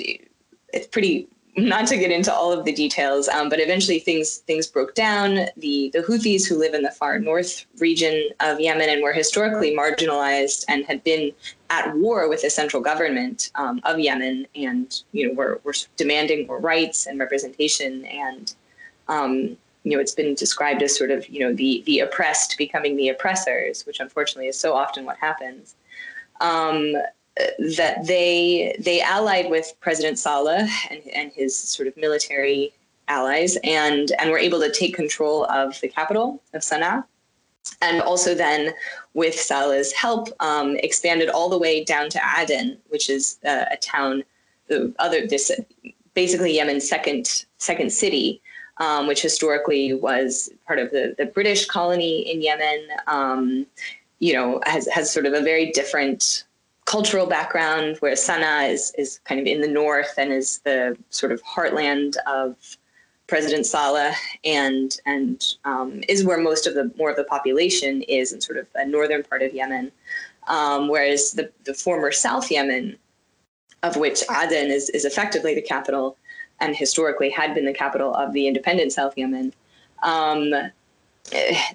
it's 0.73 0.87
pretty 0.87 1.27
not 1.57 1.87
to 1.87 1.97
get 1.97 2.11
into 2.11 2.33
all 2.33 2.51
of 2.51 2.65
the 2.65 2.73
details, 2.73 3.29
um, 3.29 3.47
but 3.47 3.59
eventually 3.59 3.99
things 3.99 4.37
things 4.39 4.67
broke 4.67 4.95
down. 4.95 5.47
The 5.57 5.89
the 5.93 5.99
Houthis 5.99 6.47
who 6.47 6.57
live 6.57 6.73
in 6.73 6.83
the 6.83 6.91
far 6.91 7.19
north 7.19 7.65
region 7.79 8.29
of 8.39 8.59
Yemen 8.59 8.89
and 8.89 9.01
were 9.01 9.13
historically 9.13 9.75
marginalized 9.75 10.65
and 10.67 10.85
had 10.85 11.03
been 11.03 11.31
at 11.69 11.95
war 11.95 12.29
with 12.29 12.41
the 12.41 12.49
central 12.49 12.81
government 12.81 13.51
um, 13.55 13.81
of 13.83 13.99
Yemen, 13.99 14.47
and 14.55 15.03
you 15.11 15.27
know 15.27 15.33
were 15.33 15.59
were 15.63 15.73
demanding 15.97 16.47
more 16.47 16.59
rights 16.59 17.05
and 17.05 17.19
representation, 17.19 18.05
and 18.05 18.53
um, 19.07 19.57
you 19.83 19.91
know 19.91 19.99
it's 19.99 20.15
been 20.15 20.35
described 20.35 20.81
as 20.81 20.95
sort 20.95 21.11
of 21.11 21.27
you 21.29 21.39
know 21.39 21.53
the 21.53 21.83
the 21.85 21.99
oppressed 21.99 22.55
becoming 22.57 22.95
the 22.95 23.09
oppressors, 23.09 23.85
which 23.85 23.99
unfortunately 23.99 24.47
is 24.47 24.59
so 24.59 24.73
often 24.73 25.05
what 25.05 25.17
happens. 25.17 25.75
Um, 26.41 26.95
that 27.77 28.05
they 28.05 28.75
they 28.79 29.01
allied 29.01 29.49
with 29.49 29.73
President 29.81 30.17
Saleh 30.17 30.69
and, 30.89 31.01
and 31.13 31.31
his 31.33 31.57
sort 31.57 31.87
of 31.87 31.97
military 31.97 32.73
allies 33.07 33.57
and 33.63 34.11
and 34.19 34.31
were 34.31 34.37
able 34.37 34.59
to 34.59 34.71
take 34.71 34.95
control 34.95 35.45
of 35.45 35.79
the 35.81 35.87
capital 35.87 36.41
of 36.53 36.61
Sana'a 36.61 37.03
and 37.81 38.01
also 38.01 38.35
then 38.35 38.73
with 39.13 39.35
Saleh's 39.35 39.91
help 39.91 40.29
um, 40.39 40.75
expanded 40.77 41.29
all 41.29 41.49
the 41.49 41.57
way 41.57 41.83
down 41.83 42.09
to 42.09 42.21
Aden 42.37 42.77
which 42.89 43.09
is 43.09 43.37
uh, 43.45 43.65
a 43.71 43.77
town 43.77 44.23
the 44.67 44.93
other 44.99 45.25
this 45.27 45.51
basically 46.13 46.55
Yemen's 46.55 46.87
second 46.87 47.45
second 47.57 47.91
city 47.91 48.41
um, 48.77 49.07
which 49.07 49.21
historically 49.21 49.93
was 49.93 50.49
part 50.67 50.79
of 50.79 50.91
the, 50.91 51.15
the 51.17 51.25
British 51.25 51.65
colony 51.65 52.19
in 52.31 52.41
Yemen 52.41 52.87
um, 53.07 53.65
you 54.19 54.33
know 54.33 54.61
has 54.65 54.87
has 54.87 55.11
sort 55.11 55.25
of 55.25 55.33
a 55.33 55.41
very 55.41 55.71
different 55.71 56.45
cultural 56.85 57.25
background, 57.25 57.97
where 57.97 58.13
Sana'a 58.13 58.71
is, 58.71 58.93
is 58.97 59.19
kind 59.25 59.41
of 59.41 59.47
in 59.47 59.61
the 59.61 59.67
north 59.67 60.13
and 60.17 60.31
is 60.31 60.59
the 60.59 60.97
sort 61.09 61.31
of 61.31 61.43
heartland 61.43 62.15
of 62.27 62.55
President 63.27 63.65
Saleh, 63.65 64.15
and 64.43 64.97
and 65.05 65.55
um, 65.65 66.03
is 66.07 66.23
where 66.23 66.37
most 66.37 66.67
of 66.67 66.75
the 66.75 66.91
more 66.97 67.09
of 67.09 67.15
the 67.15 67.23
population 67.23 68.01
is 68.03 68.31
in 68.31 68.41
sort 68.41 68.57
of 68.57 68.67
a 68.75 68.85
northern 68.85 69.23
part 69.23 69.41
of 69.41 69.53
Yemen, 69.53 69.91
um, 70.47 70.87
whereas 70.87 71.31
the 71.31 71.51
the 71.63 71.73
former 71.73 72.11
South 72.11 72.51
Yemen, 72.51 72.97
of 73.83 73.97
which 73.97 74.23
Aden 74.29 74.71
is 74.71 74.89
is 74.89 75.05
effectively 75.05 75.55
the 75.55 75.61
capital, 75.61 76.17
and 76.59 76.75
historically 76.75 77.29
had 77.29 77.55
been 77.55 77.65
the 77.65 77.73
capital 77.73 78.13
of 78.13 78.33
the 78.33 78.47
independent 78.47 78.91
South 78.91 79.17
Yemen. 79.17 79.53
Um, 80.03 80.53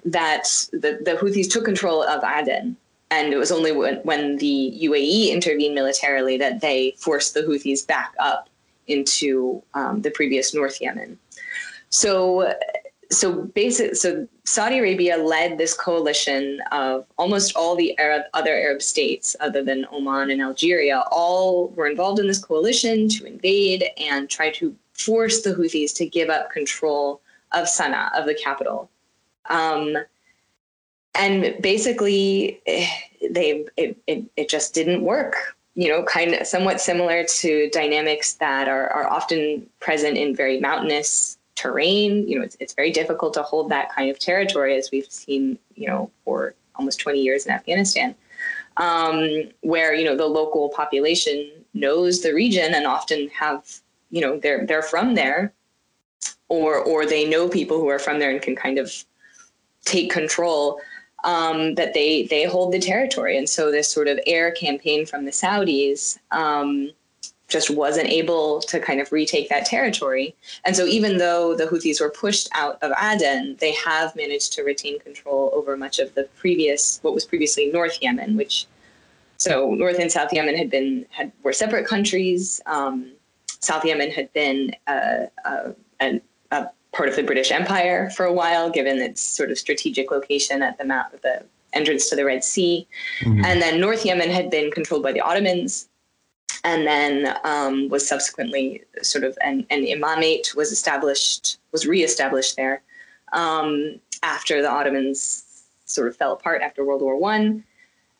that 0.05 0.47
the, 0.71 0.99
the 1.03 1.17
Houthis 1.19 1.51
took 1.51 1.65
control 1.65 2.03
of 2.03 2.23
Aden 2.23 2.77
and 3.11 3.33
it 3.33 3.37
was 3.37 3.51
only 3.51 3.73
when, 3.73 3.95
when 3.97 4.37
the 4.37 4.79
UAE 4.81 5.31
intervened 5.31 5.75
militarily 5.75 6.37
that 6.37 6.61
they 6.61 6.95
forced 6.97 7.33
the 7.33 7.41
Houthis 7.41 7.85
back 7.85 8.15
up 8.19 8.49
into 8.87 9.61
um, 9.73 10.01
the 10.01 10.09
previous 10.11 10.53
North 10.53 10.81
Yemen. 10.81 11.19
So, 11.91 12.53
so 13.11 13.43
basic, 13.43 13.95
so 13.97 14.27
Saudi 14.45 14.79
Arabia 14.79 15.17
led 15.17 15.57
this 15.57 15.73
coalition 15.73 16.61
of 16.71 17.05
almost 17.17 17.55
all 17.55 17.75
the 17.75 17.97
Arab, 17.99 18.23
other 18.33 18.53
Arab 18.53 18.81
states, 18.81 19.35
other 19.41 19.61
than 19.61 19.85
Oman 19.91 20.31
and 20.31 20.41
Algeria, 20.41 21.03
all 21.11 21.67
were 21.69 21.87
involved 21.87 22.19
in 22.19 22.27
this 22.27 22.39
coalition 22.39 23.09
to 23.09 23.25
invade 23.25 23.83
and 23.97 24.29
try 24.29 24.49
to 24.51 24.75
force 24.93 25.41
the 25.41 25.53
Houthis 25.53 25.93
to 25.95 26.05
give 26.05 26.29
up 26.29 26.49
control 26.49 27.21
of 27.51 27.67
Sana'a, 27.67 28.17
of 28.17 28.25
the 28.25 28.35
capital. 28.35 28.89
Um, 29.49 29.97
and 31.15 31.61
basically, 31.61 32.61
eh, 32.67 32.87
they 33.31 33.65
it, 33.75 33.97
it, 34.07 34.25
it 34.37 34.49
just 34.49 34.73
didn't 34.73 35.01
work. 35.01 35.57
You 35.75 35.89
know, 35.89 36.03
kind 36.03 36.35
of 36.35 36.47
somewhat 36.47 36.79
similar 36.79 37.25
to 37.25 37.69
dynamics 37.71 38.33
that 38.35 38.69
are, 38.69 38.87
are 38.89 39.09
often 39.09 39.67
present 39.79 40.17
in 40.17 40.35
very 40.35 40.59
mountainous 40.59 41.37
terrain. 41.61 42.27
You 42.27 42.39
know, 42.39 42.43
it's, 42.43 42.57
it's 42.59 42.73
very 42.73 42.91
difficult 42.91 43.33
to 43.35 43.43
hold 43.43 43.69
that 43.69 43.93
kind 43.93 44.09
of 44.09 44.19
territory 44.19 44.77
as 44.77 44.89
we've 44.91 45.11
seen, 45.11 45.57
you 45.75 45.87
know, 45.87 46.09
for 46.25 46.55
almost 46.75 46.99
20 46.99 47.21
years 47.21 47.45
in 47.45 47.51
Afghanistan, 47.51 48.15
um, 48.77 49.49
where, 49.61 49.93
you 49.93 50.05
know, 50.05 50.15
the 50.15 50.25
local 50.25 50.69
population 50.69 51.51
knows 51.73 52.21
the 52.21 52.33
region 52.33 52.73
and 52.73 52.87
often 52.87 53.29
have, 53.29 53.67
you 54.09 54.21
know, 54.21 54.37
they're, 54.37 54.65
they're 54.65 54.81
from 54.81 55.15
there 55.15 55.53
or, 56.49 56.77
or 56.77 57.05
they 57.05 57.29
know 57.29 57.47
people 57.47 57.79
who 57.79 57.87
are 57.87 57.99
from 57.99 58.19
there 58.19 58.31
and 58.31 58.41
can 58.41 58.55
kind 58.55 58.77
of 58.77 58.91
take 59.85 60.11
control 60.11 60.79
um, 61.23 61.75
that 61.75 61.93
they 61.93 62.23
they 62.23 62.45
hold 62.45 62.73
the 62.73 62.79
territory. 62.79 63.37
And 63.37 63.47
so 63.47 63.71
this 63.71 63.87
sort 63.87 64.07
of 64.07 64.19
air 64.25 64.51
campaign 64.51 65.05
from 65.05 65.25
the 65.25 65.31
Saudis 65.31 66.17
um, 66.31 66.91
just 67.51 67.69
wasn't 67.69 68.07
able 68.07 68.61
to 68.61 68.79
kind 68.79 69.01
of 69.01 69.11
retake 69.11 69.49
that 69.49 69.65
territory. 69.65 70.33
And 70.65 70.75
so 70.75 70.85
even 70.85 71.17
though 71.17 71.55
the 71.55 71.65
Houthis 71.65 71.99
were 71.99 72.09
pushed 72.09 72.49
out 72.53 72.81
of 72.81 72.91
Aden, 72.99 73.57
they 73.59 73.73
have 73.73 74.15
managed 74.15 74.53
to 74.53 74.63
retain 74.63 74.99
control 74.99 75.51
over 75.53 75.75
much 75.75 75.99
of 75.99 76.15
the 76.15 76.23
previous 76.37 76.99
what 77.03 77.13
was 77.13 77.25
previously 77.25 77.69
North 77.71 77.97
Yemen, 78.01 78.37
which 78.37 78.65
so 79.37 79.73
North 79.73 79.99
and 79.99 80.11
South 80.11 80.31
Yemen 80.31 80.55
had 80.55 80.69
been 80.69 81.05
had 81.09 81.31
were 81.43 81.53
separate 81.53 81.85
countries. 81.87 82.61
Um, 82.65 83.11
South 83.59 83.83
Yemen 83.85 84.09
had 84.11 84.31
been 84.33 84.73
uh, 84.87 85.25
uh, 85.45 85.73
a, 85.99 86.21
a 86.51 86.69
part 86.93 87.09
of 87.09 87.15
the 87.15 87.23
British 87.23 87.51
Empire 87.51 88.09
for 88.11 88.25
a 88.25 88.33
while, 88.33 88.69
given 88.69 88.99
its 88.99 89.21
sort 89.21 89.51
of 89.51 89.57
strategic 89.57 90.09
location 90.09 90.61
at 90.61 90.77
the 90.77 90.85
mouth 90.85 91.13
of 91.13 91.21
the 91.21 91.43
entrance 91.73 92.09
to 92.09 92.15
the 92.15 92.25
Red 92.25 92.43
Sea. 92.43 92.87
Mm-hmm. 93.21 93.45
And 93.45 93.61
then 93.61 93.79
North 93.79 94.05
Yemen 94.05 94.29
had 94.29 94.49
been 94.49 94.71
controlled 94.71 95.03
by 95.03 95.11
the 95.11 95.21
Ottomans, 95.21 95.87
and 96.63 96.85
then 96.85 97.37
um, 97.43 97.89
was 97.89 98.07
subsequently 98.07 98.83
sort 99.01 99.23
of 99.23 99.37
an, 99.43 99.65
an, 99.69 99.83
imamate 99.83 100.55
was 100.55 100.71
established, 100.71 101.57
was 101.71 101.87
reestablished 101.87 102.55
there 102.55 102.81
um, 103.33 103.99
after 104.23 104.61
the 104.61 104.69
Ottomans 104.69 105.63
sort 105.85 106.07
of 106.07 106.15
fell 106.15 106.33
apart 106.33 106.61
after 106.61 106.85
World 106.85 107.01
War 107.01 107.17
One. 107.17 107.63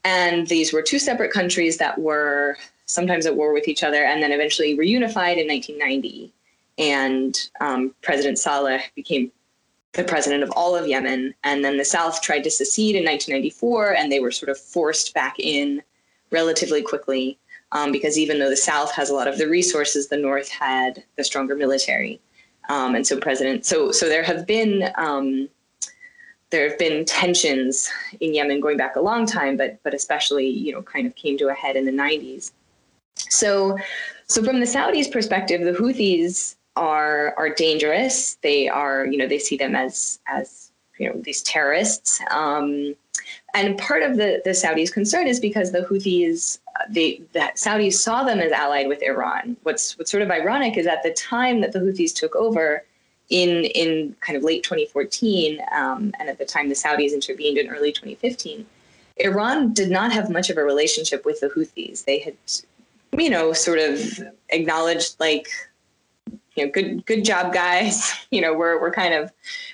And 0.04 0.48
these 0.48 0.74
were 0.74 0.82
two 0.82 1.00
separate 1.00 1.32
countries 1.32 1.78
that 1.78 2.00
were 2.00 2.58
sometimes 2.88 3.26
at 3.26 3.36
war 3.36 3.54
with 3.54 3.68
each 3.68 3.84
other, 3.84 4.04
and 4.04 4.22
then 4.22 4.32
eventually 4.32 4.78
reunified 4.78 5.38
in 5.38 5.48
1990 5.48 6.34
and 6.78 7.38
um, 7.60 7.94
President 8.02 8.40
Saleh 8.40 8.82
became 8.96 9.32
the 9.94 10.04
president 10.04 10.42
of 10.42 10.52
all 10.56 10.76
of 10.76 10.88
Yemen. 10.88 11.34
And 11.44 11.64
then 11.64 11.78
the 11.78 11.86
South 11.86 12.22
tried 12.22 12.44
to 12.44 12.52
secede 12.52 12.96
in 12.96 13.04
1994, 13.04 13.96
and 13.96 14.12
they 14.12 14.20
were 14.20 14.32
sort 14.32 14.50
of 14.50 14.58
forced 14.58 15.14
back 15.14 15.36
in 15.38 15.84
relatively 16.32 16.82
quickly 16.82 17.38
um, 17.72 17.92
because 17.92 18.18
even 18.18 18.40
though 18.40 18.50
the 18.50 18.58
South 18.58 18.92
has 18.94 19.10
a 19.10 19.14
lot 19.14 19.28
of 19.28 19.38
the 19.38 19.48
resources, 19.48 20.08
the 20.08 20.18
North 20.18 20.50
had 20.50 21.04
the 21.18 21.24
stronger 21.24 21.56
military. 21.56 22.20
Um, 22.70 22.96
and 22.96 23.06
so 23.06 23.20
President, 23.20 23.66
so 23.66 23.92
so 23.92 24.08
there 24.08 24.24
have 24.24 24.46
been 24.46 24.92
um, 24.96 25.50
there 26.52 26.70
have 26.70 26.78
been 26.78 27.06
tensions 27.06 27.90
in 28.20 28.34
Yemen 28.34 28.60
going 28.60 28.78
back 28.78 28.96
a 28.96 29.02
long 29.02 29.26
time, 29.26 29.58
but 29.58 29.80
but 29.84 29.94
especially 29.94 30.48
you 30.48 30.72
know 30.72 30.82
kind 30.82 31.08
of 31.08 31.16
came 31.16 31.38
to 31.38 31.50
a 31.50 31.54
head 31.54 31.76
in 31.76 31.86
the 31.86 31.92
90s. 31.92 32.52
So 33.16 33.78
so 34.28 34.44
from 34.44 34.60
the 34.60 34.66
Saudis' 34.66 35.12
perspective, 35.12 35.62
the 35.62 35.74
Houthis 35.74 36.56
are 36.76 37.34
are 37.38 37.50
dangerous. 37.50 38.36
They 38.42 38.70
are, 38.70 39.06
you 39.06 39.18
know, 39.18 39.28
they 39.28 39.40
see 39.40 39.58
them 39.58 39.76
as 39.76 40.20
as 40.28 40.72
you 40.98 41.10
know 41.10 41.20
these 41.20 41.42
terrorists. 41.42 42.22
Um, 42.32 42.96
and 43.54 43.78
part 43.78 44.04
of 44.04 44.18
the 44.18 44.42
the 44.46 44.52
Saudis' 44.52 44.94
concern 44.94 45.28
is 45.28 45.40
because 45.40 45.72
the 45.72 45.82
Houthis, 45.82 46.60
the 46.90 47.22
Saudis 47.36 47.94
saw 47.94 48.24
them 48.24 48.40
as 48.40 48.52
allied 48.52 48.88
with 48.88 49.02
Iran. 49.02 49.58
What's 49.64 49.98
what's 49.98 50.12
sort 50.12 50.24
of 50.24 50.32
ironic 50.32 50.78
is 50.78 50.88
at 50.88 51.04
the 51.04 51.12
time 51.14 51.62
that 51.62 51.72
the 51.72 51.80
Houthis 51.80 52.14
took 52.14 52.36
over. 52.36 52.84
In, 53.30 53.64
in 53.64 54.14
kind 54.20 54.36
of 54.36 54.44
late 54.44 54.62
2014, 54.62 55.62
um, 55.72 56.14
and 56.20 56.28
at 56.28 56.38
the 56.38 56.44
time 56.44 56.68
the 56.68 56.76
Saudis 56.76 57.14
intervened 57.14 57.58
in 57.58 57.70
early 57.70 57.94
2015, 57.94 58.66
Iran 59.24 59.74
did 59.74 59.90
not 59.90 60.12
have 60.12 60.30
much 60.30 60.50
of 60.50 60.58
a 60.58 60.64
relationship 60.66 61.24
with 61.24 61.40
the 61.40 61.48
Houthis. 61.48 62.04
They 62.04 62.20
had, 62.20 62.36
you 63.18 63.30
know, 63.30 63.54
sort 63.54 63.80
of 63.80 64.20
acknowledged 64.50 65.18
like 65.22 65.48
you 66.56 66.66
know, 66.66 66.72
good 66.72 67.06
good 67.06 67.24
job, 67.24 67.54
guys. 67.54 68.14
You 68.32 68.40
know, 68.40 68.54
we're 68.54 68.80
we're 68.80 68.94
kind 68.94 69.14
of 69.14 69.30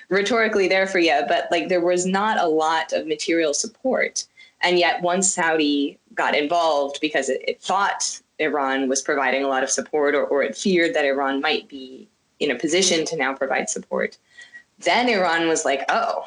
rhetorically 0.08 0.66
there 0.66 0.88
for 0.88 0.98
you, 0.98 1.22
but 1.28 1.46
like 1.52 1.68
there 1.68 1.80
was 1.80 2.04
not 2.06 2.40
a 2.40 2.48
lot 2.48 2.92
of 2.92 3.06
material 3.06 3.54
support, 3.54 4.26
and 4.62 4.80
yet 4.80 5.00
once 5.00 5.32
Saudi 5.32 5.96
got 6.18 6.36
involved 6.36 6.98
because 7.00 7.30
it, 7.30 7.40
it 7.48 7.62
thought 7.62 8.20
Iran 8.38 8.88
was 8.88 9.00
providing 9.00 9.42
a 9.42 9.48
lot 9.48 9.62
of 9.62 9.70
support, 9.70 10.14
or, 10.14 10.24
or 10.24 10.42
it 10.42 10.56
feared 10.56 10.94
that 10.94 11.06
Iran 11.06 11.40
might 11.40 11.68
be 11.68 12.08
in 12.40 12.50
a 12.50 12.54
position 12.54 13.04
to 13.06 13.16
now 13.16 13.34
provide 13.34 13.70
support, 13.70 14.18
then 14.80 15.08
Iran 15.08 15.48
was 15.48 15.64
like, 15.64 15.82
oh, 15.88 16.24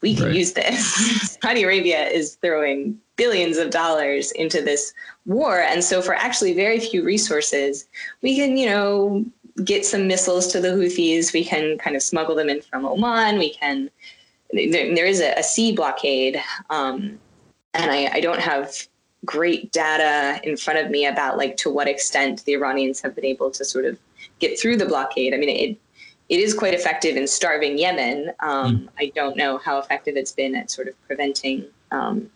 we 0.00 0.14
can 0.14 0.26
right. 0.26 0.34
use 0.34 0.52
this. 0.52 1.36
Saudi 1.42 1.64
Arabia 1.64 2.06
is 2.06 2.36
throwing 2.36 2.98
billions 3.16 3.56
of 3.56 3.70
dollars 3.70 4.30
into 4.32 4.62
this 4.62 4.94
war. 5.26 5.60
And 5.60 5.82
so, 5.82 6.00
for 6.00 6.14
actually 6.14 6.54
very 6.54 6.78
few 6.78 7.04
resources, 7.04 7.86
we 8.22 8.36
can, 8.36 8.56
you 8.56 8.66
know, 8.66 9.24
get 9.64 9.84
some 9.84 10.06
missiles 10.06 10.46
to 10.48 10.60
the 10.60 10.68
Houthis. 10.68 11.32
We 11.32 11.44
can 11.44 11.78
kind 11.78 11.96
of 11.96 12.02
smuggle 12.02 12.36
them 12.36 12.48
in 12.48 12.62
from 12.62 12.86
Oman. 12.86 13.38
We 13.38 13.54
can. 13.54 13.90
There, 14.52 14.94
there 14.94 15.04
is 15.04 15.20
a, 15.20 15.34
a, 15.34 15.42
sea 15.42 15.72
blockade, 15.72 16.40
um, 16.70 17.18
and 17.74 17.90
I, 17.90 18.10
I 18.14 18.20
don't 18.20 18.40
have 18.40 18.88
great 19.24 19.72
data 19.72 20.40
in 20.44 20.56
front 20.56 20.78
of 20.78 20.90
me 20.90 21.06
about 21.06 21.36
like 21.36 21.56
to 21.58 21.70
what 21.70 21.88
extent 21.88 22.44
the 22.44 22.54
Iranians 22.54 23.00
have 23.00 23.14
been 23.14 23.24
able 23.24 23.50
to 23.50 23.64
sort 23.64 23.84
of 23.84 23.98
get 24.38 24.58
through 24.58 24.76
the 24.76 24.86
blockade. 24.86 25.34
I 25.34 25.36
mean, 25.36 25.48
it 25.48 25.76
it 26.28 26.40
is 26.40 26.52
quite 26.52 26.74
effective 26.74 27.16
in 27.16 27.26
starving 27.26 27.78
Yemen. 27.78 28.32
Um, 28.40 28.78
mm. 28.78 28.88
I 28.98 29.12
don't 29.14 29.36
know 29.36 29.58
how 29.58 29.78
effective 29.78 30.16
it's 30.16 30.32
been 30.32 30.54
at 30.54 30.70
sort 30.70 30.88
of 30.88 30.94
preventing 31.06 31.64
um, 31.90 32.30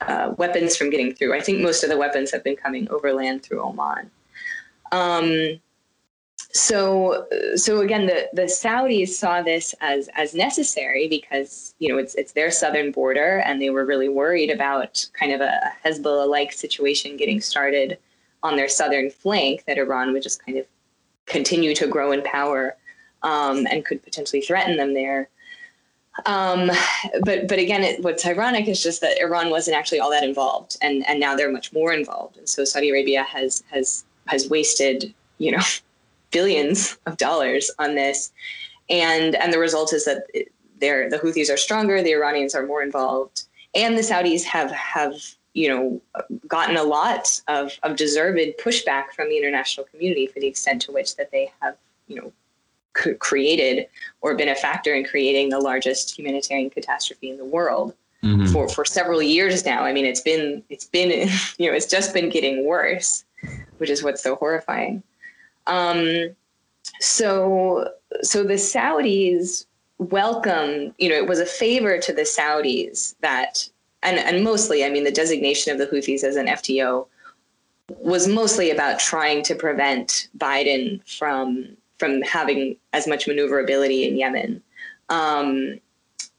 uh, 0.00 0.34
weapons 0.36 0.76
from 0.76 0.90
getting 0.90 1.14
through. 1.14 1.34
I 1.34 1.40
think 1.40 1.60
most 1.60 1.84
of 1.84 1.90
the 1.90 1.96
weapons 1.96 2.32
have 2.32 2.42
been 2.42 2.56
coming 2.56 2.88
overland 2.90 3.44
through 3.44 3.62
Oman. 3.62 4.10
Um, 4.92 5.60
so 6.58 7.26
so 7.54 7.80
again 7.80 8.06
the 8.06 8.28
the 8.32 8.42
Saudis 8.42 9.08
saw 9.08 9.42
this 9.42 9.74
as 9.80 10.08
as 10.14 10.34
necessary 10.34 11.08
because 11.08 11.74
you 11.78 11.88
know 11.88 11.98
it's 11.98 12.14
it's 12.14 12.32
their 12.32 12.50
southern 12.50 12.92
border 12.92 13.38
and 13.44 13.60
they 13.60 13.70
were 13.70 13.84
really 13.84 14.08
worried 14.08 14.50
about 14.50 15.06
kind 15.18 15.32
of 15.32 15.40
a 15.40 15.72
Hezbollah 15.84 16.28
like 16.28 16.52
situation 16.52 17.16
getting 17.16 17.40
started 17.40 17.98
on 18.42 18.56
their 18.56 18.68
southern 18.68 19.10
flank 19.10 19.64
that 19.66 19.78
Iran 19.78 20.12
would 20.12 20.22
just 20.22 20.44
kind 20.44 20.58
of 20.58 20.66
continue 21.26 21.74
to 21.74 21.86
grow 21.86 22.12
in 22.12 22.22
power 22.22 22.76
um, 23.22 23.66
and 23.70 23.84
could 23.84 24.02
potentially 24.02 24.40
threaten 24.40 24.76
them 24.76 24.94
there. 24.94 25.28
Um, 26.24 26.70
but 27.24 27.46
but 27.48 27.58
again, 27.58 27.82
it, 27.82 28.02
what's 28.02 28.24
ironic 28.24 28.68
is 28.68 28.82
just 28.82 29.02
that 29.02 29.20
Iran 29.20 29.50
wasn't 29.50 29.76
actually 29.76 30.00
all 30.00 30.10
that 30.10 30.24
involved, 30.24 30.78
and 30.80 31.06
and 31.06 31.20
now 31.20 31.36
they're 31.36 31.52
much 31.52 31.72
more 31.74 31.92
involved, 31.92 32.38
and 32.38 32.48
so 32.48 32.64
Saudi 32.64 32.88
Arabia 32.88 33.22
has 33.24 33.62
has 33.70 34.04
has 34.26 34.48
wasted 34.48 35.12
you 35.38 35.50
know 35.52 35.62
billions 36.36 36.98
of 37.06 37.16
dollars 37.16 37.70
on 37.78 37.94
this, 37.94 38.30
and 38.90 39.34
and 39.36 39.54
the 39.54 39.58
result 39.58 39.94
is 39.94 40.04
that 40.04 40.26
they're, 40.80 41.08
the 41.08 41.18
Houthis 41.18 41.50
are 41.50 41.56
stronger, 41.56 42.02
the 42.02 42.12
Iranians 42.12 42.54
are 42.54 42.66
more 42.66 42.82
involved, 42.82 43.44
and 43.74 43.96
the 43.96 44.02
Saudis 44.02 44.44
have 44.44 44.70
have 44.70 45.14
you 45.54 45.68
know 45.68 46.02
gotten 46.46 46.76
a 46.76 46.82
lot 46.82 47.40
of 47.48 47.72
of 47.82 47.96
deserved 47.96 48.38
pushback 48.62 49.06
from 49.16 49.30
the 49.30 49.38
international 49.38 49.86
community 49.86 50.26
for 50.26 50.38
the 50.40 50.46
extent 50.46 50.82
to 50.82 50.92
which 50.92 51.16
that 51.16 51.30
they 51.30 51.50
have 51.62 51.76
you 52.06 52.16
know 52.16 52.32
c- 53.02 53.14
created 53.14 53.86
or 54.20 54.34
been 54.34 54.50
a 54.50 54.54
factor 54.54 54.92
in 54.94 55.04
creating 55.04 55.48
the 55.48 55.58
largest 55.58 56.18
humanitarian 56.18 56.68
catastrophe 56.68 57.30
in 57.30 57.38
the 57.38 57.50
world. 57.58 57.94
Mm-hmm. 58.24 58.46
For, 58.46 58.66
for 58.68 58.84
several 58.84 59.22
years 59.22 59.64
now. 59.64 59.84
I 59.84 59.92
mean, 59.92 60.06
it's 60.06 60.22
been 60.22 60.64
it's 60.68 60.86
been 60.86 61.10
you 61.58 61.68
know 61.68 61.76
it's 61.76 61.90
just 61.96 62.12
been 62.12 62.28
getting 62.28 62.66
worse, 62.66 63.24
which 63.78 63.90
is 63.90 64.02
what's 64.02 64.22
so 64.22 64.34
horrifying. 64.36 65.02
Um, 65.66 66.34
so, 67.00 67.90
so 68.22 68.42
the 68.42 68.54
Saudis 68.54 69.66
welcome, 69.98 70.94
you 70.98 71.08
know, 71.08 71.16
it 71.16 71.26
was 71.26 71.40
a 71.40 71.46
favor 71.46 71.98
to 71.98 72.12
the 72.12 72.22
Saudis 72.22 73.14
that, 73.20 73.68
and, 74.02 74.18
and 74.18 74.44
mostly, 74.44 74.84
I 74.84 74.90
mean, 74.90 75.04
the 75.04 75.10
designation 75.10 75.72
of 75.72 75.78
the 75.78 75.86
Houthis 75.86 76.22
as 76.22 76.36
an 76.36 76.46
FTO 76.46 77.06
was 77.88 78.28
mostly 78.28 78.70
about 78.70 78.98
trying 78.98 79.42
to 79.44 79.54
prevent 79.54 80.28
Biden 80.36 81.00
from 81.18 81.76
from 81.98 82.20
having 82.22 82.76
as 82.92 83.06
much 83.06 83.26
maneuverability 83.26 84.06
in 84.06 84.16
Yemen. 84.16 84.62
Um, 85.08 85.80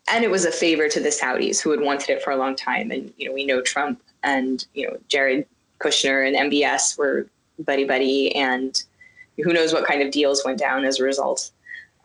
and 0.07 0.23
it 0.23 0.29
was 0.29 0.45
a 0.45 0.51
favor 0.51 0.87
to 0.87 0.99
the 0.99 1.09
Saudis 1.09 1.59
who 1.59 1.71
had 1.71 1.81
wanted 1.81 2.09
it 2.09 2.21
for 2.21 2.31
a 2.31 2.37
long 2.37 2.55
time. 2.55 2.91
And, 2.91 3.11
you 3.17 3.27
know, 3.27 3.33
we 3.33 3.45
know 3.45 3.61
Trump 3.61 4.01
and, 4.23 4.65
you 4.75 4.87
know, 4.87 4.97
Jared 5.07 5.47
Kushner 5.79 6.27
and 6.27 6.51
MBS 6.51 6.97
were 6.97 7.27
buddy 7.59 7.85
buddy 7.85 8.35
and 8.35 8.83
who 9.43 9.53
knows 9.53 9.73
what 9.73 9.85
kind 9.85 10.01
of 10.01 10.11
deals 10.11 10.43
went 10.43 10.59
down 10.59 10.85
as 10.85 10.99
a 10.99 11.03
result. 11.03 11.51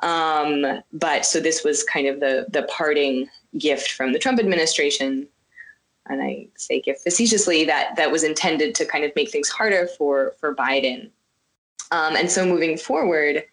Um, 0.02 0.82
but 0.92 1.24
so 1.24 1.40
this 1.40 1.62
was 1.64 1.84
kind 1.84 2.06
of 2.06 2.20
the 2.20 2.46
the 2.50 2.64
parting 2.64 3.28
gift 3.58 3.92
from 3.92 4.12
the 4.12 4.18
Trump 4.18 4.40
administration, 4.40 5.28
and 6.06 6.22
I 6.22 6.48
say 6.56 6.80
gift 6.80 7.02
facetiously 7.02 7.64
that 7.64 7.94
that 7.96 8.10
was 8.10 8.24
intended 8.24 8.74
to 8.76 8.84
kind 8.84 9.04
of 9.04 9.12
make 9.14 9.30
things 9.30 9.48
harder 9.48 9.86
for 9.98 10.34
for 10.40 10.54
Biden. 10.54 11.10
Um, 11.92 12.16
and 12.16 12.30
so 12.30 12.44
moving 12.44 12.76
forward, 12.76 13.44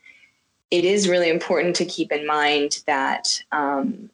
it 0.72 0.86
is 0.86 1.10
really 1.10 1.30
important 1.30 1.76
to 1.76 1.86
keep 1.86 2.12
in 2.12 2.26
mind 2.26 2.82
that 2.88 3.44
um, 3.52 4.10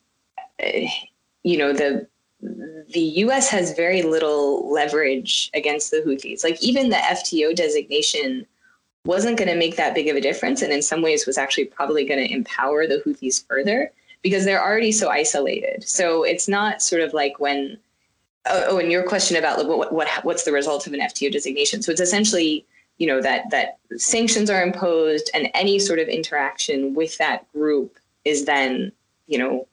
you 1.44 1.58
know 1.58 1.72
the 1.72 2.08
the 2.42 3.00
U.S. 3.00 3.50
has 3.50 3.74
very 3.76 4.02
little 4.02 4.72
leverage 4.72 5.50
against 5.54 5.92
the 5.92 6.04
Houthis. 6.06 6.44
Like 6.44 6.62
even 6.62 6.90
the 6.90 6.98
FTO 6.98 7.56
designation 7.56 8.46
wasn't 9.06 9.38
going 9.38 9.48
to 9.48 9.56
make 9.56 9.76
that 9.78 9.94
big 9.94 10.08
of 10.08 10.16
a 10.16 10.22
difference, 10.22 10.62
and 10.62 10.74
in 10.74 10.82
some 10.82 11.02
ways 11.02 11.26
was 11.26 11.38
actually 11.38 11.66
probably 11.66 12.06
going 12.06 12.26
to 12.26 12.34
empower 12.34 12.88
the 12.88 13.02
Houthis 13.06 13.46
further 13.48 13.92
because 14.22 14.44
they're 14.44 14.64
already 14.64 14.92
so 14.92 15.10
isolated. 15.10 15.88
So 15.88 16.24
it's 16.24 16.48
not 16.48 16.82
sort 16.82 17.02
of 17.02 17.14
like 17.14 17.40
when 17.40 17.78
oh, 18.48 18.66
oh 18.70 18.78
and 18.80 18.92
your 18.92 19.04
question 19.04 19.38
about 19.38 19.66
what, 19.68 19.94
what 19.94 20.10
what's 20.24 20.44
the 20.44 20.52
result 20.52 20.88
of 20.88 20.94
an 20.94 21.00
FTO 21.00 21.32
designation? 21.32 21.82
So 21.82 21.92
it's 21.92 22.02
essentially 22.02 22.66
you 22.98 23.08
know 23.08 23.22
that 23.22 23.50
that 23.52 23.78
sanctions 23.98 24.50
are 24.50 24.64
imposed 24.64 25.30
and 25.34 25.50
any 25.54 25.80
sort 25.80 26.00
of 26.00 26.08
interaction 26.08 26.96
with 26.96 27.18
that 27.18 27.52
group 27.54 27.98
is 28.24 28.46
then 28.46 28.92
you 29.28 29.38
know 29.38 29.68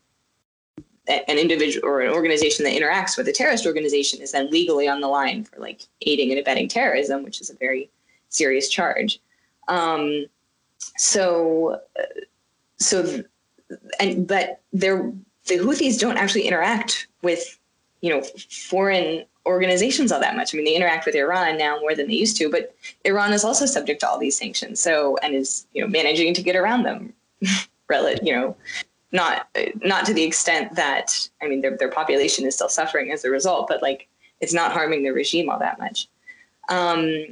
an 1.09 1.39
individual 1.39 1.87
or 1.89 2.01
an 2.01 2.13
organization 2.13 2.65
that 2.65 2.75
interacts 2.75 3.17
with 3.17 3.27
a 3.27 3.33
terrorist 3.33 3.67
organization 3.67 4.21
is 4.21 4.33
then 4.33 4.51
legally 4.51 4.87
on 4.87 5.01
the 5.01 5.09
line 5.09 5.45
for 5.45 5.59
like 5.59 5.83
aiding 6.03 6.31
and 6.31 6.39
abetting 6.39 6.69
terrorism, 6.69 7.25
which 7.25 7.41
is 7.41 7.51
a 7.51 7.57
very 7.57 7.91
serious 8.33 8.69
charge. 8.69 9.21
Um, 9.69 10.27
so, 10.97 11.81
so, 12.79 13.23
and 14.01 14.27
but 14.27 14.61
they're 14.73 15.13
the 15.47 15.59
Houthis 15.59 15.99
don't 15.99 16.17
actually 16.17 16.43
interact 16.43 17.09
with 17.23 17.59
you 18.01 18.11
know 18.11 18.23
foreign 18.51 19.25
organizations 19.47 20.13
all 20.13 20.21
that 20.21 20.37
much. 20.37 20.55
I 20.55 20.57
mean, 20.57 20.67
they 20.67 20.75
interact 20.75 21.07
with 21.07 21.15
Iran 21.15 21.59
now 21.59 21.79
more 21.81 21.95
than 21.95 22.07
they 22.09 22.15
used 22.15 22.37
to, 22.37 22.51
but 22.51 22.75
Iran 23.05 23.33
is 23.33 23.45
also 23.45 23.67
subject 23.67 24.01
to 24.01 24.09
all 24.09 24.19
these 24.19 24.37
sanctions. 24.37 24.81
So, 24.81 25.17
and 25.23 25.35
is 25.35 25.67
you 25.73 25.83
know 25.83 25.89
managing 25.89 26.35
to 26.35 26.43
get 26.43 26.57
around 26.57 26.85
them, 26.85 27.13
you 27.41 28.33
know, 28.35 28.57
not 29.13 29.49
not 29.83 30.07
to 30.07 30.15
the 30.15 30.23
extent 30.23 30.75
that 30.77 31.29
I 31.41 31.49
mean 31.49 31.61
their 31.61 31.77
their 31.77 31.91
population 31.91 32.47
is 32.47 32.55
still 32.55 32.69
suffering 32.69 33.13
as 33.13 33.25
a 33.25 33.31
result, 33.31 33.69
but 33.69 33.83
like 33.83 34.09
it's 34.41 34.53
not 34.53 34.73
harming 34.73 35.05
the 35.05 35.11
regime 35.11 35.49
all 35.49 35.59
that 35.59 35.79
much. 35.79 36.09
Um, 36.69 37.27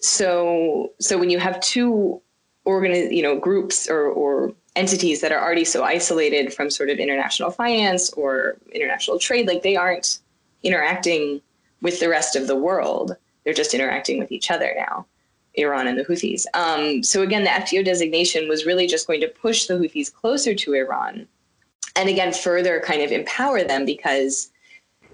so 0.00 0.92
so 1.00 1.18
when 1.18 1.30
you 1.30 1.38
have 1.38 1.60
two 1.60 2.20
organi- 2.66 3.14
you 3.14 3.22
know 3.22 3.38
groups 3.38 3.88
or 3.88 4.06
or 4.06 4.52
entities 4.76 5.20
that 5.20 5.32
are 5.32 5.40
already 5.40 5.64
so 5.64 5.84
isolated 5.84 6.52
from 6.52 6.68
sort 6.68 6.90
of 6.90 6.98
international 6.98 7.50
finance 7.50 8.10
or 8.14 8.56
international 8.72 9.18
trade, 9.18 9.46
like 9.46 9.62
they 9.62 9.76
aren't 9.76 10.18
interacting 10.62 11.40
with 11.80 12.00
the 12.00 12.08
rest 12.08 12.34
of 12.34 12.48
the 12.48 12.56
world. 12.56 13.16
They're 13.44 13.54
just 13.54 13.74
interacting 13.74 14.18
with 14.18 14.32
each 14.32 14.50
other 14.50 14.74
now. 14.76 15.06
Iran 15.56 15.86
and 15.86 15.96
the 15.96 16.04
Houthis. 16.04 16.46
Um, 16.54 17.02
so 17.04 17.22
again, 17.22 17.44
the 17.44 17.50
FTO 17.50 17.84
designation 17.84 18.48
was 18.48 18.66
really 18.66 18.88
just 18.88 19.06
going 19.06 19.20
to 19.20 19.28
push 19.28 19.66
the 19.66 19.74
Houthis 19.74 20.12
closer 20.12 20.54
to 20.54 20.74
Iran, 20.74 21.28
and 21.94 22.08
again 22.08 22.32
further 22.32 22.80
kind 22.80 23.02
of 23.02 23.12
empower 23.12 23.62
them 23.62 23.84
because 23.84 24.50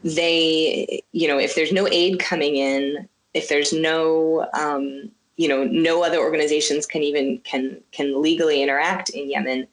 they, 0.03 1.03
you 1.13 1.29
know, 1.29 1.39
if 1.39 1.55
there's 1.55 1.73
no 1.73 1.87
aid 1.89 2.19
coming 2.19 2.57
in, 2.57 3.07
if 3.35 3.49
there's 3.49 3.73
no, 3.73 4.49
um, 4.55 5.11
you 5.37 5.49
know, 5.49 5.65
no 5.65 6.03
other 6.03 6.19
organizations 6.19 6.87
can 6.87 7.03
even 7.03 7.39
can 7.39 7.81
can 7.93 8.21
legally 8.21 8.63
interact 8.63 9.11
in 9.11 9.31
Yemen, 9.31 9.67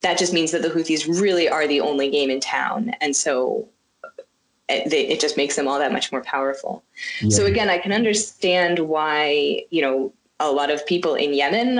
that 0.00 0.18
just 0.18 0.32
means 0.32 0.52
that 0.52 0.62
the 0.62 0.68
Houthis 0.68 1.06
really 1.20 1.48
are 1.48 1.66
the 1.66 1.80
only 1.80 2.10
game 2.10 2.30
in 2.30 2.40
town, 2.40 2.92
and 3.00 3.14
so 3.14 3.68
it, 4.68 4.88
they, 4.88 5.08
it 5.08 5.20
just 5.20 5.36
makes 5.36 5.56
them 5.56 5.68
all 5.68 5.78
that 5.78 5.92
much 5.92 6.10
more 6.12 6.22
powerful. 6.22 6.82
Yeah. 7.20 7.30
So 7.30 7.46
again, 7.46 7.68
I 7.68 7.78
can 7.78 7.92
understand 7.92 8.78
why 8.78 9.64
you 9.70 9.82
know 9.82 10.12
a 10.38 10.50
lot 10.50 10.70
of 10.70 10.86
people 10.86 11.14
in 11.14 11.34
Yemen 11.34 11.78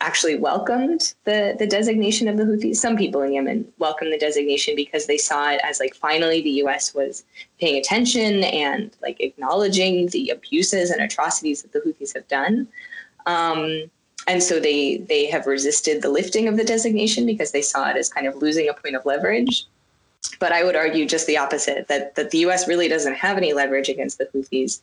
actually 0.00 0.36
welcomed 0.36 1.14
the 1.24 1.56
the 1.58 1.66
designation 1.66 2.28
of 2.28 2.36
the 2.36 2.44
Houthis. 2.44 2.76
Some 2.76 2.96
people 2.96 3.22
in 3.22 3.32
Yemen 3.32 3.72
welcomed 3.78 4.12
the 4.12 4.18
designation 4.18 4.76
because 4.76 5.06
they 5.06 5.18
saw 5.18 5.50
it 5.50 5.60
as 5.64 5.80
like 5.80 5.94
finally 5.94 6.42
the 6.42 6.50
U.S. 6.64 6.94
was 6.94 7.24
paying 7.60 7.76
attention 7.76 8.44
and 8.44 8.90
like 9.02 9.20
acknowledging 9.20 10.08
the 10.08 10.30
abuses 10.30 10.90
and 10.90 11.02
atrocities 11.02 11.62
that 11.62 11.72
the 11.72 11.80
Houthis 11.80 12.14
have 12.14 12.28
done. 12.28 12.68
Um, 13.26 13.90
and 14.26 14.42
so 14.42 14.58
they 14.60 14.98
they 14.98 15.26
have 15.26 15.46
resisted 15.46 16.02
the 16.02 16.08
lifting 16.08 16.48
of 16.48 16.56
the 16.56 16.64
designation 16.64 17.26
because 17.26 17.52
they 17.52 17.62
saw 17.62 17.90
it 17.90 17.96
as 17.96 18.08
kind 18.08 18.26
of 18.26 18.36
losing 18.36 18.68
a 18.68 18.74
point 18.74 18.96
of 18.96 19.04
leverage. 19.04 19.66
But 20.40 20.52
I 20.52 20.64
would 20.64 20.76
argue 20.76 21.06
just 21.06 21.26
the 21.26 21.36
opposite 21.36 21.88
that, 21.88 22.14
that 22.14 22.30
the 22.30 22.38
US 22.38 22.66
really 22.66 22.88
doesn't 22.88 23.14
have 23.14 23.36
any 23.36 23.52
leverage 23.52 23.88
against 23.88 24.18
the 24.18 24.26
Houthis. 24.26 24.80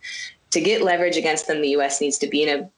To 0.52 0.62
get 0.62 0.82
leverage 0.82 1.18
against 1.18 1.48
them, 1.48 1.62
the 1.62 1.70
US 1.70 2.00
needs 2.02 2.18
to 2.20 2.28
be 2.28 2.44
in 2.44 2.50
a 2.60 2.70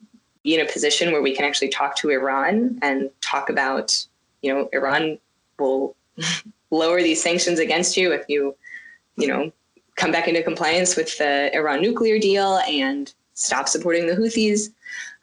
be 0.44 0.56
in 0.56 0.66
a 0.66 0.72
position 0.72 1.12
where 1.12 1.22
we 1.22 1.36
can 1.36 1.46
actually 1.46 1.70
talk 1.70 1.96
to 1.98 2.10
Iran 2.10 2.78
and 2.82 3.10
talk 3.22 3.50
about, 3.50 4.06
you 4.42 4.54
know, 4.54 4.70
Iran 4.74 5.18
will 5.58 5.96
lower 6.72 7.02
these 7.02 7.22
sanctions 7.22 7.60
against 7.60 7.98
you 7.98 8.12
if 8.12 8.26
you, 8.28 8.56
you 9.16 9.28
know, 9.28 9.52
come 9.96 10.12
back 10.12 10.28
into 10.28 10.44
compliance 10.44 10.96
with 10.96 11.18
the 11.18 11.56
Iran 11.56 11.82
nuclear 11.82 12.20
deal 12.20 12.58
and 12.68 13.14
stop 13.34 13.68
supporting 13.70 14.08
the 14.08 14.16
Houthis. 14.16 14.72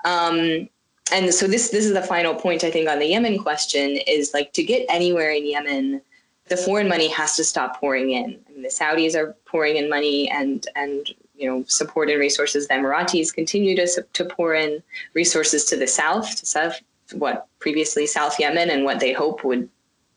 Um, 0.04 0.68
and 1.12 1.34
so 1.34 1.46
this 1.46 1.70
this 1.70 1.84
is 1.84 1.92
the 1.92 2.02
final 2.02 2.34
point 2.34 2.62
I 2.62 2.70
think 2.70 2.88
on 2.88 2.98
the 2.98 3.06
Yemen 3.06 3.38
question 3.38 3.98
is 4.06 4.32
like 4.32 4.52
to 4.52 4.62
get 4.62 4.86
anywhere 4.88 5.30
in 5.32 5.46
Yemen, 5.46 6.00
the 6.46 6.56
foreign 6.56 6.88
money 6.88 7.08
has 7.08 7.36
to 7.36 7.44
stop 7.44 7.80
pouring 7.80 8.10
in. 8.10 8.38
I 8.48 8.52
mean, 8.52 8.62
the 8.62 8.68
Saudis 8.68 9.16
are 9.16 9.36
pouring 9.44 9.76
in 9.76 9.88
money 9.90 10.30
and 10.30 10.66
and 10.76 11.12
you 11.40 11.48
know 11.48 11.64
support 11.66 12.10
and 12.10 12.20
resources. 12.20 12.68
The 12.68 12.74
Emiratis 12.74 13.34
continue 13.34 13.74
to 13.76 14.04
to 14.12 14.24
pour 14.24 14.54
in 14.54 14.82
resources 15.14 15.64
to 15.66 15.76
the 15.76 15.86
south, 15.86 16.36
to 16.36 16.46
south 16.46 16.80
what 17.12 17.48
previously 17.58 18.06
South 18.06 18.38
Yemen 18.38 18.70
and 18.70 18.84
what 18.84 19.00
they 19.00 19.12
hope 19.12 19.42
would 19.42 19.68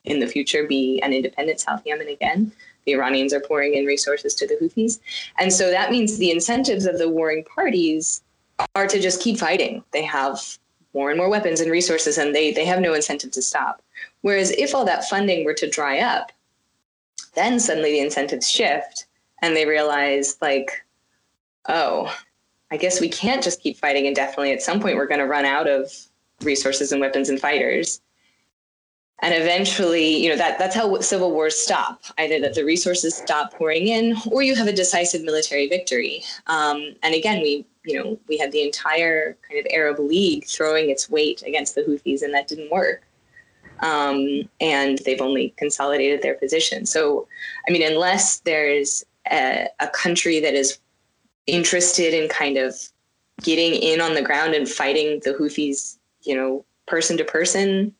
in 0.04 0.20
the 0.20 0.28
future 0.28 0.68
be 0.68 1.02
an 1.02 1.14
independent 1.14 1.60
South 1.60 1.82
Yemen 1.86 2.10
again. 2.10 2.52
The 2.86 2.94
Iranians 2.94 3.34
are 3.34 3.40
pouring 3.40 3.74
in 3.76 3.86
resources 3.86 4.36
to 4.36 4.46
the 4.46 4.58
Houthis, 4.62 5.00
and 5.40 5.52
so 5.52 5.72
that 5.72 5.90
means 5.90 6.18
the 6.18 6.32
incentives 6.32 6.86
of 6.86 6.98
the 6.98 7.10
warring 7.10 7.46
parties 7.46 8.22
are 8.76 8.88
to 8.88 9.00
just 9.00 9.22
keep 9.22 9.40
fighting. 9.40 9.84
They 9.92 10.04
have 10.04 10.58
more 10.94 11.10
and 11.10 11.18
more 11.18 11.30
weapons 11.30 11.62
and 11.62 11.72
resources, 11.72 12.18
and 12.18 12.36
they 12.36 12.52
they 12.52 12.66
have 12.66 12.82
no 12.82 12.94
incentive 12.94 13.32
to 13.32 13.42
stop. 13.42 13.82
Whereas 14.22 14.52
if 14.52 14.76
all 14.76 14.86
that 14.86 15.08
funding 15.08 15.46
were 15.46 15.54
to 15.56 15.70
dry 15.70 16.00
up, 16.00 16.34
then 17.36 17.60
suddenly 17.60 17.92
the 17.92 18.00
incentives 18.00 18.50
shift 18.50 19.06
and 19.44 19.56
they 19.56 19.66
realize, 19.66 20.38
like, 20.42 20.83
oh, 21.68 22.16
I 22.72 22.78
guess 22.78 23.00
we 23.00 23.10
can't 23.10 23.44
just 23.44 23.62
keep 23.62 23.78
fighting 23.78 24.06
indefinitely. 24.06 24.52
At 24.52 24.62
some 24.62 24.80
point, 24.80 24.96
we're 24.96 25.08
going 25.08 25.20
to 25.20 25.28
run 25.28 25.46
out 25.46 25.68
of 25.68 25.92
resources 26.42 26.92
and 26.92 27.00
weapons 27.00 27.30
and 27.30 27.40
fighters. 27.40 28.02
And 29.22 29.34
eventually, 29.34 30.18
you 30.18 30.30
know, 30.30 30.36
that, 30.36 30.60
that's 30.60 30.76
how 30.76 31.00
civil 31.00 31.32
wars 31.32 31.56
stop 31.56 32.02
either 32.18 32.42
that 32.42 32.56
the 32.56 32.66
resources 32.66 33.16
stop 33.16 33.54
pouring 33.54 33.88
in 33.88 34.18
or 34.30 34.42
you 34.42 34.56
have 34.56 34.68
a 34.68 34.74
decisive 34.74 35.24
military 35.24 35.70
victory. 35.70 36.24
Um, 36.48 36.96
and 37.04 37.16
again, 37.16 37.42
we, 37.42 37.66
you 37.86 38.02
know, 38.02 38.20
we 38.28 38.38
had 38.38 38.52
the 38.52 38.64
entire 38.64 39.38
kind 39.48 39.60
of 39.60 39.68
Arab 39.72 40.00
League 40.00 40.46
throwing 40.46 40.90
its 40.90 41.10
weight 41.10 41.44
against 41.46 41.76
the 41.76 41.82
Houthis, 41.82 42.24
and 42.24 42.34
that 42.34 42.48
didn't 42.48 42.72
work 42.72 43.04
um, 43.84 44.50
and 44.62 45.00
they've 45.06 45.22
only 45.22 45.54
consolidated 45.58 46.22
their 46.22 46.36
position. 46.36 46.86
So, 46.86 47.28
I 47.68 47.72
mean, 47.72 47.84
unless 47.84 48.40
there's 48.40 49.04
a, 49.30 49.68
a 49.80 49.88
country 49.90 50.40
that 50.40 50.54
is 50.54 50.80
interested 51.48 52.14
in 52.14 52.30
kind 52.30 52.58
of 52.58 52.76
getting 53.42 53.74
in 53.74 54.02
on 54.02 54.14
the 54.14 54.22
ground 54.22 54.54
and 54.54 54.68
fighting 54.68 55.22
the 55.24 55.34
Houthis, 55.34 55.98
you 56.22 56.36
know, 56.36 56.66
person 56.86 57.18
to 57.18 57.26
person, 57.26 57.94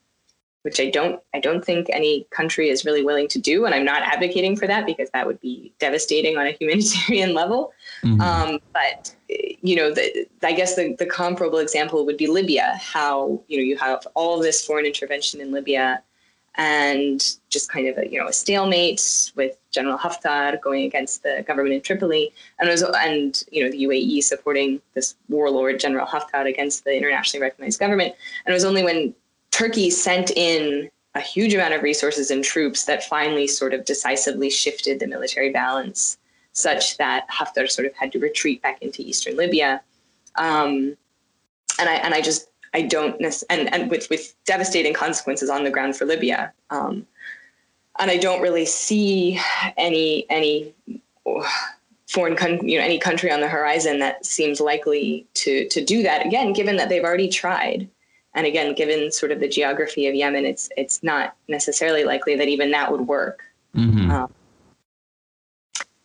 which 0.64 0.80
I 0.80 0.90
don't 0.90 1.22
I 1.34 1.40
don't 1.40 1.64
think 1.64 1.90
any 1.90 2.26
country 2.32 2.70
is 2.70 2.86
really 2.86 3.04
willing 3.04 3.28
to 3.30 3.40
do, 3.40 3.66
and 3.66 3.76
I'm 3.76 3.86
not 3.86 4.02
advocating 4.02 4.56
for 4.56 4.66
that 4.68 4.86
because 4.86 5.10
that 5.14 5.28
would 5.28 5.40
be 5.42 5.74
devastating 5.80 6.38
on 6.38 6.48
a 6.48 6.52
humanitarian 6.60 7.34
level. 7.34 7.74
Mm-hmm. 8.04 8.22
Um, 8.22 8.60
but 8.72 9.14
you 9.30 9.76
know, 9.76 9.94
the, 9.94 10.28
I 10.42 10.54
guess 10.54 10.76
the, 10.76 10.96
the 10.98 11.06
comparable 11.06 11.60
example 11.60 12.06
would 12.06 12.18
be 12.18 12.28
Libya. 12.28 12.78
How 12.82 13.42
you 13.48 13.58
know 13.58 13.64
you 13.64 13.78
have 13.78 14.08
all 14.16 14.40
this 14.40 14.66
foreign 14.66 14.86
intervention 14.86 15.42
in 15.42 15.52
Libya, 15.52 16.02
and 16.56 17.38
just 17.50 17.72
kind 17.72 17.88
of 17.88 17.98
a 17.98 18.08
you 18.08 18.20
know 18.20 18.28
a 18.28 18.34
stalemate 18.34 19.32
with 19.36 19.58
General 19.72 19.98
Haftar 19.98 20.62
going 20.62 20.84
against 20.84 21.24
the 21.24 21.44
government 21.48 21.76
in 21.76 21.82
Tripoli, 21.82 22.32
and 22.60 22.70
was, 22.70 22.84
and 22.84 23.44
you 23.52 23.64
know 23.64 23.72
the 23.72 23.84
UAE 23.84 24.24
supporting 24.24 24.82
this 24.94 25.16
warlord 25.30 25.80
General 25.80 26.06
Haftar 26.06 26.48
against 26.48 26.84
the 26.84 26.96
internationally 26.96 27.42
recognized 27.42 27.80
government. 27.80 28.14
And 28.46 28.52
it 28.52 28.56
was 28.56 28.66
only 28.66 28.84
when 28.84 29.16
Turkey 29.52 29.90
sent 29.90 30.32
in 30.32 30.90
a 31.16 31.22
huge 31.22 31.54
amount 31.54 31.74
of 31.74 31.84
resources 31.84 32.32
and 32.32 32.44
troops 32.44 32.86
that 32.86 33.04
finally 33.04 33.48
sort 33.48 33.74
of 33.74 33.86
decisively 33.86 34.50
shifted 34.50 35.00
the 35.00 35.08
military 35.08 35.52
balance 35.52 36.18
such 36.54 36.98
that 36.98 37.28
Haftar 37.30 37.70
sort 37.70 37.88
of 37.88 37.94
had 37.96 38.12
to 38.12 38.20
retreat 38.20 38.62
back 38.62 38.82
into 38.82 39.02
eastern 39.02 39.36
Libya. 39.36 39.82
Um, 40.36 40.96
and 41.80 41.90
I 41.90 41.96
and 41.96 42.14
I 42.14 42.22
just 42.22 42.50
I 42.74 42.82
don't 42.82 43.16
and 43.50 43.74
and 43.74 43.90
with 43.90 44.10
with 44.10 44.34
devastating 44.46 44.94
consequences 44.94 45.50
on 45.50 45.64
the 45.64 45.72
ground 45.72 45.96
for 45.96 46.06
Libya. 46.06 46.52
Um, 46.70 47.06
and 48.00 48.10
I 48.10 48.18
don't 48.18 48.42
really 48.42 48.66
see 48.66 49.40
any 49.78 50.26
any 50.30 50.74
foreign 52.08 52.36
country, 52.36 52.72
you 52.72 52.78
know, 52.78 52.84
any 52.84 53.00
country 53.00 53.32
on 53.32 53.42
the 53.42 53.48
horizon 53.48 54.00
that 54.00 54.26
seems 54.26 54.60
likely 54.60 55.26
to 55.36 55.68
to 55.70 55.84
do 55.84 56.04
that. 56.04 56.26
Again, 56.26 56.54
given 56.54 56.76
that 56.78 56.90
they've 56.90 57.04
already 57.04 57.30
tried, 57.30 57.88
and 58.34 58.48
again, 58.48 58.74
given 58.74 59.12
sort 59.12 59.32
of 59.32 59.40
the 59.40 59.48
geography 59.48 60.08
of 60.08 60.16
Yemen, 60.16 60.46
it's 60.46 60.70
it's 60.76 61.04
not 61.04 61.36
necessarily 61.48 62.04
likely 62.04 62.36
that 62.36 62.48
even 62.48 62.72
that 62.72 62.92
would 62.92 63.08
work. 63.08 63.44
Mm-hmm. 63.76 64.12
Um, 64.12 64.34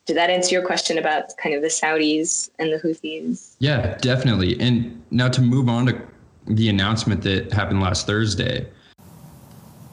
did 0.06 0.16
that 0.16 0.30
answer 0.30 0.54
your 0.54 0.64
question 0.64 0.96
about 0.96 1.36
kind 1.36 1.54
of 1.54 1.60
the 1.60 1.68
Saudis 1.68 2.48
and 2.58 2.72
the 2.72 2.78
Houthis? 2.78 3.56
Yeah, 3.58 3.94
definitely. 3.98 4.58
And 4.58 5.02
now 5.10 5.28
to 5.28 5.42
move 5.42 5.68
on 5.68 5.84
to 5.84 6.02
the 6.48 6.68
announcement 6.68 7.22
that 7.22 7.52
happened 7.52 7.80
last 7.80 8.06
Thursday. 8.06 8.66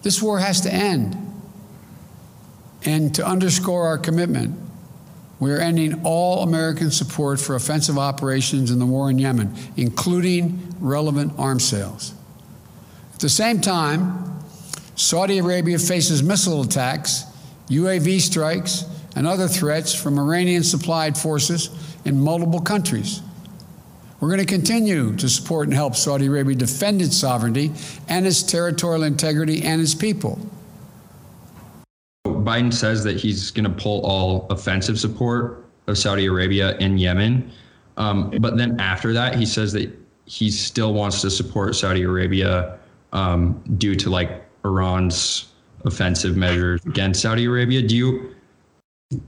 This 0.01 0.21
war 0.21 0.39
has 0.39 0.61
to 0.61 0.73
end. 0.73 1.17
And 2.85 3.13
to 3.15 3.25
underscore 3.25 3.87
our 3.87 3.97
commitment, 3.97 4.57
we 5.39 5.51
are 5.51 5.59
ending 5.59 6.01
all 6.05 6.43
American 6.43 6.91
support 6.91 7.39
for 7.39 7.55
offensive 7.55 7.97
operations 7.97 8.71
in 8.71 8.79
the 8.79 8.85
war 8.85 9.09
in 9.09 9.19
Yemen, 9.19 9.53
including 9.75 10.75
relevant 10.79 11.33
arms 11.37 11.65
sales. 11.65 12.13
At 13.13 13.19
the 13.19 13.29
same 13.29 13.59
time, 13.59 14.41
Saudi 14.95 15.39
Arabia 15.39 15.77
faces 15.77 16.23
missile 16.23 16.61
attacks, 16.61 17.25
UAV 17.69 18.21
strikes, 18.21 18.85
and 19.15 19.27
other 19.27 19.47
threats 19.47 19.93
from 19.93 20.19
Iranian 20.19 20.63
supplied 20.63 21.17
forces 21.17 21.69
in 22.05 22.21
multiple 22.21 22.61
countries. 22.61 23.21
We're 24.19 24.29
going 24.29 24.39
to 24.39 24.45
continue 24.45 25.15
to 25.17 25.27
support 25.27 25.67
and 25.67 25.73
help 25.73 25.95
Saudi 25.95 26.27
Arabia 26.27 26.55
defend 26.55 27.01
its 27.01 27.17
sovereignty 27.17 27.71
and 28.07 28.25
its 28.25 28.41
territorial 28.41 29.03
integrity 29.03 29.63
and 29.63 29.81
its 29.81 29.93
people. 29.93 30.39
Biden 32.25 32.73
says 32.73 33.03
that 33.03 33.17
he's 33.17 33.51
going 33.51 33.65
to 33.65 33.83
pull 33.83 34.05
all 34.05 34.47
offensive 34.49 34.99
support 34.99 35.65
of 35.87 35.97
Saudi 35.97 36.25
Arabia 36.27 36.77
in 36.77 36.97
Yemen. 36.97 37.51
Um, 37.97 38.31
but 38.39 38.57
then 38.57 38.79
after 38.79 39.13
that, 39.13 39.35
he 39.35 39.45
says 39.45 39.73
that 39.73 39.91
he 40.25 40.49
still 40.49 40.93
wants 40.93 41.21
to 41.21 41.29
support 41.29 41.75
Saudi 41.75 42.03
Arabia 42.03 42.79
um, 43.13 43.61
due 43.77 43.95
to 43.95 44.09
like 44.09 44.43
Iran's 44.63 45.53
offensive 45.85 46.35
measures 46.35 46.83
against 46.85 47.21
Saudi 47.21 47.45
Arabia. 47.45 47.81
Do 47.81 47.95
you 47.95 48.35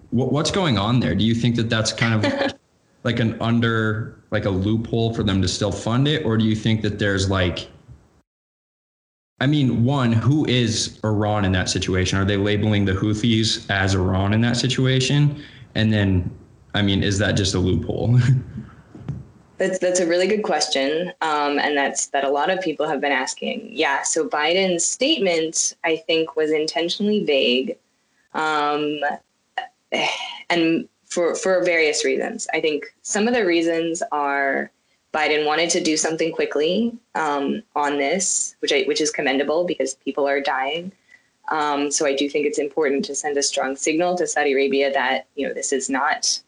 what, 0.09 0.31
what's 0.31 0.51
going 0.51 0.77
on 0.77 0.99
there? 0.99 1.13
Do 1.13 1.23
you 1.23 1.35
think 1.35 1.55
that 1.55 1.69
that's 1.69 1.93
kind 1.93 2.25
of 2.25 2.53
like 3.07 3.21
an 3.21 3.41
under 3.41 4.21
like 4.31 4.43
a 4.43 4.49
loophole 4.49 5.13
for 5.13 5.23
them 5.23 5.41
to 5.41 5.47
still 5.47 5.71
fund 5.71 6.09
it, 6.09 6.25
or 6.25 6.37
do 6.37 6.43
you 6.43 6.55
think 6.55 6.81
that 6.81 6.99
there's 6.99 7.29
like 7.29 7.69
I 9.39 9.47
mean, 9.47 9.85
one, 9.85 10.11
who 10.11 10.45
is 10.45 10.99
Iran 11.05 11.45
in 11.45 11.53
that 11.53 11.69
situation? 11.69 12.19
Are 12.19 12.25
they 12.25 12.37
labeling 12.37 12.83
the 12.83 12.91
Houthis 12.91 13.69
as 13.69 13.93
Iran 13.95 14.33
in 14.33 14.41
that 14.41 14.57
situation? 14.57 15.41
And 15.75 15.93
then, 15.93 16.29
I 16.73 16.81
mean, 16.81 17.01
is 17.01 17.17
that 17.19 17.33
just 17.33 17.55
a 17.55 17.59
loophole? 17.59 18.19
That's 19.57 19.79
that's 19.79 19.99
a 19.99 20.05
really 20.05 20.27
good 20.27 20.43
question, 20.43 21.11
um, 21.21 21.57
and 21.57 21.75
that's 21.75 22.09
that 22.09 22.23
a 22.23 22.29
lot 22.29 22.51
of 22.51 22.61
people 22.61 22.87
have 22.87 23.01
been 23.01 23.11
asking. 23.11 23.69
Yeah, 23.71 24.03
so 24.03 24.29
Biden's 24.29 24.85
statement, 24.85 25.75
I 25.83 25.95
think, 25.95 26.35
was 26.35 26.51
intentionally 26.51 27.23
vague, 27.25 27.75
um, 28.35 28.99
and 30.51 30.87
for 31.07 31.35
for 31.35 31.63
various 31.63 32.05
reasons. 32.05 32.47
I 32.53 32.61
think 32.61 32.85
some 33.01 33.27
of 33.27 33.33
the 33.33 33.45
reasons 33.45 34.03
are 34.11 34.71
Biden 35.13 35.45
wanted 35.45 35.69
to 35.71 35.81
do 35.81 35.97
something 35.97 36.31
quickly 36.31 36.95
um, 37.15 37.63
on 37.75 37.97
this, 37.97 38.55
which 38.59 38.73
I, 38.73 38.83
which 38.83 39.01
is 39.01 39.09
commendable 39.09 39.65
because 39.65 39.95
people 39.95 40.27
are 40.27 40.41
dying. 40.41 40.91
Um, 41.49 41.89
so 41.91 42.05
I 42.05 42.13
do 42.13 42.29
think 42.29 42.45
it's 42.45 42.59
important 42.59 43.05
to 43.05 43.15
send 43.15 43.37
a 43.37 43.43
strong 43.43 43.77
signal 43.77 44.17
to 44.17 44.27
Saudi 44.27 44.53
Arabia 44.53 44.91
that 44.91 45.27
you 45.35 45.47
know 45.47 45.53
this 45.53 45.71
is 45.71 45.89
not 45.89 46.41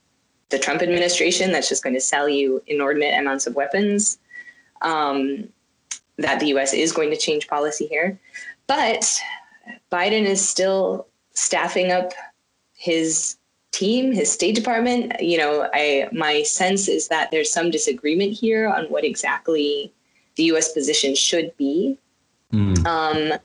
the 0.49 0.59
Trump 0.59 0.81
administration 0.81 1.51
that's 1.51 1.69
just 1.69 1.83
going 1.83 1.95
to 1.95 2.01
sell 2.01 2.27
you 2.27 2.61
inordinate 2.67 3.17
amounts 3.17 3.47
of 3.47 3.55
weapons. 3.55 4.19
Um, 4.81 5.49
that 6.17 6.41
the 6.41 6.47
U.S. 6.47 6.73
is 6.73 6.91
going 6.91 7.09
to 7.11 7.17
change 7.17 7.47
policy 7.47 7.87
here, 7.87 8.19
but 8.67 9.19
Biden 9.89 10.25
is 10.25 10.47
still 10.47 11.07
staffing 11.33 11.93
up 11.93 12.11
his 12.73 13.37
team, 13.71 14.11
his 14.11 14.31
State 14.31 14.55
Department. 14.55 15.19
You 15.21 15.37
know, 15.37 15.69
I 15.73 16.09
my 16.11 16.43
sense 16.43 16.87
is 16.87 17.07
that 17.09 17.31
there's 17.31 17.51
some 17.51 17.71
disagreement 17.71 18.33
here 18.33 18.67
on 18.67 18.85
what 18.85 19.03
exactly 19.03 19.93
the 20.35 20.43
U.S. 20.45 20.71
position 20.71 21.15
should 21.15 21.55
be. 21.57 21.97
Mm. 22.53 22.85
Um, 22.85 23.39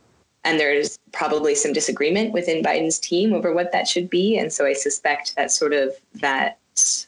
and 0.45 0.61
there's 0.61 0.99
probably 1.13 1.55
some 1.55 1.73
disagreement 1.73 2.33
within 2.33 2.63
Biden's 2.63 2.99
team 2.99 3.33
over 3.33 3.53
what 3.53 3.73
that 3.73 3.89
should 3.89 4.11
be. 4.11 4.39
And 4.39 4.53
so 4.53 4.67
I 4.67 4.75
suspect 4.75 5.35
that 5.37 5.51
sort 5.51 5.73
of 5.73 5.91
that 6.15 6.59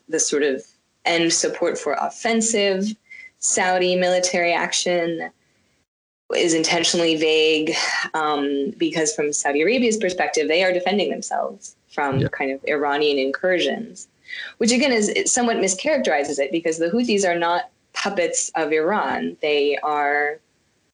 the 0.08 0.20
sort 0.20 0.42
of 0.42 0.64
end 1.04 1.32
support 1.32 1.78
for 1.78 1.92
offensive 1.94 2.84
Saudi 3.38 3.96
military 3.96 4.52
action 4.52 5.30
is 6.34 6.54
intentionally 6.54 7.16
vague 7.16 7.72
um, 8.14 8.72
because 8.78 9.14
from 9.14 9.32
Saudi 9.32 9.62
Arabia's 9.62 9.96
perspective, 9.96 10.48
they 10.48 10.64
are 10.64 10.72
defending 10.72 11.10
themselves 11.10 11.76
from 11.96 12.18
yeah. 12.18 12.28
kind 12.28 12.52
of 12.52 12.60
Iranian 12.68 13.18
incursions, 13.18 14.06
which 14.58 14.70
again 14.70 14.92
is 14.92 15.10
somewhat 15.32 15.56
mischaracterizes 15.56 16.38
it 16.38 16.52
because 16.52 16.76
the 16.78 16.90
Houthis 16.90 17.26
are 17.26 17.38
not 17.38 17.70
puppets 17.94 18.50
of 18.54 18.70
Iran. 18.70 19.36
They 19.40 19.78
are 19.78 20.38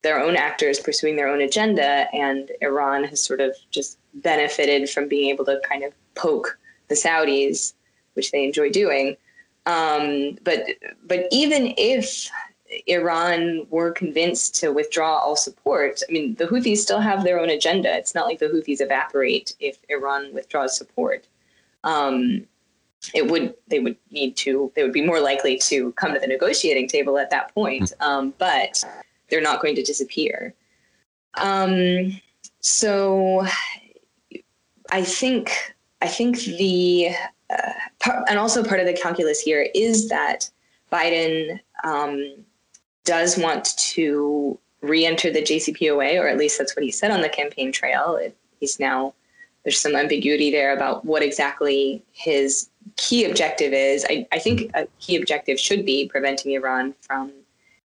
their 0.03 0.21
own 0.21 0.37
actors 0.37 0.79
pursuing 0.79 1.17
their 1.17 1.29
own 1.29 1.41
agenda, 1.41 2.07
and 2.15 2.51
Iran 2.61 3.03
has 3.05 3.21
sort 3.21 3.41
of 3.41 3.51
just 3.71 3.99
benefited 4.15 4.89
from 4.89 5.09
being 5.09 5.29
able 5.31 5.45
to 5.47 5.61
kind 5.69 5.83
of 5.83 5.93
poke 6.15 6.59
the 6.89 6.95
Saudis, 6.95 7.75
which 8.15 8.31
they 8.31 8.45
enjoy 8.45 8.71
doing. 8.71 9.17
Um, 9.67 10.39
but 10.45 10.61
but 11.05 11.27
even 11.33 11.75
if 11.77 12.31
Iran 12.87 13.67
were 13.71 13.91
convinced 13.93 14.55
to 14.57 14.73
withdraw 14.73 15.19
all 15.19 15.37
support, 15.37 16.03
I 16.09 16.13
mean, 16.13 16.35
the 16.37 16.47
Houthis 16.47 16.79
still 16.79 17.01
have 17.01 17.25
their 17.25 17.39
own 17.39 17.51
agenda. 17.51 17.95
It's 17.97 18.15
not 18.15 18.27
like 18.27 18.39
the 18.39 18.47
Houthis 18.47 18.81
evaporate 18.81 19.55
if 19.61 19.79
Iran 19.89 20.33
withdraws 20.33 20.77
support. 20.77 21.27
Um, 21.85 22.47
it 23.15 23.29
would 23.29 23.55
they 23.67 23.81
would 23.81 23.97
need 24.13 24.37
to 24.37 24.71
they 24.77 24.83
would 24.85 24.93
be 24.93 25.05
more 25.05 25.19
likely 25.19 25.59
to 25.59 25.91
come 25.93 26.15
to 26.15 26.21
the 26.21 26.27
negotiating 26.27 26.87
table 26.87 27.19
at 27.19 27.31
that 27.31 27.53
point, 27.53 27.93
hmm. 28.01 28.09
um, 28.09 28.35
but 28.39 28.85
they're 29.29 29.41
not 29.41 29.61
going 29.61 29.75
to 29.75 29.83
disappear. 29.83 30.55
Um, 31.35 32.21
so 32.61 33.47
I 34.91 35.03
think 35.03 35.75
I 36.01 36.07
think 36.07 36.39
the 36.41 37.11
uh, 37.51 37.73
part, 37.99 38.25
and 38.29 38.39
also 38.39 38.63
part 38.63 38.81
of 38.81 38.87
the 38.87 38.93
calculus 38.93 39.41
here 39.41 39.69
is 39.75 40.09
that 40.09 40.49
Biden 40.93 41.59
um, 41.85 42.45
does 43.05 43.39
want 43.39 43.77
to 43.77 44.59
re-enter 44.81 45.31
the 45.33 45.43
JCPOA, 45.43 46.21
or 46.21 46.29
at 46.29 46.39
least 46.39 46.59
that's 46.59 46.75
what 46.77 46.85
he 46.85 46.91
said 46.91 47.11
on 47.11 47.23
the 47.23 47.29
campaign 47.29 47.73
trail. 47.73 48.17
It, 48.17 48.37
he's 48.59 48.79
now 48.81 49.15
there's 49.65 49.79
some 49.79 49.95
ambiguity 49.95 50.51
there 50.51 50.75
about 50.75 51.05
what 51.05 51.23
exactly 51.23 52.03
his 52.13 52.69
key 52.97 53.25
objective 53.25 53.73
is. 53.73 54.05
I, 54.11 54.27
I 54.33 54.39
think 54.39 54.71
a 54.75 54.87
key 54.99 55.17
objective 55.17 55.59
should 55.59 55.87
be 55.87 56.09
preventing 56.09 56.53
Iran 56.53 56.95
from 57.01 57.33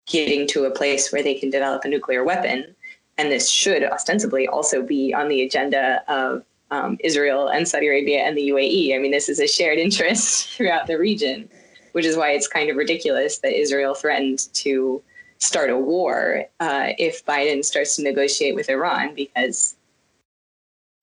getting 0.07 0.47
to 0.47 0.66
a 0.66 0.72
place 0.72 1.12
where 1.12 1.22
they 1.22 1.36
can 1.36 1.51
develop 1.51 1.86
a 1.86 1.88
nuclear 1.88 2.24
weapon. 2.24 2.76
And 3.20 3.32
this 3.32 3.49
should 3.49 3.84
ostensibly 3.84 4.47
also 4.47 4.82
be 4.82 5.14
on 5.14 5.28
the 5.28 5.43
agenda 5.43 6.03
of 6.07 6.43
um, 6.72 6.97
Israel 7.03 7.49
and 7.49 7.68
Saudi 7.68 7.88
Arabia 7.88 8.22
and 8.22 8.36
the 8.36 8.49
UAE. 8.49 8.95
I 8.95 8.99
mean, 8.99 9.12
this 9.12 9.30
is 9.30 9.39
a 9.39 9.47
shared 9.47 9.78
interest 9.78 10.49
throughout 10.55 10.88
the 10.88 10.97
region 10.97 11.49
which 11.94 12.06
is 12.06 12.18
why 12.18 12.32
it's 12.32 12.48
kind 12.48 12.70
of 12.70 12.78
ridiculous 12.78 13.40
that 13.40 13.60
Israel 13.60 13.94
threatened 13.94 14.54
to 14.54 15.02
start 15.40 15.70
a 15.70 15.78
war 15.78 16.46
uh, 16.60 16.90
if 16.98 17.26
Biden 17.26 17.64
starts 17.64 17.96
to 17.96 18.04
negotiate 18.04 18.56
with 18.56 18.70
Iran 18.70 19.16
because 19.16 19.76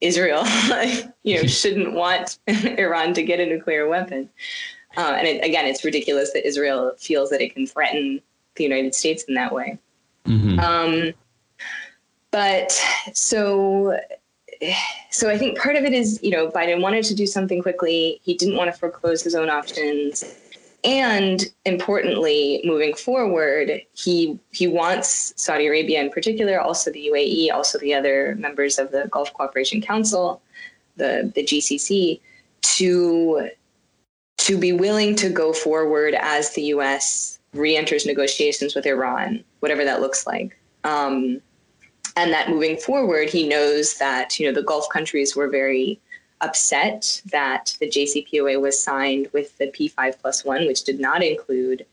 Israel, 0.01 0.45
you 1.23 1.37
know, 1.37 1.43
shouldn't 1.47 1.93
want 1.93 2.39
Iran 2.47 3.15
to 3.15 3.23
get 3.23 3.41
a 3.41 3.47
nuclear 3.47 3.89
weapon. 3.89 4.29
Uh, 4.97 5.15
and 5.19 5.27
it, 5.27 5.45
again, 5.45 5.67
it's 5.67 5.85
ridiculous 5.85 6.33
that 6.33 6.47
Israel 6.47 6.93
feels 6.99 7.31
that 7.31 7.41
it 7.41 7.55
can 7.55 7.67
threaten 7.67 8.21
the 8.55 8.65
United 8.65 8.95
States 8.95 9.25
in 9.25 9.35
that 9.35 9.53
way. 9.53 9.79
Mm-hmm. 10.25 10.59
Um, 10.59 11.13
but 12.31 12.73
so, 13.13 13.99
so 15.11 15.29
I 15.29 15.37
think 15.37 15.59
part 15.59 15.77
of 15.77 15.85
it 15.85 15.93
is, 15.93 16.19
you 16.23 16.31
know, 16.31 16.49
Biden 16.49 16.81
wanted 16.81 17.05
to 17.05 17.15
do 17.15 17.27
something 17.27 17.63
quickly. 17.63 18.21
He 18.23 18.35
didn't 18.35 18.57
want 18.57 18.73
to 18.73 18.79
foreclose 18.79 19.23
his 19.23 19.35
own 19.35 19.51
options 19.51 20.25
and 20.85 21.45
importantly, 21.65 22.63
moving 22.65 22.95
forward, 22.95 23.83
he 23.95 24.39
he 24.53 24.67
wants 24.67 25.33
Saudi 25.37 25.67
Arabia 25.67 26.01
in 26.01 26.11
particular, 26.11 26.61
also 26.61 26.91
the 26.91 27.11
UAE, 27.13 27.53
also 27.53 27.79
the 27.79 27.95
other 27.95 28.35
members 28.37 28.79
of 28.79 28.93
the 28.93 29.09
Gulf 29.11 29.33
Cooperation 29.35 29.81
Council, 29.81 30.43
the 30.97 31.31
the 31.35 31.45
GCC, 31.45 32.21
to 32.63 33.51
to 34.39 34.59
be 34.59 34.73
willing 34.73 35.17
to 35.17 35.29
go 35.29 35.53
forward 35.53 36.15
as 36.15 36.55
the 36.55 36.63
U.S. 36.63 37.39
re-enters 37.53 38.07
negotiations 38.07 38.75
with 38.75 38.87
Iran, 38.87 39.43
whatever 39.61 39.85
that 39.85 40.01
looks 40.01 40.27
like. 40.27 40.57
Um, 40.85 41.41
and 42.17 42.33
that 42.33 42.49
moving 42.51 42.77
forward, 42.77 43.29
he 43.29 43.49
knows 43.49 43.99
that 43.99 44.39
you 44.39 44.47
know 44.47 44.55
the 44.55 44.67
Gulf 44.67 44.89
countries 44.91 45.35
were 45.35 45.49
very 45.49 46.01
upset 46.41 47.23
that 47.27 47.77
the 47.81 47.89
JCPOA 47.89 48.61
was 48.61 48.81
signed 48.81 49.29
with 49.33 49.57
the 49.59 49.69
P5 49.69 50.19
plus 50.21 50.45
one, 50.45 50.67
which 50.67 50.85
did 50.85 51.01
not 51.01 51.23
include 51.23 51.87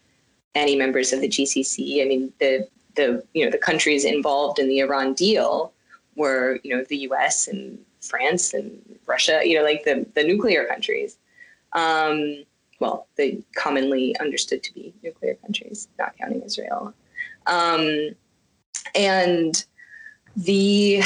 any 0.55 0.75
members 0.75 1.13
of 1.13 1.21
the 1.21 1.29
GCC. 1.29 2.01
I 2.01 2.05
mean, 2.05 2.33
the 2.39 2.67
the 2.95 3.23
you 3.33 3.43
know 3.43 3.51
the 3.51 3.57
countries 3.57 4.05
involved 4.05 4.59
in 4.59 4.67
the 4.67 4.79
Iran 4.79 5.13
deal 5.13 5.73
were 6.15 6.59
you 6.63 6.75
know 6.75 6.83
the 6.89 6.97
U.S. 6.97 7.47
and 7.47 7.79
France 8.01 8.53
and 8.53 8.99
Russia. 9.05 9.41
You 9.43 9.57
know, 9.57 9.63
like 9.63 9.83
the 9.83 10.05
the 10.15 10.23
nuclear 10.23 10.65
countries. 10.65 11.17
Um, 11.73 12.43
well, 12.79 13.07
the 13.15 13.41
commonly 13.55 14.15
understood 14.19 14.61
to 14.63 14.73
be 14.73 14.93
nuclear 15.03 15.35
countries, 15.35 15.87
not 15.97 16.17
counting 16.17 16.41
Israel. 16.41 16.93
Um, 17.47 18.09
and 18.95 19.65
the 20.35 21.01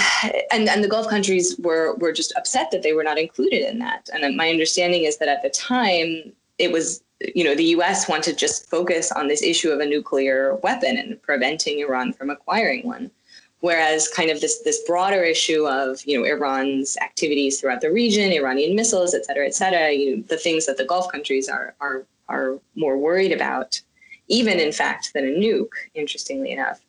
and, 0.52 0.70
and 0.70 0.84
the 0.84 0.88
Gulf 0.88 1.08
countries 1.08 1.58
were 1.60 1.96
were 1.96 2.12
just 2.12 2.34
upset 2.38 2.72
that 2.72 2.82
they 2.82 2.94
were 2.94 3.04
not 3.04 3.18
included 3.18 3.68
in 3.70 3.80
that. 3.80 4.10
And 4.14 4.38
my 4.38 4.50
understanding 4.50 5.04
is 5.04 5.18
that 5.18 5.28
at 5.28 5.42
the 5.42 5.50
time 5.50 6.32
it 6.58 6.72
was 6.72 7.02
you 7.20 7.44
know 7.44 7.56
the 7.56 7.66
U.S. 7.66 8.08
wanted 8.08 8.32
to 8.32 8.36
just 8.36 8.70
focus 8.70 9.12
on 9.12 9.28
this 9.28 9.42
issue 9.42 9.70
of 9.70 9.80
a 9.80 9.86
nuclear 9.86 10.56
weapon 10.58 10.98
and 10.98 11.22
preventing 11.22 11.80
Iran 11.80 12.14
from 12.14 12.30
acquiring 12.30 12.86
one, 12.86 13.12
whereas 13.60 14.08
kind 14.08 14.30
of 14.30 14.40
this 14.40 14.62
this 14.62 14.82
broader 14.88 15.24
issue 15.24 15.68
of 15.68 16.02
you 16.06 16.18
know 16.18 16.26
Iran's 16.26 16.96
activities 17.02 17.60
throughout 17.60 17.82
the 17.82 17.92
region, 17.92 18.32
Iranian 18.32 18.76
missiles, 18.76 19.14
et 19.14 19.26
cetera, 19.26 19.46
et 19.46 19.56
cetera, 19.56 19.92
you 19.92 20.18
know, 20.18 20.24
the 20.28 20.38
things 20.38 20.66
that 20.68 20.78
the 20.78 20.86
Gulf 20.86 21.12
countries 21.12 21.50
are 21.50 21.76
are 21.82 22.06
are 22.30 22.60
more 22.76 22.98
worried 22.98 23.34
about, 23.34 23.82
even 24.28 24.60
in 24.60 24.72
fact 24.72 25.12
than 25.14 25.26
a 25.26 25.32
nuke. 25.32 25.74
Interestingly 25.96 26.52
enough. 26.52 26.80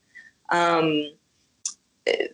Um, 0.50 1.10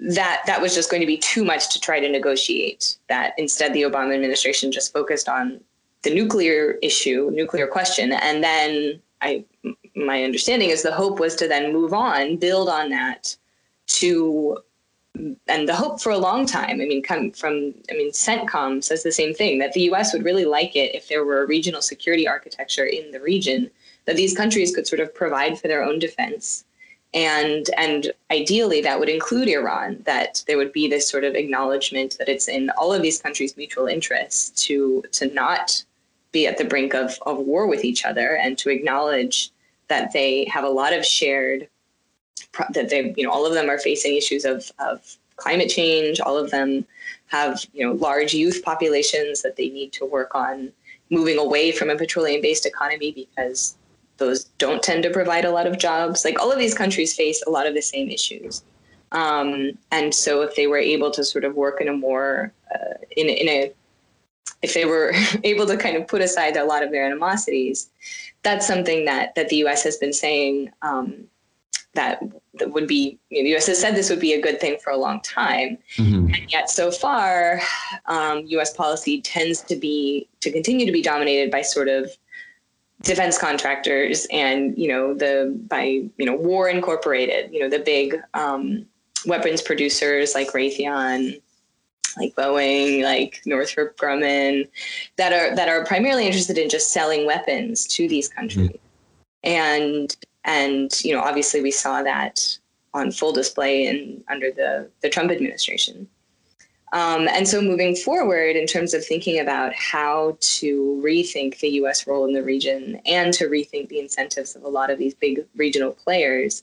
that 0.00 0.42
that 0.46 0.60
was 0.60 0.74
just 0.74 0.90
going 0.90 1.00
to 1.00 1.06
be 1.06 1.16
too 1.16 1.44
much 1.44 1.72
to 1.72 1.80
try 1.80 2.00
to 2.00 2.08
negotiate. 2.08 2.96
That 3.08 3.34
instead, 3.38 3.72
the 3.72 3.82
Obama 3.82 4.14
administration 4.14 4.72
just 4.72 4.92
focused 4.92 5.28
on 5.28 5.60
the 6.02 6.14
nuclear 6.14 6.72
issue, 6.82 7.30
nuclear 7.32 7.66
question, 7.66 8.12
and 8.12 8.44
then 8.44 9.00
I, 9.24 9.44
my 9.96 10.22
understanding 10.22 10.70
is 10.70 10.82
the 10.82 10.92
hope 10.92 11.18
was 11.18 11.34
to 11.36 11.48
then 11.48 11.72
move 11.72 11.94
on, 11.94 12.36
build 12.36 12.68
on 12.68 12.90
that, 12.90 13.34
to, 13.86 14.58
and 15.48 15.68
the 15.68 15.74
hope 15.74 16.00
for 16.00 16.10
a 16.10 16.18
long 16.18 16.44
time. 16.44 16.80
I 16.80 16.84
mean, 16.84 17.02
come 17.02 17.30
from, 17.30 17.74
I 17.90 17.94
mean, 17.94 18.12
CENTCOM 18.12 18.84
says 18.84 19.02
the 19.02 19.12
same 19.12 19.34
thing 19.34 19.58
that 19.60 19.72
the 19.72 19.82
U.S. 19.82 20.12
would 20.12 20.24
really 20.24 20.44
like 20.44 20.76
it 20.76 20.94
if 20.94 21.08
there 21.08 21.24
were 21.24 21.42
a 21.42 21.46
regional 21.46 21.80
security 21.80 22.28
architecture 22.28 22.84
in 22.84 23.10
the 23.12 23.20
region 23.20 23.70
that 24.04 24.16
these 24.16 24.36
countries 24.36 24.74
could 24.74 24.86
sort 24.86 25.00
of 25.00 25.14
provide 25.14 25.58
for 25.58 25.68
their 25.68 25.82
own 25.82 25.98
defense 25.98 26.64
and 27.14 27.70
and 27.76 28.12
ideally 28.30 28.80
that 28.80 28.98
would 28.98 29.08
include 29.08 29.48
Iran 29.48 30.02
that 30.04 30.42
there 30.46 30.58
would 30.58 30.72
be 30.72 30.88
this 30.88 31.08
sort 31.08 31.24
of 31.24 31.34
acknowledgement 31.34 32.16
that 32.18 32.28
it's 32.28 32.48
in 32.48 32.70
all 32.70 32.92
of 32.92 33.02
these 33.02 33.22
countries 33.22 33.56
mutual 33.56 33.86
interest 33.86 34.58
to 34.64 35.02
to 35.12 35.32
not 35.32 35.84
be 36.32 36.46
at 36.46 36.58
the 36.58 36.64
brink 36.64 36.94
of, 36.94 37.16
of 37.26 37.38
war 37.38 37.68
with 37.68 37.84
each 37.84 38.04
other 38.04 38.36
and 38.36 38.58
to 38.58 38.68
acknowledge 38.68 39.50
that 39.88 40.12
they 40.12 40.44
have 40.46 40.64
a 40.64 40.68
lot 40.68 40.92
of 40.92 41.06
shared 41.06 41.68
that 42.70 42.90
they 42.90 43.14
you 43.16 43.24
know 43.24 43.30
all 43.30 43.46
of 43.46 43.54
them 43.54 43.70
are 43.70 43.78
facing 43.78 44.16
issues 44.16 44.44
of 44.44 44.70
of 44.78 45.16
climate 45.36 45.68
change. 45.68 46.20
All 46.20 46.36
of 46.36 46.50
them 46.50 46.84
have 47.26 47.64
you 47.72 47.86
know 47.86 47.92
large 47.92 48.34
youth 48.34 48.62
populations 48.64 49.42
that 49.42 49.56
they 49.56 49.68
need 49.68 49.92
to 49.94 50.04
work 50.04 50.34
on 50.34 50.72
moving 51.10 51.38
away 51.38 51.70
from 51.70 51.90
a 51.90 51.96
petroleum 51.96 52.40
based 52.40 52.66
economy 52.66 53.12
because 53.12 53.76
those 54.18 54.44
don't 54.58 54.82
tend 54.82 55.02
to 55.02 55.10
provide 55.10 55.44
a 55.44 55.50
lot 55.50 55.66
of 55.66 55.78
jobs. 55.78 56.24
Like 56.24 56.40
all 56.40 56.52
of 56.52 56.58
these 56.58 56.74
countries 56.74 57.14
face 57.14 57.42
a 57.46 57.50
lot 57.50 57.66
of 57.66 57.74
the 57.74 57.82
same 57.82 58.10
issues. 58.10 58.62
Um, 59.12 59.72
and 59.92 60.14
so 60.14 60.42
if 60.42 60.56
they 60.56 60.66
were 60.66 60.78
able 60.78 61.10
to 61.12 61.24
sort 61.24 61.44
of 61.44 61.54
work 61.54 61.80
in 61.80 61.88
a 61.88 61.92
more, 61.92 62.52
uh, 62.74 62.94
in, 63.16 63.28
in 63.28 63.48
a, 63.48 63.72
if 64.62 64.74
they 64.74 64.84
were 64.84 65.12
able 65.44 65.66
to 65.66 65.76
kind 65.76 65.96
of 65.96 66.06
put 66.06 66.20
aside 66.20 66.56
a 66.56 66.64
lot 66.64 66.82
of 66.82 66.90
their 66.90 67.06
animosities, 67.06 67.90
that's 68.42 68.66
something 68.66 69.04
that, 69.04 69.34
that 69.34 69.48
the 69.48 69.56
U.S. 69.56 69.82
has 69.84 69.96
been 69.96 70.12
saying 70.12 70.70
um, 70.82 71.24
that, 71.94 72.20
that 72.54 72.72
would 72.72 72.86
be, 72.86 73.18
you 73.30 73.38
know, 73.38 73.44
the 73.44 73.50
U.S. 73.50 73.68
has 73.68 73.80
said 73.80 73.94
this 73.94 74.10
would 74.10 74.20
be 74.20 74.34
a 74.34 74.40
good 74.40 74.60
thing 74.60 74.78
for 74.82 74.90
a 74.90 74.96
long 74.96 75.20
time. 75.20 75.78
Mm-hmm. 75.96 76.34
And 76.34 76.52
yet 76.52 76.68
so 76.68 76.90
far, 76.90 77.60
um, 78.06 78.44
U.S. 78.46 78.74
policy 78.74 79.20
tends 79.22 79.62
to 79.62 79.76
be, 79.76 80.28
to 80.40 80.50
continue 80.50 80.86
to 80.86 80.92
be 80.92 81.02
dominated 81.02 81.50
by 81.50 81.62
sort 81.62 81.88
of 81.88 82.10
defense 83.04 83.38
contractors 83.38 84.26
and 84.30 84.76
you 84.76 84.88
know 84.88 85.14
the 85.14 85.56
by 85.68 85.84
you 85.84 86.26
know 86.26 86.34
war 86.34 86.68
incorporated 86.68 87.52
you 87.52 87.60
know 87.60 87.68
the 87.68 87.78
big 87.78 88.16
um, 88.32 88.84
weapons 89.26 89.62
producers 89.62 90.34
like 90.34 90.50
raytheon 90.52 91.40
like 92.16 92.34
boeing 92.34 93.02
like 93.02 93.40
northrop 93.44 93.96
grumman 93.96 94.68
that 95.16 95.32
are 95.32 95.54
that 95.54 95.68
are 95.68 95.84
primarily 95.84 96.26
interested 96.26 96.56
in 96.56 96.68
just 96.68 96.92
selling 96.92 97.26
weapons 97.26 97.86
to 97.86 98.08
these 98.08 98.28
countries 98.28 98.70
mm. 98.70 98.78
and 99.42 100.16
and 100.44 101.00
you 101.04 101.14
know 101.14 101.20
obviously 101.20 101.60
we 101.60 101.70
saw 101.70 102.02
that 102.02 102.58
on 102.94 103.10
full 103.10 103.32
display 103.32 103.86
in 103.86 104.22
under 104.28 104.50
the 104.50 104.88
the 105.02 105.10
trump 105.10 105.30
administration 105.30 106.08
um, 106.94 107.26
and 107.26 107.46
so, 107.46 107.60
moving 107.60 107.96
forward, 107.96 108.54
in 108.54 108.68
terms 108.68 108.94
of 108.94 109.04
thinking 109.04 109.40
about 109.40 109.74
how 109.74 110.38
to 110.40 111.02
rethink 111.04 111.58
the 111.58 111.70
US 111.80 112.06
role 112.06 112.24
in 112.24 112.32
the 112.32 112.42
region 112.42 113.00
and 113.04 113.34
to 113.34 113.48
rethink 113.48 113.88
the 113.88 113.98
incentives 113.98 114.54
of 114.54 114.62
a 114.62 114.68
lot 114.68 114.90
of 114.90 114.98
these 114.98 115.12
big 115.12 115.44
regional 115.56 115.90
players, 115.90 116.62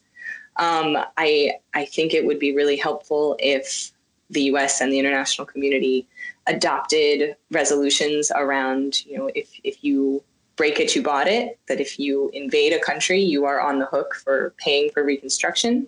um, 0.56 0.98
I, 1.18 1.56
I 1.74 1.84
think 1.84 2.14
it 2.14 2.26
would 2.26 2.40
be 2.40 2.56
really 2.56 2.78
helpful 2.78 3.36
if 3.40 3.92
the 4.30 4.44
US 4.44 4.80
and 4.80 4.90
the 4.90 5.00
international 5.00 5.46
community 5.46 6.08
adopted 6.48 7.36
resolutions 7.52 8.32
around, 8.34 9.06
you 9.06 9.18
know, 9.18 9.30
if, 9.36 9.50
if 9.66 9.84
you 9.84 10.24
break 10.56 10.80
it, 10.80 10.96
you 10.96 11.04
bought 11.04 11.28
it, 11.28 11.60
that 11.68 11.82
if 11.82 12.00
you 12.00 12.30
invade 12.34 12.72
a 12.72 12.80
country, 12.80 13.20
you 13.20 13.44
are 13.44 13.60
on 13.60 13.80
the 13.80 13.86
hook 13.86 14.16
for 14.16 14.54
paying 14.60 14.92
for 14.92 15.04
reconstruction. 15.04 15.88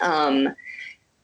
Um, 0.00 0.54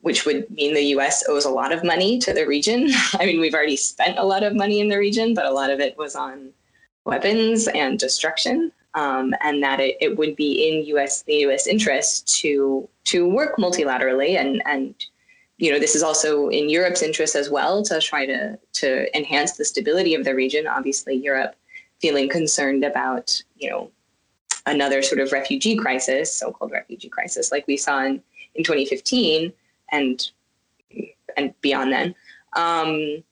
which 0.03 0.27
would 0.27 0.51
mean 0.51 0.75
the 0.75 0.95
US 0.97 1.25
owes 1.29 1.45
a 1.45 1.51
lot 1.51 1.73
of 1.73 1.83
money 1.83 2.19
to 2.19 2.35
the 2.35 2.47
region. 2.47 2.91
I 3.15 3.25
mean, 3.25 3.41
we've 3.41 3.55
already 3.55 3.77
spent 3.77 4.19
a 4.19 4.25
lot 4.25 4.43
of 4.43 4.55
money 4.55 4.81
in 4.81 4.89
the 4.89 4.99
region, 4.99 5.33
but 5.33 5.47
a 5.47 5.51
lot 5.51 5.71
of 5.71 5.81
it 5.81 5.97
was 5.97 6.15
on 6.15 6.51
weapons 7.05 7.69
and 7.69 7.99
destruction. 7.99 8.73
Um, 8.95 9.35
and 9.41 9.63
that 9.63 9.81
it, 9.81 9.97
it 10.03 10.19
would 10.19 10.37
be 10.37 10.69
in 10.69 10.85
US 10.97 11.23
the 11.23 11.37
US 11.47 11.67
interest 11.67 12.29
to 12.41 12.87
to 13.05 13.27
work 13.27 13.57
multilaterally 13.57 14.39
and 14.39 14.63
and 14.67 14.95
you 15.57 15.73
know 15.73 15.79
this 15.79 15.95
is 15.95 16.03
also 16.03 16.49
in 16.49 16.69
Europe's 16.69 17.01
interest 17.01 17.35
as 17.35 17.49
well 17.49 17.83
to 17.85 18.01
try 18.01 18.27
to 18.27 18.59
to 18.75 19.17
enhance 19.17 19.53
the 19.53 19.65
stability 19.65 20.15
of 20.15 20.25
the 20.25 20.35
region. 20.35 20.67
Obviously, 20.67 21.15
Europe 21.15 21.55
feeling 22.01 22.29
concerned 22.29 22.85
about 22.85 23.43
you 23.57 23.71
know 23.71 23.91
another 24.67 25.01
sort 25.01 25.21
of 25.21 25.33
refugee 25.33 25.77
crisis, 25.77 26.35
so-called 26.35 26.71
refugee 26.71 27.09
crisis, 27.09 27.51
like 27.51 27.67
we 27.67 27.77
saw 27.77 28.05
in 28.05 28.23
in 28.57 28.65
2015 28.65 29.53
and 29.93 30.31
and 31.37 31.55
beyond 31.61 31.93
then. 31.93 32.15
Um, 32.55 33.23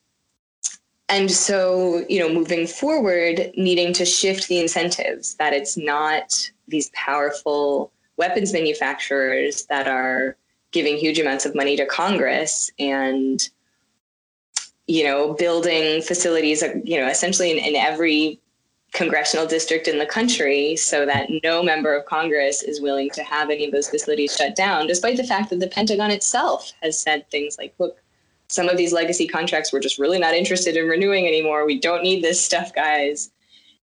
and 1.08 1.30
so, 1.30 2.04
you 2.08 2.20
know, 2.20 2.32
moving 2.32 2.66
forward, 2.66 3.50
needing 3.56 3.92
to 3.94 4.04
shift 4.04 4.46
the 4.46 4.60
incentives 4.60 5.34
that 5.34 5.52
it's 5.52 5.76
not 5.76 6.50
these 6.68 6.90
powerful 6.94 7.92
weapons 8.16 8.52
manufacturers 8.52 9.64
that 9.66 9.88
are 9.88 10.36
giving 10.70 10.96
huge 10.96 11.18
amounts 11.18 11.44
of 11.44 11.54
money 11.54 11.76
to 11.76 11.84
Congress 11.84 12.70
and, 12.78 13.50
you 14.86 15.02
know, 15.02 15.34
building 15.34 16.00
facilities, 16.00 16.62
you 16.84 17.00
know, 17.00 17.08
essentially 17.08 17.50
in, 17.50 17.58
in 17.58 17.74
every 17.74 18.38
congressional 18.92 19.46
district 19.46 19.86
in 19.88 19.98
the 19.98 20.06
country 20.06 20.74
so 20.76 21.06
that 21.06 21.28
no 21.44 21.62
member 21.62 21.94
of 21.94 22.04
Congress 22.06 22.62
is 22.62 22.80
willing 22.80 23.10
to 23.10 23.22
have 23.22 23.50
any 23.50 23.64
of 23.64 23.72
those 23.72 23.88
facilities 23.88 24.34
shut 24.34 24.56
down, 24.56 24.86
despite 24.86 25.16
the 25.16 25.24
fact 25.24 25.50
that 25.50 25.60
the 25.60 25.68
Pentagon 25.68 26.10
itself 26.10 26.72
has 26.82 27.00
said 27.00 27.28
things 27.30 27.56
like, 27.58 27.74
look, 27.78 27.98
some 28.48 28.68
of 28.68 28.76
these 28.76 28.92
legacy 28.92 29.28
contracts 29.28 29.72
we're 29.72 29.80
just 29.80 29.98
really 29.98 30.18
not 30.18 30.34
interested 30.34 30.76
in 30.76 30.88
renewing 30.88 31.26
anymore. 31.26 31.64
We 31.64 31.78
don't 31.78 32.02
need 32.02 32.22
this 32.22 32.44
stuff, 32.44 32.74
guys. 32.74 33.30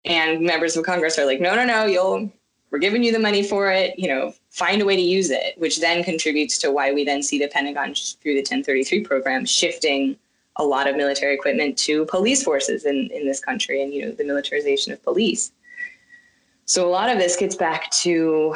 And 0.03 0.41
members 0.41 0.75
of 0.75 0.85
Congress 0.85 1.17
are 1.17 1.25
like, 1.25 1.39
no, 1.39 1.55
no, 1.55 1.65
no, 1.65 1.85
you'll 1.85 2.31
we're 2.69 2.79
giving 2.79 3.01
you 3.01 3.13
the 3.13 3.19
money 3.19 3.43
for 3.43 3.71
it, 3.71 3.97
you 3.97 4.09
know, 4.09 4.33
find 4.49 4.81
a 4.81 4.85
way 4.85 4.95
to 4.95 5.01
use 5.01 5.29
it, 5.29 5.57
which 5.57 5.79
then 5.79 6.03
contributes 6.03 6.57
to 6.57 6.71
why 6.71 6.91
we 6.91 7.05
then 7.05 7.23
see 7.23 7.39
the 7.39 7.47
Pentagon 7.47 7.93
through 7.95 8.33
the 8.33 8.41
1033 8.41 9.03
program 9.05 9.45
shifting 9.45 10.17
a 10.57 10.63
lot 10.63 10.87
of 10.87 10.95
military 10.95 11.33
equipment 11.33 11.77
to 11.77 12.05
police 12.05 12.43
forces 12.43 12.85
in, 12.85 13.09
in 13.11 13.25
this 13.25 13.39
country 13.39 13.81
and 13.81 13.93
you 13.93 14.05
know 14.05 14.11
the 14.11 14.23
militarization 14.23 14.91
of 14.91 15.01
police. 15.03 15.51
So 16.65 16.87
a 16.87 16.91
lot 16.91 17.09
of 17.09 17.17
this 17.17 17.35
gets 17.35 17.55
back 17.55 17.89
to 17.91 18.55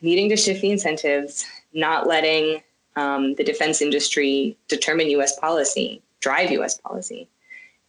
needing 0.00 0.28
to 0.30 0.36
shift 0.36 0.62
the 0.62 0.70
incentives 0.70 1.44
not 1.72 2.06
letting 2.06 2.62
um, 2.96 3.34
the 3.34 3.44
defense 3.44 3.80
industry 3.80 4.56
determine 4.68 5.08
us 5.20 5.38
policy 5.38 6.02
drive 6.20 6.50
us 6.50 6.78
policy 6.78 7.28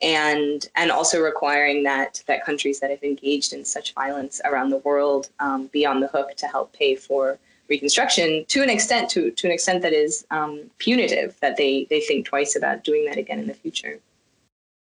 and 0.01 0.69
and 0.75 0.91
also 0.91 1.21
requiring 1.21 1.83
that 1.83 2.23
that 2.27 2.45
countries 2.45 2.79
that 2.79 2.89
have 2.89 3.03
engaged 3.03 3.53
in 3.53 3.63
such 3.63 3.93
violence 3.93 4.41
around 4.45 4.69
the 4.69 4.77
world 4.77 5.29
um, 5.39 5.67
be 5.67 5.85
on 5.85 5.99
the 5.99 6.07
hook 6.07 6.35
to 6.37 6.47
help 6.47 6.73
pay 6.73 6.95
for 6.95 7.37
reconstruction 7.71 8.45
to 8.49 8.61
an 8.61 8.69
extent 8.69 9.09
to 9.09 9.31
to 9.31 9.47
an 9.47 9.53
extent 9.53 9.81
that 9.81 9.93
is 9.93 10.25
um, 10.29 10.69
punitive 10.77 11.39
that 11.39 11.55
they 11.57 11.87
they 11.89 12.01
think 12.01 12.27
twice 12.27 12.55
about 12.55 12.83
doing 12.83 13.05
that 13.05 13.17
again 13.17 13.39
in 13.39 13.47
the 13.47 13.53
future. 13.53 13.99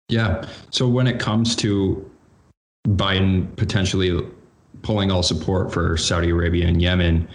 Yeah. 0.08 0.48
So 0.70 0.88
when 0.88 1.06
it 1.06 1.20
comes 1.20 1.54
to 1.56 1.68
Biden 2.88 3.54
potentially 3.56 4.26
pulling 4.80 5.10
all 5.10 5.22
support 5.22 5.72
for 5.72 5.96
Saudi 5.96 6.30
Arabia 6.30 6.66
and 6.66 6.80
Yemen, 6.80 7.28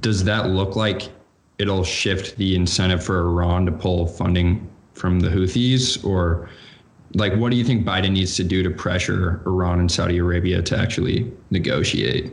does 0.00 0.24
that 0.24 0.50
look 0.50 0.74
like 0.74 1.08
it'll 1.58 1.84
shift 1.84 2.36
the 2.36 2.56
incentive 2.56 3.02
for 3.02 3.20
Iran 3.20 3.66
to 3.66 3.72
pull 3.72 4.06
funding 4.06 4.68
from 4.94 5.20
the 5.20 5.28
Houthis 5.28 6.04
or 6.04 6.48
like 7.14 7.34
what 7.36 7.50
do 7.50 7.56
you 7.56 7.64
think 7.64 7.86
Biden 7.86 8.12
needs 8.12 8.34
to 8.36 8.44
do 8.44 8.62
to 8.62 8.70
pressure 8.70 9.40
Iran 9.46 9.78
and 9.78 9.90
Saudi 9.90 10.18
Arabia 10.18 10.60
to 10.62 10.76
actually 10.76 11.30
negotiate? 11.50 12.32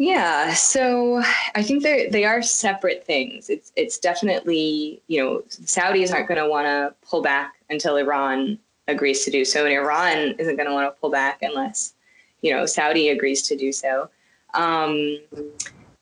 Yeah, 0.00 0.54
so 0.54 1.20
I 1.56 1.62
think 1.64 1.82
they 1.82 2.08
they 2.08 2.24
are 2.24 2.40
separate 2.40 3.04
things. 3.04 3.50
It's 3.50 3.72
it's 3.74 3.98
definitely 3.98 5.02
you 5.08 5.20
know 5.20 5.42
Saudis 5.48 6.14
aren't 6.14 6.28
going 6.28 6.40
to 6.40 6.48
want 6.48 6.66
to 6.66 6.94
pull 7.08 7.20
back 7.20 7.54
until 7.68 7.96
Iran 7.96 8.60
agrees 8.86 9.24
to 9.24 9.30
do 9.32 9.44
so, 9.44 9.64
and 9.66 9.74
Iran 9.74 10.36
isn't 10.38 10.54
going 10.54 10.68
to 10.68 10.72
want 10.72 10.94
to 10.94 11.00
pull 11.00 11.10
back 11.10 11.42
unless 11.42 11.94
you 12.42 12.54
know 12.54 12.64
Saudi 12.64 13.08
agrees 13.08 13.42
to 13.48 13.56
do 13.56 13.72
so. 13.72 14.08
Um, 14.54 15.18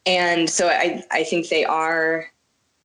and 0.04 0.48
so 0.48 0.68
I 0.68 1.02
I 1.10 1.24
think 1.24 1.48
they 1.48 1.64
are 1.64 2.26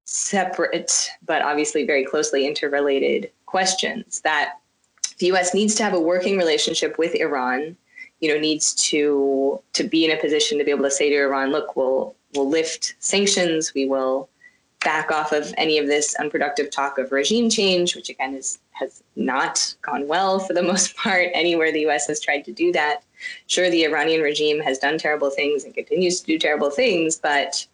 separate, 0.05 1.11
but 1.25 1.41
obviously 1.41 1.85
very 1.85 2.05
closely 2.05 2.47
interrelated 2.47 3.31
questions. 3.47 4.21
That 4.21 4.59
the 5.17 5.25
U.S. 5.27 5.53
needs 5.53 5.75
to 5.75 5.83
have 5.83 5.93
a 5.93 5.99
working 5.99 6.37
relationship 6.37 6.97
with 6.97 7.15
Iran 7.15 7.75
you 8.21 8.33
know 8.33 8.39
needs 8.39 8.73
to 8.75 9.61
to 9.73 9.83
be 9.83 10.05
in 10.05 10.11
a 10.11 10.21
position 10.21 10.57
to 10.57 10.63
be 10.63 10.71
able 10.71 10.83
to 10.83 10.91
say 10.91 11.09
to 11.09 11.15
Iran, 11.15 11.51
look, 11.51 11.75
we'll 11.75 12.15
we'll 12.35 12.49
lift 12.49 12.95
sanctions, 12.99 13.73
we 13.73 13.85
will 13.85 14.29
back 14.83 15.11
off 15.11 15.31
of 15.31 15.53
any 15.57 15.77
of 15.77 15.85
this 15.85 16.15
unproductive 16.15 16.71
talk 16.71 16.97
of 16.97 17.11
regime 17.11 17.49
change, 17.49 17.95
which 17.95 18.09
again 18.09 18.33
is 18.33 18.59
has 18.71 19.03
not 19.15 19.75
gone 19.81 20.07
well 20.07 20.39
for 20.39 20.53
the 20.53 20.63
most 20.71 20.95
part 20.95 21.27
anywhere 21.33 21.71
the 21.71 21.87
US 21.87 22.07
has 22.07 22.19
tried 22.19 22.45
to 22.45 22.53
do 22.53 22.71
that. 22.71 23.03
Sure, 23.47 23.69
the 23.69 23.83
Iranian 23.83 24.21
regime 24.21 24.59
has 24.59 24.79
done 24.79 24.97
terrible 24.97 25.29
things 25.29 25.63
and 25.63 25.73
continues 25.73 26.21
to 26.21 26.27
do 26.27 26.39
terrible 26.39 26.69
things, 26.69 27.17
but 27.17 27.65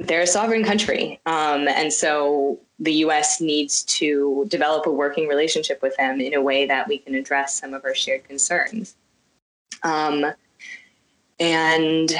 they're 0.00 0.22
a 0.22 0.26
sovereign 0.26 0.64
country. 0.64 1.20
Um, 1.26 1.68
and 1.68 1.92
so 1.92 2.58
the 2.84 2.92
US 3.06 3.40
needs 3.40 3.82
to 3.84 4.44
develop 4.48 4.86
a 4.86 4.90
working 4.90 5.26
relationship 5.26 5.80
with 5.82 5.96
them 5.96 6.20
in 6.20 6.34
a 6.34 6.42
way 6.42 6.66
that 6.66 6.86
we 6.86 6.98
can 6.98 7.14
address 7.14 7.58
some 7.58 7.72
of 7.74 7.84
our 7.84 7.94
shared 7.94 8.24
concerns. 8.24 8.96
Um, 9.82 10.26
and 11.40 12.14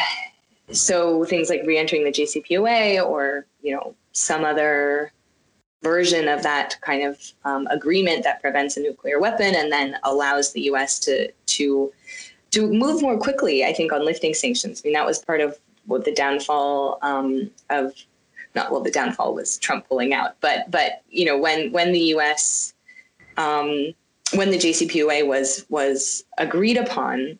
so 0.72 1.24
things 1.24 1.50
like 1.50 1.62
reentering 1.66 2.04
the 2.04 2.10
JCPOA 2.10 3.06
or, 3.06 3.46
you 3.62 3.74
know, 3.74 3.94
some 4.12 4.44
other 4.44 5.12
version 5.82 6.28
of 6.28 6.42
that 6.42 6.80
kind 6.80 7.04
of 7.04 7.20
um, 7.44 7.66
agreement 7.70 8.24
that 8.24 8.40
prevents 8.40 8.78
a 8.78 8.80
nuclear 8.80 9.20
weapon 9.20 9.54
and 9.54 9.70
then 9.70 9.96
allows 10.04 10.52
the 10.52 10.62
US 10.62 10.98
to 11.00 11.30
to 11.46 11.92
to 12.52 12.72
move 12.72 13.02
more 13.02 13.18
quickly, 13.18 13.64
I 13.64 13.72
think, 13.72 13.92
on 13.92 14.04
lifting 14.04 14.32
sanctions. 14.32 14.80
I 14.82 14.88
mean, 14.88 14.94
that 14.94 15.04
was 15.04 15.18
part 15.18 15.40
of 15.40 15.58
what 15.86 16.04
the 16.04 16.14
downfall 16.14 16.98
um, 17.02 17.50
of 17.68 17.92
not 18.54 18.70
well 18.70 18.80
the 18.80 18.90
downfall 18.90 19.34
was 19.34 19.58
Trump 19.58 19.88
pulling 19.88 20.12
out, 20.12 20.36
but 20.40 20.70
but 20.70 21.02
you 21.10 21.24
know 21.24 21.38
when 21.38 21.72
when 21.72 21.92
the 21.92 22.00
U.S. 22.00 22.74
Um, 23.36 23.92
when 24.34 24.50
the 24.50 24.58
JCPOA 24.58 25.26
was 25.26 25.66
was 25.68 26.24
agreed 26.38 26.76
upon, 26.76 27.38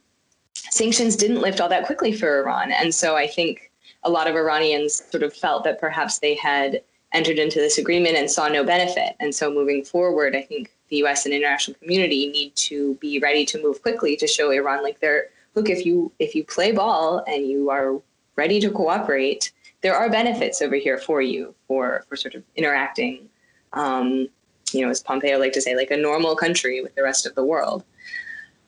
sanctions 0.54 1.16
didn't 1.16 1.40
lift 1.40 1.60
all 1.60 1.68
that 1.68 1.86
quickly 1.86 2.12
for 2.12 2.42
Iran, 2.42 2.72
and 2.72 2.94
so 2.94 3.16
I 3.16 3.26
think 3.26 3.70
a 4.02 4.10
lot 4.10 4.26
of 4.26 4.34
Iranians 4.34 5.02
sort 5.10 5.22
of 5.22 5.32
felt 5.32 5.64
that 5.64 5.80
perhaps 5.80 6.18
they 6.18 6.34
had 6.34 6.82
entered 7.12 7.38
into 7.38 7.60
this 7.60 7.78
agreement 7.78 8.16
and 8.16 8.30
saw 8.30 8.48
no 8.48 8.64
benefit, 8.64 9.16
and 9.20 9.34
so 9.34 9.52
moving 9.52 9.84
forward, 9.84 10.34
I 10.34 10.42
think 10.42 10.72
the 10.88 10.96
U.S. 10.96 11.24
and 11.24 11.34
international 11.34 11.76
community 11.78 12.26
need 12.28 12.54
to 12.56 12.94
be 12.96 13.18
ready 13.18 13.44
to 13.46 13.62
move 13.62 13.82
quickly 13.82 14.16
to 14.16 14.26
show 14.26 14.50
Iran 14.50 14.82
like 14.82 15.00
they're 15.00 15.28
look 15.54 15.68
if 15.68 15.86
you 15.86 16.12
if 16.18 16.34
you 16.34 16.44
play 16.44 16.72
ball 16.72 17.24
and 17.26 17.46
you 17.46 17.70
are 17.70 18.00
ready 18.36 18.60
to 18.60 18.70
cooperate, 18.70 19.52
there 19.84 19.94
are 19.94 20.08
benefits 20.08 20.62
over 20.62 20.76
here 20.76 20.96
for 20.96 21.20
you 21.20 21.54
for 21.68 22.04
for 22.08 22.16
sort 22.16 22.34
of 22.34 22.42
interacting. 22.56 23.28
Um, 23.74 24.28
you 24.72 24.80
know, 24.80 24.90
as 24.90 25.02
Pompeo 25.02 25.38
like 25.38 25.52
to 25.52 25.60
say, 25.60 25.76
like 25.76 25.90
a 25.90 25.96
normal 25.96 26.34
country 26.34 26.80
with 26.80 26.94
the 26.94 27.02
rest 27.02 27.26
of 27.26 27.34
the 27.34 27.44
world. 27.44 27.84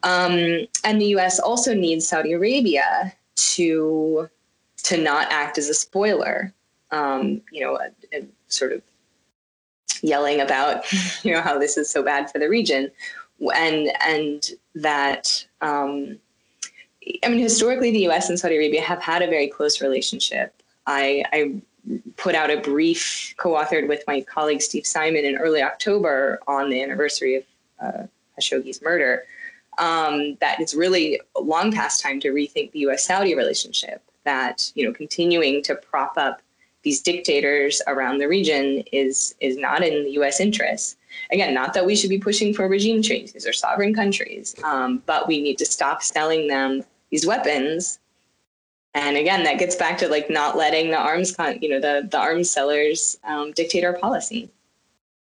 Um, 0.02 0.66
and 0.84 1.00
the 1.00 1.06
U.S. 1.16 1.40
also 1.40 1.72
needs 1.72 2.06
Saudi 2.06 2.34
Arabia 2.34 3.14
to 3.54 4.28
to 4.84 4.98
not 4.98 5.32
act 5.32 5.56
as 5.56 5.70
a 5.70 5.74
spoiler. 5.74 6.52
Um, 6.90 7.40
you 7.50 7.62
know, 7.64 7.78
a, 7.78 8.18
a 8.18 8.26
sort 8.48 8.72
of 8.72 8.82
yelling 10.02 10.42
about 10.42 10.84
you 11.24 11.32
know 11.32 11.40
how 11.40 11.58
this 11.58 11.78
is 11.78 11.88
so 11.88 12.02
bad 12.02 12.30
for 12.30 12.38
the 12.38 12.50
region, 12.50 12.90
and 13.54 13.90
and 14.02 14.50
that 14.74 15.46
um, 15.62 16.18
I 17.24 17.28
mean, 17.28 17.38
historically, 17.38 17.90
the 17.90 18.00
U.S. 18.00 18.28
and 18.28 18.38
Saudi 18.38 18.56
Arabia 18.56 18.82
have 18.82 19.00
had 19.00 19.22
a 19.22 19.28
very 19.28 19.48
close 19.48 19.80
relationship. 19.80 20.55
I, 20.86 21.24
I 21.32 21.60
put 22.16 22.34
out 22.34 22.50
a 22.50 22.58
brief 22.58 23.34
co-authored 23.36 23.88
with 23.88 24.02
my 24.06 24.20
colleague 24.22 24.62
Steve 24.62 24.86
Simon 24.86 25.24
in 25.24 25.36
early 25.36 25.62
October 25.62 26.40
on 26.46 26.70
the 26.70 26.82
anniversary 26.82 27.36
of 27.36 27.44
uh, 27.80 28.02
Khashoggi's 28.38 28.82
murder. 28.82 29.24
Um, 29.78 30.36
that 30.40 30.58
it's 30.58 30.74
really 30.74 31.20
long 31.38 31.70
past 31.70 32.02
time 32.02 32.18
to 32.20 32.30
rethink 32.32 32.72
the 32.72 32.80
U.S.-Saudi 32.80 33.36
relationship. 33.36 34.02
That 34.24 34.72
you 34.74 34.86
know, 34.86 34.92
continuing 34.92 35.62
to 35.64 35.74
prop 35.74 36.14
up 36.16 36.40
these 36.82 37.02
dictators 37.02 37.82
around 37.86 38.18
the 38.18 38.28
region 38.28 38.82
is 38.92 39.34
is 39.40 39.56
not 39.56 39.82
in 39.84 40.04
the 40.04 40.12
U.S. 40.12 40.40
interest. 40.40 40.96
Again, 41.30 41.52
not 41.52 41.74
that 41.74 41.84
we 41.84 41.94
should 41.94 42.10
be 42.10 42.18
pushing 42.18 42.54
for 42.54 42.68
regime 42.68 43.02
change; 43.02 43.32
these 43.32 43.46
are 43.46 43.52
sovereign 43.52 43.92
countries, 43.92 44.54
um, 44.64 45.02
but 45.04 45.28
we 45.28 45.42
need 45.42 45.58
to 45.58 45.66
stop 45.66 46.02
selling 46.02 46.48
them 46.48 46.82
these 47.10 47.26
weapons 47.26 47.98
and 48.96 49.16
again 49.16 49.44
that 49.44 49.58
gets 49.58 49.76
back 49.76 49.98
to 49.98 50.08
like 50.08 50.30
not 50.30 50.56
letting 50.56 50.90
the 50.90 50.98
arms 50.98 51.36
con- 51.36 51.58
you 51.60 51.68
know 51.68 51.78
the 51.78 52.08
the 52.10 52.18
arms 52.18 52.50
sellers 52.50 53.18
um, 53.24 53.52
dictate 53.52 53.84
our 53.84 53.92
policy. 53.92 54.50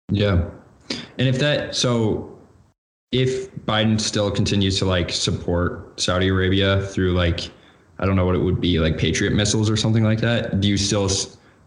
Yeah. 0.09 0.49
And 0.89 1.27
if 1.27 1.37
that 1.39 1.75
so 1.75 2.33
if 3.11 3.53
biden 3.65 3.99
still 3.99 4.31
continues 4.31 4.77
to 4.79 4.85
like 4.85 5.09
support 5.09 5.99
saudi 5.99 6.27
arabia 6.27 6.81
through 6.87 7.13
like 7.13 7.49
i 7.99 8.05
don't 8.05 8.17
know 8.17 8.25
what 8.25 8.35
it 8.35 8.41
would 8.41 8.59
be 8.59 8.79
like 8.79 8.97
patriot 8.97 9.33
missiles 9.33 9.69
or 9.69 9.77
something 9.77 10.03
like 10.03 10.19
that 10.19 10.59
do 10.59 10.67
you 10.67 10.75
still 10.75 11.07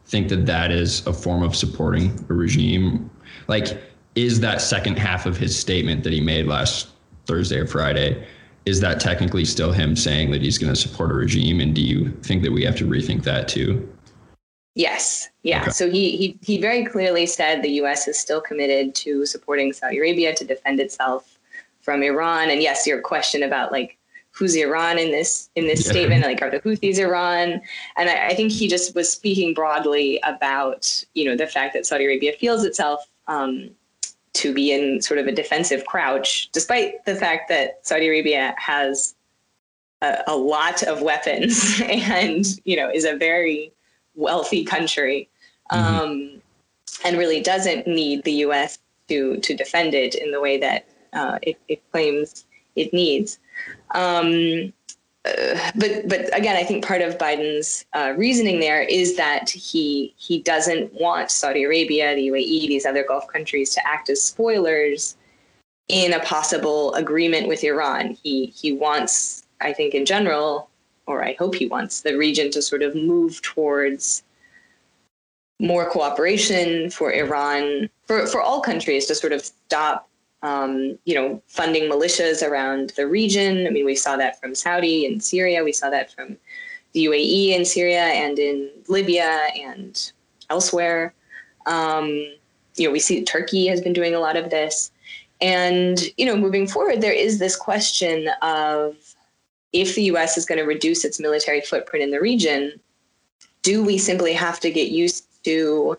think 0.05 0.29
that 0.29 0.45
that 0.45 0.71
is 0.71 1.07
a 1.07 1.13
form 1.13 1.43
of 1.43 1.57
supporting 1.57 2.23
a 2.29 2.35
regime? 2.35 3.11
Like 3.49 3.81
is 4.17 4.41
that 4.41 4.61
second 4.61 4.99
half 4.99 5.25
of 5.25 5.37
his 5.37 5.59
statement 5.59 6.03
that 6.05 6.13
he 6.13 6.21
made 6.21 6.47
last 6.47 6.89
thursday 7.27 7.59
or 7.59 7.67
friday 7.67 8.27
is 8.67 8.81
that 8.81 9.01
technically 9.01 9.45
still 9.45 9.73
him 9.73 9.97
saying 9.97 10.31
that 10.31 10.43
he's 10.43 10.59
going 10.59 10.73
to 10.73 10.79
support 10.79 11.11
a 11.11 11.15
regime? 11.15 11.61
And 11.61 11.75
do 11.75 11.81
you 11.81 12.11
think 12.23 12.43
that 12.43 12.53
we 12.53 12.65
have 12.65 12.77
to 12.77 12.87
rethink 12.87 13.25
that 13.25 13.49
too? 13.49 13.89
Yes. 14.75 15.29
Yeah. 15.43 15.63
Okay. 15.63 15.71
So 15.71 15.91
he, 15.91 16.17
he 16.17 16.39
he 16.43 16.61
very 16.61 16.85
clearly 16.85 17.27
said 17.27 17.63
the 17.63 17.71
U.S. 17.83 18.07
is 18.07 18.19
still 18.19 18.41
committed 18.41 18.95
to 18.97 19.27
supporting 19.27 19.73
Saudi 19.73 19.99
Arabia 19.99 20.35
to 20.35 20.45
defend 20.45 20.79
itself 20.79 21.39
from 21.81 22.03
Iran. 22.03 22.51
And 22.51 22.63
yes, 22.63 22.87
your 22.87 23.01
question 23.01 23.43
about 23.43 23.73
like 23.73 23.99
who's 24.31 24.55
Iran 24.55 24.99
in 24.99 25.11
this 25.11 25.51
in 25.57 25.67
this 25.67 25.85
yeah. 25.85 25.93
statement, 25.93 26.25
like 26.25 26.41
are 26.41 26.51
the 26.51 26.61
Houthis 26.61 26.99
Iran? 26.99 27.61
And 27.97 28.09
I, 28.09 28.29
I, 28.29 28.35
think 28.35 28.53
he 28.53 28.69
just 28.69 28.95
was 28.95 29.11
speaking 29.11 29.55
broadly 29.55 30.21
about 30.23 31.05
you 31.15 31.25
know 31.25 31.37
the 31.37 31.47
fact 31.47 31.75
that 31.75 31.85
Saudi 31.85 32.05
Arabia 32.05 32.33
feels 32.39 32.65
itself 32.65 33.11
um, 33.27 33.71
to 34.33 34.55
be 34.55 34.73
in 34.73 35.03
sort 35.03 35.19
of 35.19 35.27
a 35.27 35.33
defensive 35.33 35.85
crouch, 35.87 36.51
despite 36.53 37.05
the 37.05 37.17
fact 37.17 37.49
that 37.49 37.85
Saudi 37.87 38.07
Arabia 38.07 38.55
has 38.59 39.15
a, 40.03 40.19
a 40.27 40.37
lot 40.37 40.83
of 40.83 41.03
weapons 41.03 41.81
and 41.89 42.47
you 42.65 42.77
know 42.77 42.91
is 42.91 43.05
a 43.05 43.17
very 43.17 43.73
wealthy 44.15 44.65
country, 44.65 45.29
mm-hmm. 45.71 46.01
um, 46.01 46.43
and 47.05 47.19
really 47.19 47.41
doesn't 47.41 47.87
need 47.87 48.23
the 48.25 48.33
U.S. 48.45 48.79
to 49.09 49.39
to 49.39 49.55
defend 49.55 49.95
it 49.95 50.15
in 50.15 50.31
the 50.31 50.41
way 50.41 50.59
that 50.59 50.87
uh, 51.13 51.39
it, 51.43 51.59
it, 51.69 51.91
claims 51.91 52.45
it 52.77 52.93
needs. 52.93 53.39
Um, 53.95 54.73
uh, 55.25 55.71
but 55.77 56.09
but 56.09 56.37
again, 56.37 56.57
I 56.57 56.65
think 56.65 56.85
part 56.85 57.03
of 57.03 57.19
Biden's 57.19 57.85
uh, 57.93 58.15
reasoning 58.17 58.61
there 58.61 58.83
is 58.83 59.17
that 59.17 59.51
he 59.51 60.15
he 60.17 60.41
doesn't 60.41 60.95
want 60.95 61.31
Saudi 61.31 61.65
Arabia, 61.65 62.15
the 62.15 62.29
UAE, 62.29 62.69
these 62.69 62.87
other 62.87 63.05
Gulf 63.05 63.29
countries 63.29 63.75
to 63.75 63.87
act 63.87 64.09
as 64.09 64.23
spoilers 64.23 65.17
in 65.89 66.13
a 66.13 66.21
possible 66.21 66.95
agreement 66.95 67.49
with 67.49 67.63
Iran. 67.65 68.17
He 68.23 68.47
he 68.47 68.73
wants, 68.73 69.45
I 69.61 69.75
think, 69.75 69.95
in 69.95 70.07
general, 70.07 70.71
or 71.07 71.23
I 71.23 71.35
hope 71.39 71.55
he 71.55 71.67
wants 71.67 72.01
the 72.01 72.17
region 72.17 72.51
to 72.53 72.63
sort 72.63 72.83
of 72.83 72.95
move 72.95 73.43
towards 73.43 74.23
more 75.61 75.89
cooperation 75.91 76.91
for 76.91 77.13
Iran, 77.13 77.91
for, 78.07 78.27
for 78.27 78.41
all 78.41 78.61
countries 78.61 79.07
to 79.07 79.15
sort 79.15 79.33
of 79.33 79.45
stop, 79.45 80.09
um, 80.43 80.99
you 81.05 81.15
know, 81.15 81.43
funding 81.47 81.91
militias 81.91 82.47
around 82.47 82.93
the 82.97 83.07
region. 83.07 83.67
I 83.67 83.71
mean, 83.71 83.85
we 83.85 83.95
saw 83.95 84.17
that 84.17 84.41
from 84.41 84.55
Saudi 84.55 85.07
and 85.07 85.23
Syria. 85.23 85.63
We 85.63 85.73
saw 85.73 85.91
that 85.91 86.13
from 86.13 86.37
the 86.93 87.07
UAE 87.07 87.51
in 87.51 87.65
Syria 87.65 88.05
and 88.05 88.39
in 88.39 88.71
Libya 88.89 89.49
and 89.59 90.13
elsewhere. 90.49 91.15
Um, 91.67 92.09
you 92.77 92.87
know, 92.87 92.91
we 92.91 93.01
see 93.01 93.23
Turkey 93.23 93.67
has 93.67 93.81
been 93.81 93.93
doing 93.93 94.15
a 94.15 94.21
lot 94.21 94.37
of 94.37 94.51
this. 94.51 94.91
And, 95.41 96.01
you 96.17 96.27
know, 96.27 96.37
moving 96.37 96.67
forward, 96.67 97.01
there 97.01 97.13
is 97.13 97.39
this 97.39 97.57
question 97.57 98.29
of 98.43 98.97
if 99.73 99.95
the 99.95 100.05
US 100.05 100.37
is 100.37 100.47
going 100.47 100.59
to 100.59 100.65
reduce 100.65 101.05
its 101.05 101.21
military 101.21 101.61
footprint 101.61 102.03
in 102.03 102.11
the 102.11 102.21
region, 102.21 102.81
do 103.63 103.85
we 103.85 103.99
simply 103.99 104.33
have 104.33 104.59
to 104.61 104.71
get 104.71 104.91
used 104.91 105.27
to 105.45 105.99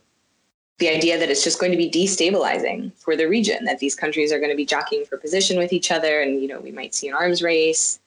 the 0.82 0.90
idea 0.90 1.18
that 1.18 1.30
it's 1.30 1.44
just 1.44 1.60
going 1.60 1.72
to 1.72 1.78
be 1.78 1.90
destabilizing 1.90 2.92
for 2.96 3.16
the 3.16 3.28
region, 3.28 3.64
that 3.66 3.78
these 3.78 3.94
countries 3.96 4.34
are 4.34 4.40
going 4.40 4.50
to 4.50 4.58
be 4.58 4.66
jockeying 4.66 5.06
for 5.06 5.16
position 5.16 5.58
with 5.58 5.72
each 5.72 5.92
other, 5.92 6.22
and 6.22 6.42
you 6.42 6.48
know 6.48 6.60
we 6.60 6.72
might 6.72 6.94
see 6.94 7.08
an 7.08 7.14
arms 7.14 7.42
race. 7.42 8.00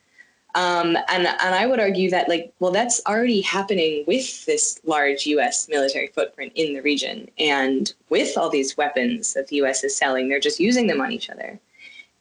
Um, 0.57 0.97
and 1.09 1.27
and 1.27 1.55
I 1.55 1.66
would 1.66 1.81
argue 1.81 2.11
that 2.11 2.29
like 2.29 2.53
well 2.59 2.72
that's 2.72 3.01
already 3.07 3.41
happening 3.41 4.05
with 4.07 4.45
this 4.45 4.81
large 4.85 5.25
U.S. 5.27 5.68
military 5.68 6.09
footprint 6.09 6.53
in 6.57 6.75
the 6.75 6.83
region, 6.83 7.31
and 7.39 7.95
with 8.11 8.37
all 8.37 8.51
these 8.51 8.77
weapons 8.77 9.35
that 9.35 9.47
the 9.49 9.57
U.S. 9.57 9.85
is 9.85 9.97
selling, 9.97 10.29
they're 10.29 10.41
just 10.41 10.61
using 10.61 10.89
them 10.89 11.01
on 11.01 11.12
each 11.12 11.31
other, 11.31 11.59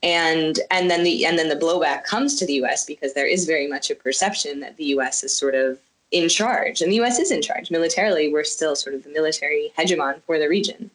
and 0.03 0.59
and 0.69 0.89
then 0.89 1.03
the 1.03 1.25
and 1.25 1.37
then 1.37 1.49
the 1.49 1.55
blowback 1.55 2.03
comes 2.03 2.35
to 2.35 2.45
the 2.45 2.53
U.S. 2.61 2.85
because 2.85 3.15
there 3.15 3.27
is 3.27 3.45
very 3.45 3.67
much 3.67 3.89
a 3.89 3.95
perception 3.95 4.59
that 4.59 4.77
the 4.77 4.85
U.S. 4.97 5.23
is 5.23 5.35
sort 5.35 5.55
of 5.55 5.79
in 6.13 6.29
charge, 6.29 6.81
and 6.81 6.91
the 6.91 6.95
U.S. 6.97 7.19
is 7.19 7.31
in 7.31 7.41
charge 7.41 7.71
militarily. 7.71 8.31
We're 8.31 8.43
still 8.43 8.75
sort 8.75 8.95
of 8.95 9.03
the 9.03 9.09
military 9.09 9.73
hegemon 9.77 10.21
for 10.23 10.39
the 10.39 10.47
region, 10.47 10.89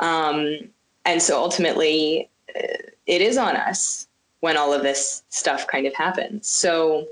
um, 0.00 0.58
and 1.04 1.22
so 1.22 1.38
ultimately, 1.38 2.28
uh, 2.56 2.78
it 3.06 3.20
is 3.20 3.36
on 3.36 3.54
us 3.54 4.08
when 4.40 4.56
all 4.56 4.72
of 4.72 4.82
this 4.82 5.22
stuff 5.28 5.66
kind 5.66 5.86
of 5.86 5.94
happens. 5.94 6.48
So, 6.48 7.06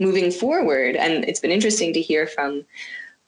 moving 0.00 0.30
forward, 0.30 0.96
and 0.96 1.24
it's 1.24 1.40
been 1.40 1.52
interesting 1.52 1.92
to 1.94 2.00
hear 2.00 2.26
from 2.26 2.64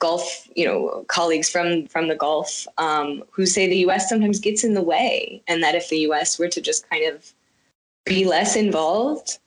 Gulf, 0.01 0.49
you 0.57 0.67
know, 0.67 1.05
colleagues 1.09 1.49
from 1.49 1.87
from 1.87 2.09
the 2.09 2.17
Gulf 2.17 2.67
um, 2.77 3.23
who 3.31 3.47
say 3.47 3.69
the 3.69 3.79
U.S. 3.79 4.09
sometimes 4.09 4.41
gets 4.41 4.65
in 4.65 4.75
the 4.75 4.83
way, 4.83 5.43
and 5.47 5.63
that 5.63 5.77
if 5.77 5.89
the 5.89 6.01
U.S. 6.01 6.39
were 6.39 6.49
to 6.49 6.61
just 6.61 6.91
kind 6.91 7.07
of 7.07 7.33
be 8.05 8.25
less 8.25 8.57
involved, 8.57 9.39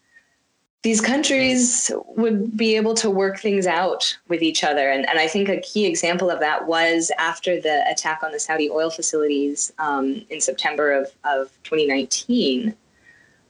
these 0.83 1.01
countries 1.01 1.91
would 2.05 2.55
be 2.55 2.75
able 2.75 2.93
to 2.93 3.09
work 3.09 3.39
things 3.39 3.65
out 3.65 4.17
with 4.27 4.41
each 4.41 4.63
other. 4.63 4.89
And, 4.89 5.09
and 5.09 5.19
I 5.19 5.27
think 5.27 5.49
a 5.49 5.59
key 5.59 5.85
example 5.85 6.29
of 6.29 6.39
that 6.39 6.67
was 6.67 7.11
after 7.17 7.59
the 7.59 7.83
attack 7.89 8.21
on 8.23 8.31
the 8.31 8.39
Saudi 8.39 8.69
oil 8.69 8.89
facilities 8.89 9.73
um, 9.79 10.25
in 10.29 10.39
September 10.39 10.91
of, 10.93 11.11
of 11.23 11.51
2019, 11.63 12.75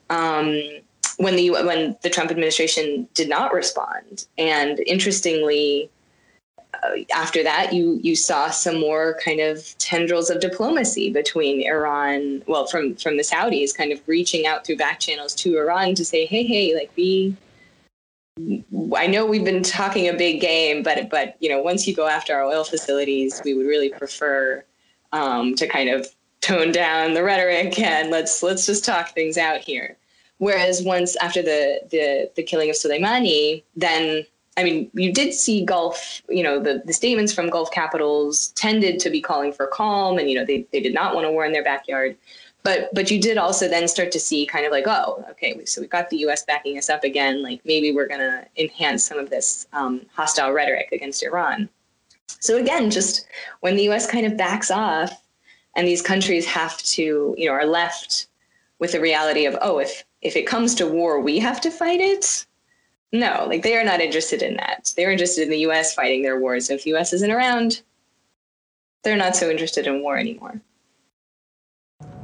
um, 0.10 0.62
when, 1.18 1.36
the, 1.36 1.52
when 1.52 1.98
the 2.02 2.10
Trump 2.10 2.32
administration 2.32 3.08
did 3.14 3.28
not 3.28 3.54
respond. 3.54 4.26
And 4.38 4.80
interestingly, 4.80 5.90
after 7.14 7.44
that, 7.44 7.74
you 7.74 8.00
you 8.02 8.16
saw 8.16 8.50
some 8.50 8.80
more 8.80 9.18
kind 9.24 9.40
of 9.40 9.78
tendrils 9.78 10.30
of 10.30 10.40
diplomacy 10.40 11.12
between 11.12 11.66
Iran, 11.68 12.44
well, 12.48 12.68
from 12.68 12.96
from 12.96 13.18
the 13.18 13.24
Saudis, 13.24 13.76
kind 13.76 13.92
of 13.92 14.02
reaching 14.08 14.46
out 14.46 14.66
through 14.66 14.78
back 14.78 15.00
channels 15.00 15.34
to 15.36 15.58
Iran 15.58 15.96
to 15.96 16.06
say, 16.06 16.26
hey, 16.26 16.44
hey, 16.44 16.76
like 16.76 16.92
we. 16.96 17.36
I 18.96 19.08
know 19.08 19.26
we've 19.26 19.44
been 19.44 19.64
talking 19.64 20.08
a 20.08 20.14
big 20.14 20.42
game, 20.42 20.84
but 20.84 21.10
but 21.10 21.36
you 21.40 21.50
know, 21.50 21.62
once 21.62 21.88
you 21.88 21.96
go 21.96 22.08
after 22.08 22.36
our 22.36 22.44
oil 22.44 22.64
facilities, 22.64 23.42
we 23.44 23.54
would 23.56 23.66
really 23.66 23.90
prefer 23.90 24.64
um, 25.12 25.56
to 25.56 25.68
kind 25.68 25.90
of 25.90 26.08
tone 26.42 26.72
down 26.72 27.14
the 27.14 27.24
rhetoric 27.24 27.80
and 27.80 28.10
let's 28.10 28.44
let's 28.44 28.66
just 28.66 28.86
talk 28.86 29.14
things 29.14 29.38
out 29.38 29.60
here. 29.60 29.98
Whereas 30.38 30.84
once 30.84 31.16
after 31.18 31.42
the 31.42 31.82
the 31.90 32.30
the 32.36 32.44
killing 32.44 32.70
of 32.70 32.76
Soleimani, 32.76 33.64
then 33.76 34.26
I 34.58 34.64
mean, 34.64 34.90
you 34.94 35.14
did 35.14 35.34
see 35.34 35.64
Gulf, 35.64 36.24
you 36.28 36.42
know, 36.42 36.60
the, 36.60 36.82
the 36.84 36.94
statements 36.94 37.32
from 37.32 37.50
Gulf 37.50 37.70
capitals 37.72 38.48
tended 38.50 39.00
to 39.02 39.12
be 39.12 39.22
calling 39.22 39.54
for 39.54 39.68
calm 39.68 40.18
and, 40.18 40.30
you 40.30 40.36
know, 40.36 40.44
they, 40.44 40.66
they 40.74 40.80
did 40.80 40.96
not 40.96 41.14
want 41.14 41.28
a 41.28 41.32
war 41.32 41.46
in 41.46 41.54
their 41.54 41.64
backyard. 41.64 42.18
But 42.64 42.94
but 42.94 43.10
you 43.10 43.22
did 43.22 43.38
also 43.38 43.70
then 43.70 43.88
start 43.88 44.12
to 44.12 44.20
see 44.20 44.46
kind 44.46 44.66
of 44.66 44.72
like, 44.72 44.88
oh, 44.88 45.24
okay, 45.30 45.64
so 45.66 45.80
we've 45.80 45.90
got 45.90 46.10
the 46.10 46.18
US 46.26 46.44
backing 46.44 46.78
us 46.78 46.90
up 46.90 47.04
again. 47.04 47.44
Like 47.44 47.62
maybe 47.64 47.92
we're 47.92 48.08
going 48.08 48.20
to 48.20 48.46
enhance 48.58 49.06
some 49.06 49.20
of 49.20 49.30
this 49.30 49.68
um, 49.74 50.02
hostile 50.12 50.52
rhetoric 50.52 50.90
against 50.92 51.24
Iran. 51.24 51.70
So 52.40 52.58
again, 52.58 52.90
just 52.90 53.28
when 53.62 53.76
the 53.76 53.88
US 53.90 54.10
kind 54.10 54.26
of 54.26 54.36
backs 54.36 54.72
off 54.72 55.24
and 55.76 55.88
these 55.88 56.02
countries 56.02 56.46
have 56.48 56.78
to, 56.80 57.36
you 57.38 57.46
know, 57.46 57.54
are 57.54 57.66
left 57.66 58.28
with 58.80 58.92
the 58.92 59.00
reality 59.00 59.46
of, 59.46 59.56
oh, 59.62 59.78
if 59.78 60.04
if 60.24 60.36
it 60.36 60.48
comes 60.48 60.74
to 60.76 60.88
war, 60.88 61.22
we 61.22 61.38
have 61.38 61.62
to 61.62 61.70
fight 61.70 62.02
it 62.02 62.47
no, 63.12 63.46
like 63.48 63.64
they 63.64 63.78
are 63.78 63.84
not 63.84 64.02
interested 64.02 64.42
in 64.42 64.56
that. 64.58 64.94
They're 64.96 65.12
interested 65.12 65.44
in 65.44 65.50
the 65.50 65.60
US 65.60 65.94
fighting 65.94 66.24
their 66.24 66.40
wars. 66.40 66.68
So 66.68 66.74
If 66.74 66.84
the 66.84 66.96
US 66.96 67.14
isn't 67.14 67.32
around, 67.32 67.82
they're 69.04 69.18
not 69.18 69.36
so 69.36 69.50
interested 69.50 69.88
in 69.88 70.02
war 70.02 70.18
anymore. 70.18 70.60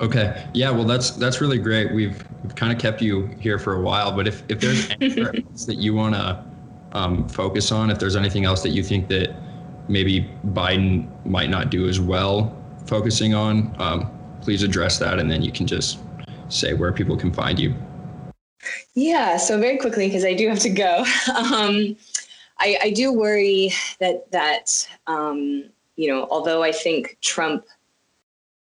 Okay. 0.01 0.45
Yeah, 0.53 0.71
well 0.71 0.84
that's 0.84 1.11
that's 1.11 1.39
really 1.39 1.57
great. 1.57 1.93
We've 1.93 2.23
we've 2.43 2.55
kind 2.55 2.73
of 2.73 2.79
kept 2.79 3.01
you 3.01 3.27
here 3.39 3.57
for 3.57 3.75
a 3.75 3.81
while, 3.81 4.11
but 4.11 4.27
if 4.27 4.43
if 4.49 4.59
there's 4.59 4.89
anything 5.01 5.45
else 5.49 5.65
that 5.65 5.75
you 5.75 5.93
want 5.93 6.15
to 6.15 6.43
um, 6.91 7.27
focus 7.29 7.71
on, 7.71 7.89
if 7.89 7.99
there's 7.99 8.15
anything 8.15 8.45
else 8.45 8.61
that 8.63 8.69
you 8.69 8.84
think 8.84 9.07
that 9.09 9.36
maybe 9.88 10.29
Biden 10.47 11.07
might 11.25 11.49
not 11.49 11.69
do 11.69 11.88
as 11.88 11.99
well 11.99 12.57
focusing 12.86 13.34
on, 13.34 13.73
um, 13.79 14.11
please 14.41 14.63
address 14.63 14.99
that 14.99 15.19
and 15.19 15.31
then 15.31 15.41
you 15.41 15.51
can 15.51 15.65
just 15.65 15.99
say 16.49 16.73
where 16.73 16.91
people 16.91 17.17
can 17.17 17.31
find 17.31 17.59
you. 17.59 17.73
Yeah, 18.93 19.38
so 19.38 19.59
very 19.59 19.78
quickly 19.78 20.07
because 20.07 20.26
I 20.26 20.34
do 20.34 20.47
have 20.49 20.59
to 20.59 20.70
go. 20.70 21.05
Um, 21.36 21.95
I, 22.59 22.78
I, 22.84 22.89
do 22.91 23.11
worry 23.11 23.72
that 23.99 24.30
that 24.32 24.88
um, 25.07 25.66
you 25.95 26.07
know, 26.07 26.28
although 26.30 26.64
I 26.64 26.72
think 26.72 27.18
Trump 27.22 27.66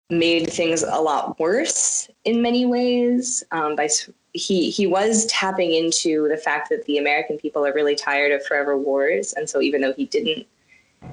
made 0.09 0.49
things 0.49 0.83
a 0.83 0.99
lot 1.01 1.39
worse 1.39 2.09
in 2.23 2.41
many 2.41 2.65
ways 2.65 3.43
um, 3.51 3.75
by 3.75 3.89
he 4.33 4.69
he 4.69 4.87
was 4.87 5.25
tapping 5.25 5.73
into 5.73 6.27
the 6.29 6.37
fact 6.37 6.69
that 6.69 6.85
the 6.85 6.97
American 6.97 7.37
people 7.37 7.65
are 7.65 7.73
really 7.73 7.95
tired 7.95 8.31
of 8.31 8.45
forever 8.45 8.77
wars, 8.77 9.33
and 9.33 9.49
so 9.49 9.61
even 9.61 9.81
though 9.81 9.93
he 9.93 10.05
didn't 10.05 10.45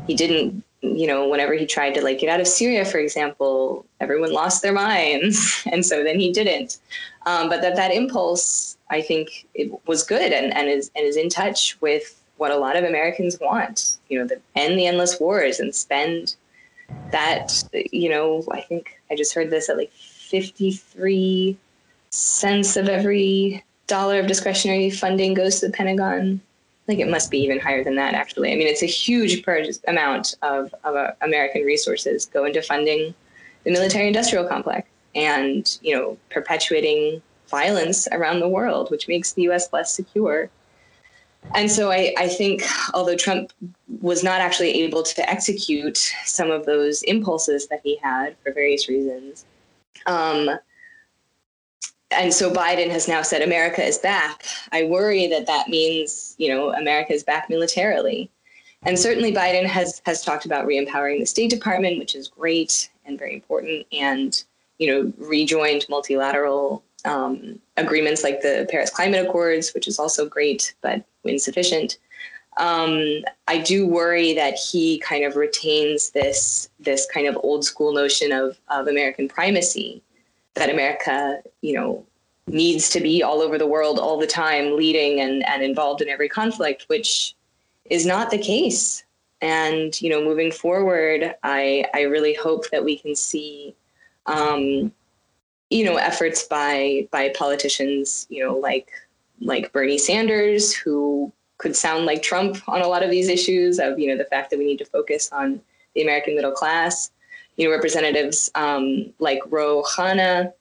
he 0.07 0.15
didn't 0.15 0.63
you 0.85 1.07
know 1.07 1.29
whenever 1.29 1.55
he 1.55 1.67
tried 1.67 1.95
to 1.95 2.03
like 2.03 2.19
get 2.21 2.29
out 2.29 2.41
of 2.41 2.47
Syria, 2.47 2.85
for 2.85 2.99
example, 2.99 3.87
everyone 4.01 4.33
lost 4.33 4.63
their 4.63 4.73
minds, 4.73 5.63
and 5.73 5.85
so 5.85 6.05
then 6.05 6.19
he 6.19 6.33
didn't. 6.33 6.79
Um, 7.27 7.49
but 7.49 7.63
that 7.63 7.77
that 7.77 7.91
impulse 7.91 8.77
I 8.91 9.01
think 9.01 9.47
it 9.55 9.73
was 9.87 10.03
good 10.03 10.33
and, 10.33 10.55
and 10.55 10.69
is 10.69 10.91
and 10.95 11.05
is 11.05 11.17
in 11.17 11.29
touch 11.29 11.81
with 11.81 12.21
what 12.37 12.51
a 12.51 12.57
lot 12.57 12.77
of 12.77 12.85
Americans 12.85 13.39
want. 13.41 13.99
You 14.09 14.19
know, 14.19 14.27
the 14.27 14.41
end 14.55 14.79
the 14.79 14.87
endless 14.87 15.19
wars 15.19 15.61
and 15.61 15.75
spend 15.75 16.37
that. 17.11 17.65
You 17.73 18.11
know, 18.11 18.45
I 18.53 18.61
think 18.61 19.01
I 19.11 19.17
just 19.17 19.35
heard 19.35 19.51
this 19.51 19.69
at 19.69 19.77
like 19.77 19.93
fifty 19.93 20.73
three 20.73 21.57
cents 22.11 22.77
of 22.77 22.89
every 22.89 23.65
dollar 23.87 24.21
of 24.21 24.27
discretionary 24.27 24.91
funding 24.91 25.35
goes 25.35 25.61
to 25.61 25.67
the 25.67 25.73
Pentagon. 25.73 26.41
Think 26.87 27.01
it 27.01 27.09
must 27.09 27.31
be 27.31 27.39
even 27.39 27.59
higher 27.59 27.83
than 27.83 27.97
that, 27.97 28.15
actually. 28.15 28.53
I 28.53 28.57
mean, 28.57 28.67
it's 28.67 28.83
a 28.83 28.87
huge 28.87 29.43
amount 29.89 30.37
of, 30.43 30.75
of 30.85 30.97
uh, 30.97 31.13
American 31.23 31.63
resources 31.63 32.27
go 32.27 32.45
into 32.45 32.61
funding 32.61 33.15
the 33.65 33.71
military 33.71 34.07
industrial 34.07 34.47
complex 34.47 34.87
and, 35.15 35.79
you 35.81 35.95
know, 35.97 36.19
perpetuating 36.31 37.23
violence 37.49 38.07
around 38.13 38.41
the 38.41 38.49
world, 38.49 38.91
which 38.91 39.09
makes 39.09 39.33
the 39.33 39.43
US 39.49 39.73
less 39.73 39.95
secure. 39.95 40.51
And 41.55 41.71
so 41.71 41.91
I, 41.91 42.15
I, 42.19 42.29
think, 42.29 42.65
although 42.95 43.17
Trump 43.17 43.53
was 44.01 44.25
not 44.25 44.41
actually 44.41 44.83
able 44.83 45.03
to 45.03 45.31
execute 45.31 45.99
some 46.25 46.51
of 46.51 46.65
those 46.67 47.03
impulses 47.03 47.69
that 47.69 47.81
he 47.83 47.97
had 48.03 48.37
for 48.43 48.53
various 48.53 48.89
reasons, 48.89 49.45
um, 50.07 50.51
and 52.11 52.33
so 52.33 52.51
Biden 52.51 52.91
has 52.91 53.09
now 53.09 53.23
said 53.23 53.43
America 53.43 53.85
is 53.85 53.99
back. 53.99 54.45
I 54.73 54.85
worry 54.85 55.27
that 55.29 55.47
that 55.47 55.69
means, 55.69 56.35
you 56.39 56.49
know, 56.49 56.73
America 56.75 57.13
is 57.13 57.23
back 57.23 57.49
militarily. 57.49 58.31
And 58.83 58.99
certainly 58.99 59.33
Biden 59.33 59.65
has 59.65 60.03
has 60.05 60.23
talked 60.23 60.45
about 60.45 60.67
re-empowering 60.67 61.21
the 61.21 61.27
State 61.27 61.51
Department, 61.51 61.99
which 61.99 62.15
is 62.15 62.29
great 62.29 62.91
and 63.05 63.19
very 63.19 63.35
important, 63.35 63.87
and 63.93 64.45
you 64.79 64.89
know, 64.89 65.13
rejoined 65.19 65.87
multilateral 65.89 66.83
um, 67.05 67.61
agreements 67.77 68.23
like 68.23 68.41
the 68.41 68.67
Paris 68.71 68.91
Climate 68.91 69.27
Accords, 69.27 69.73
which 69.73 69.89
is 69.89 69.99
also 69.99 70.29
great 70.29 70.75
but 70.83 71.05
insufficient. 71.25 71.99
Um, 72.57 73.25
I 73.49 73.59
do 73.59 73.87
worry 73.87 74.33
that 74.35 74.55
he 74.55 74.99
kind 74.99 75.25
of 75.25 75.37
retains 75.37 76.11
this 76.11 76.69
this 76.79 77.07
kind 77.13 77.27
of 77.27 77.39
old 77.43 77.65
school 77.65 77.93
notion 77.93 78.33
of 78.33 78.59
of 78.69 78.87
American 78.87 79.29
primacy, 79.29 80.03
that 80.55 80.71
America, 80.71 81.43
you 81.63 81.75
know, 81.75 82.07
needs 82.47 82.91
to 82.91 83.01
be 83.01 83.23
all 83.23 83.41
over 83.41 83.59
the 83.59 83.67
world 83.67 83.99
all 83.99 84.19
the 84.19 84.27
time, 84.27 84.77
leading 84.77 85.21
and 85.21 85.47
and 85.49 85.63
involved 85.63 86.01
in 86.03 86.09
every 86.09 86.29
conflict, 86.29 86.85
which 86.89 87.35
is 87.87 88.07
not 88.07 88.31
the 88.31 88.39
case 88.39 89.05
And 89.41 90.01
you 90.01 90.09
know, 90.11 90.23
moving 90.25 90.53
forward, 90.53 91.35
I 91.43 91.85
I 91.95 92.03
really 92.03 92.35
hope 92.35 92.71
that 92.71 92.85
we 92.85 92.97
can 92.99 93.15
see, 93.15 93.75
um, 94.27 94.93
you 95.71 95.85
know, 95.85 95.97
efforts 95.97 96.45
by 96.45 97.09
by 97.11 97.31
politicians, 97.37 98.27
you 98.31 98.45
know, 98.45 98.57
like 98.57 98.91
like 99.41 99.73
Bernie 99.73 99.99
Sanders, 99.99 100.75
who 100.75 101.33
could 101.59 101.77
sound 101.77 102.07
like 102.07 102.23
Trump 102.23 102.67
on 102.69 102.83
a 102.83 102.89
lot 102.89 103.03
of 103.03 103.11
these 103.11 103.29
issues 103.29 103.79
of 103.79 103.99
you 103.99 104.09
know 104.09 104.17
the 104.17 104.31
fact 104.31 104.51
that 104.51 104.59
we 104.59 104.67
need 104.67 104.79
to 104.79 104.85
focus 104.87 105.31
on 105.33 105.61
the 105.95 106.03
American 106.03 106.35
middle 106.35 106.53
class. 106.53 107.11
You 107.57 107.67
know, 107.67 107.75
representatives 107.75 108.51
um, 108.55 109.13
like 109.19 109.41
Ro 109.49 109.83
Khanna 109.83 110.53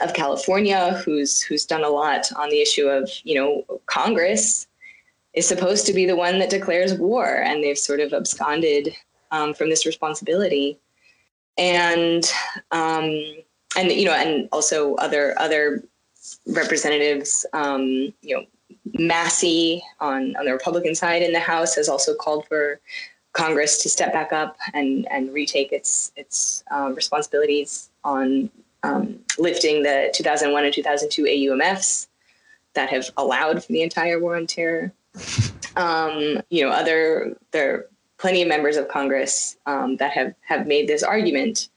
of 0.00 0.12
California, 0.14 1.00
who's 1.04 1.40
who's 1.40 1.64
done 1.64 1.84
a 1.84 1.88
lot 1.88 2.30
on 2.36 2.50
the 2.50 2.60
issue 2.60 2.88
of 2.88 3.10
you 3.24 3.34
know 3.34 3.80
Congress 3.86 4.66
is 5.34 5.46
supposed 5.46 5.86
to 5.86 5.92
be 5.92 6.06
the 6.06 6.16
one 6.16 6.38
that 6.38 6.50
declares 6.50 6.94
war, 6.94 7.26
and 7.26 7.62
they've 7.62 7.78
sort 7.78 8.00
of 8.00 8.12
absconded 8.12 8.94
um, 9.30 9.54
from 9.54 9.70
this 9.70 9.86
responsibility. 9.86 10.78
And 11.58 12.24
um, 12.70 13.10
and 13.76 13.92
you 13.92 14.06
know, 14.06 14.12
and 14.12 14.48
also 14.52 14.94
other 14.96 15.34
other 15.38 15.84
representatives, 16.46 17.46
um, 17.52 18.12
you 18.22 18.36
know, 18.36 18.44
Massie 18.98 19.82
on 20.00 20.36
on 20.36 20.44
the 20.44 20.52
Republican 20.52 20.94
side 20.94 21.22
in 21.22 21.32
the 21.32 21.40
House 21.40 21.74
has 21.76 21.88
also 21.88 22.14
called 22.14 22.46
for 22.46 22.80
Congress 23.36 23.82
to 23.82 23.88
step 23.88 24.12
back 24.12 24.32
up 24.32 24.56
and 24.72 25.06
and 25.10 25.32
retake 25.32 25.70
its 25.70 26.10
its 26.16 26.64
uh, 26.70 26.90
responsibilities 26.94 27.90
on 28.02 28.50
um, 28.82 29.18
lifting 29.38 29.82
the 29.82 30.10
2001 30.14 30.64
and 30.64 30.72
2002 30.72 31.24
AUMFs 31.24 32.06
that 32.74 32.88
have 32.88 33.10
allowed 33.16 33.62
for 33.62 33.72
the 33.72 33.82
entire 33.82 34.18
war 34.18 34.36
on 34.36 34.46
terror. 34.46 34.92
Um, 35.76 36.40
you 36.48 36.64
know, 36.64 36.70
other 36.70 37.36
there 37.50 37.74
are 37.74 37.86
plenty 38.16 38.40
of 38.40 38.48
members 38.48 38.78
of 38.78 38.88
Congress 38.88 39.58
um, 39.66 39.96
that 39.98 40.10
have 40.12 40.34
have 40.40 40.66
made 40.66 40.88
this 40.88 41.02
argument. 41.02 41.68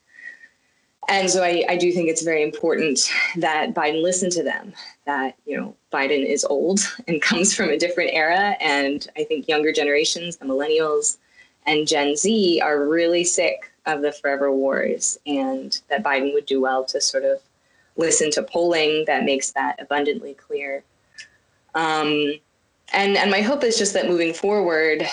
And 1.10 1.28
so 1.28 1.42
I, 1.42 1.66
I 1.68 1.76
do 1.76 1.92
think 1.92 2.08
it's 2.08 2.22
very 2.22 2.42
important 2.42 3.12
that 3.36 3.74
Biden 3.74 4.02
listen 4.02 4.30
to 4.30 4.42
them. 4.42 4.72
That 5.04 5.36
you 5.44 5.54
know 5.54 5.76
Biden 5.92 6.24
is 6.24 6.46
old 6.46 6.80
and 7.08 7.20
comes 7.20 7.54
from 7.54 7.68
a 7.68 7.76
different 7.76 8.12
era, 8.14 8.56
and 8.58 9.06
I 9.18 9.24
think 9.24 9.48
younger 9.48 9.70
generations, 9.70 10.38
the 10.38 10.46
millennials 10.46 11.18
and 11.70 11.86
Gen 11.86 12.16
Z, 12.16 12.60
are 12.60 12.84
really 12.84 13.22
sick 13.22 13.72
of 13.86 14.02
the 14.02 14.10
forever 14.10 14.52
wars, 14.52 15.18
and 15.24 15.80
that 15.88 16.02
Biden 16.02 16.34
would 16.34 16.46
do 16.46 16.60
well 16.60 16.84
to 16.86 17.00
sort 17.00 17.24
of 17.24 17.38
listen 17.96 18.30
to 18.32 18.42
polling 18.42 19.04
that 19.06 19.24
makes 19.24 19.52
that 19.52 19.80
abundantly 19.80 20.34
clear. 20.34 20.82
Um, 21.76 22.34
and 22.92 23.16
and 23.16 23.30
my 23.30 23.40
hope 23.40 23.62
is 23.62 23.78
just 23.78 23.94
that 23.94 24.08
moving 24.08 24.34
forward 24.34 25.06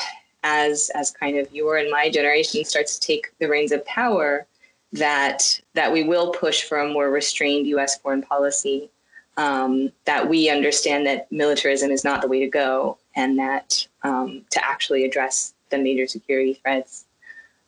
as 0.44 0.90
as 0.96 1.12
kind 1.12 1.38
of 1.38 1.54
your 1.54 1.78
and 1.78 1.92
my 1.92 2.10
generation 2.10 2.66
starts 2.66 2.98
to 2.98 3.06
take 3.08 3.32
the 3.40 3.48
reins 3.48 3.72
of 3.72 3.86
power 3.86 4.48
that 4.94 5.62
that 5.76 5.92
we 5.94 6.04
will 6.04 6.32
push 6.32 6.64
for 6.64 6.80
a 6.80 6.92
more 6.92 7.12
restrained 7.12 7.68
US 7.68 8.00
foreign 8.00 8.24
policy 8.24 8.90
um, 9.36 9.92
that 10.06 10.28
we 10.28 10.50
understand 10.50 11.06
that 11.06 11.32
militarism 11.32 11.92
is 11.92 12.04
not 12.04 12.22
the 12.22 12.28
way 12.28 12.40
to 12.40 12.48
go 12.48 12.98
and 13.16 13.38
that 13.38 13.88
um, 14.04 14.44
to 14.50 14.66
actually 14.66 15.06
address 15.06 15.54
the 15.69 15.77
major 15.77 16.07
security 16.07 16.53
threats 16.53 17.06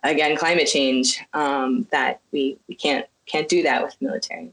again 0.03 0.35
climate 0.35 0.67
change 0.67 1.21
um, 1.34 1.88
that 1.91 2.21
we, 2.31 2.57
we 2.67 2.76
can't 2.76 3.05
can't 3.26 3.49
do 3.49 3.61
that 3.63 3.84
with 3.84 3.95
military 4.01 4.51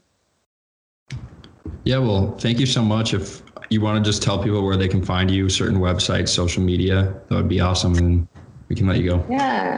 yeah 1.83 1.97
well 1.97 2.35
thank 2.37 2.59
you 2.59 2.65
so 2.65 2.81
much 2.81 3.13
if 3.13 3.41
you 3.69 3.81
want 3.81 4.03
to 4.03 4.09
just 4.09 4.23
tell 4.23 4.41
people 4.41 4.63
where 4.63 4.77
they 4.77 4.87
can 4.87 5.03
find 5.03 5.29
you, 5.29 5.49
certain 5.49 5.79
websites, 5.79 6.29
social 6.29 6.63
media, 6.63 7.13
that 7.27 7.35
would 7.35 7.49
be 7.49 7.59
awesome. 7.59 7.95
And 7.95 8.27
we 8.69 8.75
can 8.75 8.87
let 8.87 8.97
you 8.97 9.09
go. 9.09 9.25
Yeah. 9.29 9.77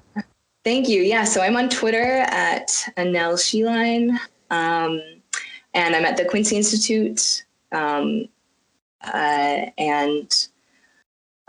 Thank 0.64 0.88
you. 0.90 1.02
Yeah. 1.02 1.24
So 1.24 1.42
I'm 1.42 1.56
on 1.56 1.70
Twitter 1.70 2.26
at 2.28 2.68
Annelle 2.98 3.36
Sheline. 3.36 4.12
Um, 4.52 5.02
and 5.74 5.96
I'm 5.96 6.06
at 6.06 6.18
the 6.18 6.26
Quincy 6.26 6.58
Institute. 6.58 7.46
Um, 7.72 8.28
uh, 9.02 9.66
and 9.78 10.48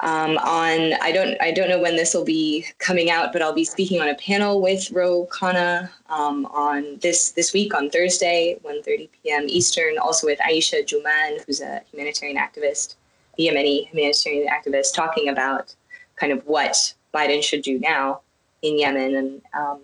um, 0.02 0.38
on 0.38 0.94
I 1.02 1.12
don't 1.12 1.36
I 1.40 1.52
don't 1.52 1.68
know 1.68 1.80
when 1.80 1.96
this 1.96 2.14
will 2.14 2.24
be 2.24 2.66
coming 2.78 3.10
out, 3.10 3.32
but 3.32 3.42
I'll 3.42 3.54
be 3.54 3.64
speaking 3.64 4.00
on 4.00 4.08
a 4.08 4.14
panel 4.14 4.62
with 4.62 4.90
Ro 4.90 5.28
Khanna 5.30 5.90
um, 6.08 6.46
on 6.46 6.98
this 7.00 7.32
this 7.32 7.52
week 7.52 7.74
on 7.74 7.90
Thursday, 7.90 8.58
1:30 8.64 9.08
p.m. 9.22 9.44
Eastern. 9.46 9.98
Also 9.98 10.26
with 10.26 10.38
Aisha 10.38 10.84
Jumaan, 10.84 11.44
who's 11.44 11.60
a 11.60 11.82
humanitarian 11.90 12.38
activist, 12.38 12.96
a 13.38 13.42
Yemeni 13.42 13.88
humanitarian 13.88 14.48
activist, 14.48 14.94
talking 14.94 15.28
about 15.28 15.74
kind 16.16 16.32
of 16.32 16.46
what 16.46 16.94
Biden 17.14 17.42
should 17.42 17.62
do 17.62 17.78
now 17.78 18.20
in 18.62 18.78
Yemen. 18.78 19.14
And 19.16 19.42
um, 19.54 19.80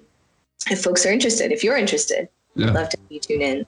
if 0.70 0.82
folks 0.82 1.04
are 1.04 1.12
interested, 1.12 1.52
if 1.52 1.62
you're 1.62 1.76
interested, 1.76 2.28
yeah. 2.54 2.68
I'd 2.68 2.74
love 2.74 2.88
to 2.88 2.98
have 2.98 3.12
you 3.12 3.20
tune 3.20 3.42
in. 3.42 3.66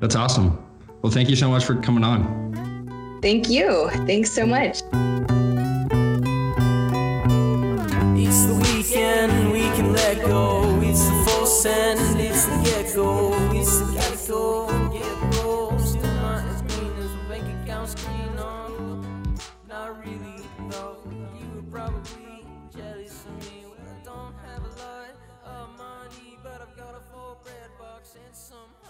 That's 0.00 0.16
awesome. 0.16 0.58
Well, 1.02 1.12
thank 1.12 1.28
you 1.28 1.36
so 1.36 1.50
much 1.50 1.64
for 1.66 1.74
coming 1.76 2.04
on. 2.04 3.20
Thank 3.20 3.50
you. 3.50 3.90
Thanks 4.06 4.30
so 4.30 4.46
much. 4.46 4.82
when 9.14 9.50
we 9.50 9.62
can 9.76 9.92
let 9.92 10.16
go. 10.22 10.80
It's 10.82 11.04
the 11.04 11.24
full 11.26 11.46
send, 11.46 12.20
it's 12.20 12.46
the 12.46 12.56
get 12.64 12.94
go, 12.94 13.32
it's 13.52 13.78
the 13.78 13.92
get 13.92 14.16
go. 15.32 15.76
Still 15.78 16.14
not 16.26 16.44
as 16.44 16.62
green 16.62 16.92
as 16.98 17.12
a 17.12 17.28
bank 17.28 17.46
account 17.62 17.88
screen 17.90 18.38
on. 18.38 19.36
Not 19.68 20.04
really, 20.04 20.42
though. 20.70 20.98
You 21.38 21.46
were 21.54 21.68
probably 21.70 22.44
jealous 22.76 23.24
of 23.24 23.34
me 23.44 23.64
when 23.70 23.84
I 23.94 23.98
don't 24.04 24.34
have 24.46 24.62
a 24.64 24.72
lot 24.82 25.12
of 25.44 25.68
money, 25.78 26.38
but 26.42 26.60
I've 26.60 26.76
got 26.76 26.94
a 26.96 27.02
full 27.12 27.38
bread 27.44 27.70
box 27.78 28.16
and 28.16 28.34
some. 28.34 28.83